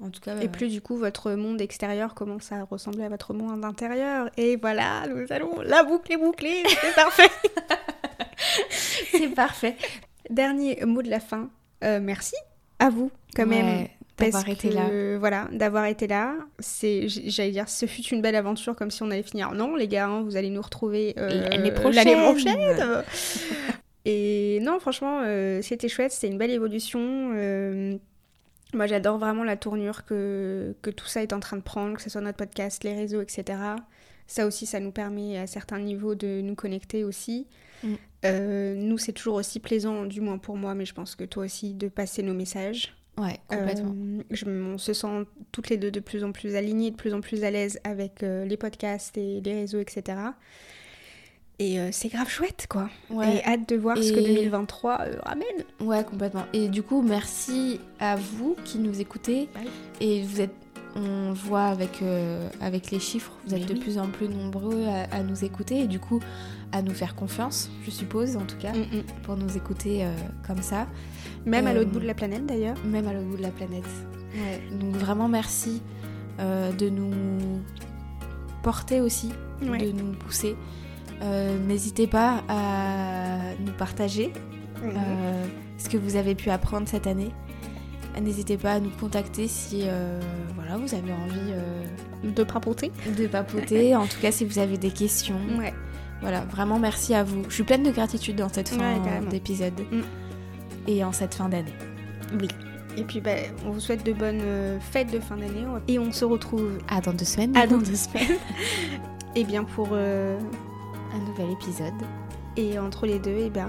En 0.02 0.08
tout 0.10 0.20
cas, 0.20 0.36
Et 0.38 0.46
euh, 0.46 0.48
plus 0.48 0.68
du 0.68 0.80
coup 0.80 0.96
votre 0.96 1.32
monde 1.32 1.60
extérieur 1.60 2.14
commence 2.14 2.50
à 2.52 2.62
ressembler 2.64 3.04
à 3.04 3.08
votre 3.10 3.34
monde 3.34 3.62
intérieur. 3.64 4.30
Et 4.38 4.56
voilà, 4.56 5.06
nous 5.08 5.26
allons 5.30 5.60
la 5.60 5.82
boucle 5.84 6.10
est 6.12 6.16
bouclée, 6.16 6.62
c'est 6.80 6.94
parfait. 6.94 7.30
c'est 9.12 9.28
parfait. 9.34 9.76
Dernier 10.30 10.84
mot 10.86 11.02
de 11.02 11.10
la 11.10 11.20
fin. 11.20 11.50
Euh, 11.84 12.00
merci 12.00 12.34
à 12.78 12.88
vous 12.90 13.10
quand 13.36 13.46
même. 13.46 13.66
Ouais, 13.66 13.90
d'avoir 14.26 14.48
été 14.48 14.68
que, 14.68 14.74
là. 14.74 15.18
Voilà, 15.18 15.48
d'avoir 15.52 15.84
été 15.86 16.06
là. 16.06 16.34
C'est, 16.58 17.08
j'allais 17.08 17.50
dire, 17.50 17.68
ce 17.68 17.86
fut 17.86 18.02
une 18.02 18.22
belle 18.22 18.36
aventure, 18.36 18.76
comme 18.76 18.90
si 18.90 19.02
on 19.02 19.10
allait 19.10 19.22
finir. 19.22 19.52
Non, 19.52 19.76
les 19.76 19.88
gars, 19.88 20.06
hein, 20.06 20.22
vous 20.22 20.36
allez 20.36 20.50
nous 20.50 20.62
retrouver 20.62 21.14
euh, 21.18 21.48
L'année 21.48 21.72
prochaine. 21.72 22.04
l'année 22.04 22.22
prochaine. 22.22 23.04
Et 24.06 24.60
non, 24.62 24.80
franchement, 24.80 25.20
euh, 25.24 25.60
c'était 25.62 25.88
chouette, 25.88 26.12
c'était 26.12 26.28
une 26.28 26.38
belle 26.38 26.50
évolution. 26.50 27.00
euh, 27.34 27.98
moi, 28.72 28.86
j'adore 28.86 29.18
vraiment 29.18 29.44
la 29.44 29.56
tournure 29.56 30.04
que, 30.04 30.74
que 30.80 30.90
tout 30.90 31.06
ça 31.06 31.22
est 31.22 31.32
en 31.32 31.40
train 31.40 31.56
de 31.56 31.62
prendre, 31.62 31.96
que 31.96 32.02
ce 32.02 32.08
soit 32.08 32.20
notre 32.20 32.38
podcast, 32.38 32.84
les 32.84 32.94
réseaux, 32.94 33.20
etc. 33.20 33.58
Ça 34.26 34.46
aussi, 34.46 34.64
ça 34.64 34.78
nous 34.78 34.92
permet 34.92 35.38
à 35.38 35.46
certains 35.46 35.80
niveaux 35.80 36.14
de 36.14 36.40
nous 36.40 36.54
connecter 36.54 37.02
aussi. 37.02 37.48
Mm. 37.82 37.94
Euh, 38.26 38.74
nous, 38.76 38.96
c'est 38.96 39.12
toujours 39.12 39.34
aussi 39.34 39.58
plaisant, 39.58 40.04
du 40.06 40.20
moins 40.20 40.38
pour 40.38 40.56
moi, 40.56 40.74
mais 40.74 40.84
je 40.84 40.94
pense 40.94 41.16
que 41.16 41.24
toi 41.24 41.44
aussi, 41.44 41.74
de 41.74 41.88
passer 41.88 42.22
nos 42.22 42.34
messages. 42.34 42.94
Ouais, 43.18 43.38
complètement. 43.48 43.94
Euh, 43.94 44.22
je, 44.30 44.44
on 44.46 44.78
se 44.78 44.92
sent 44.92 45.26
toutes 45.52 45.68
les 45.68 45.76
deux 45.76 45.90
de 45.90 46.00
plus 46.00 46.24
en 46.24 46.32
plus 46.32 46.54
alignées, 46.56 46.90
de 46.90 46.96
plus 46.96 47.12
en 47.12 47.20
plus 47.20 47.44
à 47.44 47.50
l'aise 47.50 47.78
avec 47.84 48.22
euh, 48.22 48.44
les 48.46 48.56
podcasts 48.56 49.18
et 49.18 49.40
les 49.44 49.52
réseaux, 49.54 49.80
etc. 49.80 50.18
Et 51.58 51.78
euh, 51.78 51.90
c'est 51.92 52.08
grave 52.08 52.28
chouette, 52.30 52.66
quoi. 52.70 52.88
Ouais. 53.10 53.36
Et 53.36 53.44
hâte 53.44 53.68
de 53.68 53.76
voir 53.76 53.98
ce 53.98 54.12
que 54.12 54.20
Et- 54.20 54.34
2023 54.34 55.00
euh, 55.02 55.16
ramène. 55.24 55.44
Ouais, 55.80 56.02
complètement. 56.04 56.44
Et 56.54 56.68
du 56.68 56.82
coup, 56.82 57.02
merci 57.02 57.78
à 57.98 58.16
vous 58.16 58.56
qui 58.64 58.78
nous 58.78 58.98
écoutez. 59.00 59.48
Bah. 59.52 59.60
Et 60.00 60.22
vous 60.22 60.40
êtes, 60.40 60.54
on 60.96 61.32
voit 61.34 61.66
avec, 61.66 62.02
avec 62.62 62.90
les 62.90 62.98
chiffres, 63.00 63.32
vous 63.46 63.54
êtes 63.54 63.60
Mais 63.60 63.66
de 63.66 63.74
oui. 63.74 63.80
plus 63.80 63.98
en 63.98 64.08
plus 64.08 64.28
nombreux 64.28 64.86
à, 64.86 65.02
à 65.14 65.22
nous 65.22 65.44
écouter 65.44 65.80
et 65.80 65.86
du 65.86 66.00
coup 66.00 66.20
à 66.72 66.82
nous 66.82 66.94
faire 66.94 67.14
confiance, 67.14 67.70
je 67.84 67.90
suppose, 67.90 68.36
en 68.36 68.44
tout 68.44 68.56
cas, 68.58 68.72
pour 69.24 69.36
nous 69.36 69.56
écouter 69.56 70.04
euh, 70.04 70.12
comme 70.46 70.62
ça, 70.62 70.86
Même 71.46 71.66
à 71.66 71.70
Euh, 71.70 71.74
l'autre 71.74 71.90
bout 71.90 72.00
de 72.00 72.06
la 72.06 72.14
planète, 72.14 72.46
d'ailleurs. 72.46 72.76
même 72.84 73.06
à 73.08 73.12
l'autre 73.12 73.26
bout 73.28 73.36
de 73.38 73.42
la 73.42 73.50
planète. 73.50 73.84
Ouais. 74.34 74.60
Donc 74.78 74.94
vraiment 74.96 75.26
merci 75.28 75.82
euh, 76.38 76.70
de 76.72 76.88
nous 76.88 77.10
porter 78.62 79.00
aussi, 79.00 79.30
Ouais. 79.62 79.78
de 79.78 79.92
nous 79.92 80.12
pousser. 80.12 80.54
Euh, 81.22 81.58
N'hésitez 81.66 82.06
pas 82.06 82.42
à 82.48 83.38
nous 83.64 83.72
partager 83.72 84.32
euh, 84.82 85.46
ce 85.78 85.88
que 85.88 85.96
vous 85.98 86.16
avez 86.16 86.34
pu 86.34 86.50
apprendre 86.50 86.86
cette 86.88 87.06
année. 87.06 87.30
N'hésitez 88.20 88.56
pas 88.58 88.72
à 88.72 88.80
nous 88.80 88.90
contacter 88.90 89.48
si 89.48 89.82
euh, 89.84 90.20
voilà, 90.54 90.76
vous 90.76 90.94
avez 90.94 91.12
envie 91.12 91.52
euh, 91.52 91.84
De 92.34 92.42
papoter. 92.44 92.90
de 93.16 93.26
papoter. 93.26 93.94
en 93.96 94.06
tout 94.06 94.18
cas, 94.20 94.30
si 94.32 94.44
vous 94.44 94.58
avez 94.58 94.76
des 94.78 94.90
questions. 94.90 95.38
Ouais. 95.58 95.72
Voilà, 96.20 96.40
vraiment 96.42 96.78
merci 96.78 97.14
à 97.14 97.24
vous. 97.24 97.42
Je 97.48 97.54
suis 97.54 97.62
pleine 97.64 97.82
de 97.82 97.90
gratitude 97.90 98.36
dans 98.36 98.48
cette 98.48 98.68
fin 98.70 98.78
Ouais, 98.78 99.26
d'épisode 99.30 99.72
Mm. 99.90 100.00
et 100.86 101.04
en 101.04 101.12
cette 101.12 101.34
fin 101.34 101.48
d'année. 101.48 101.72
Oui. 102.40 102.48
Et 102.96 103.04
puis, 103.04 103.20
bah, 103.20 103.30
on 103.66 103.70
vous 103.70 103.80
souhaite 103.80 104.04
de 104.04 104.12
bonnes 104.12 104.40
euh, 104.42 104.78
fêtes 104.80 105.12
de 105.12 105.20
fin 105.20 105.36
d'année. 105.36 105.64
Et 105.88 105.98
on 105.98 106.10
se 106.12 106.24
retrouve 106.24 106.78
À 106.88 107.00
dans 107.00 107.12
deux 107.12 107.24
semaines. 107.24 107.56
à 107.56 107.66
dans 107.66 107.78
deux 107.78 107.94
semaines. 107.94 108.36
Et 109.36 109.44
bien, 109.44 109.62
pour. 109.64 109.88
euh, 109.92 110.38
Un 111.14 111.18
nouvel 111.20 111.50
épisode. 111.52 111.94
et 112.56 112.78
entre 112.78 113.06
les 113.06 113.18
deux, 113.20 113.30
et 113.38 113.48
ben. 113.50 113.68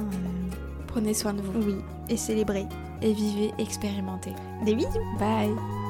Prenez 0.87 1.13
soin 1.13 1.33
de 1.33 1.41
vous 1.41 1.61
oui. 1.65 1.75
Et 2.09 2.17
célébrer. 2.17 2.65
et 3.01 3.13
vivez, 3.13 3.53
expérimentez. 3.59 4.33
Des 4.65 4.75
bisous. 4.75 4.89
Bye 5.19 5.80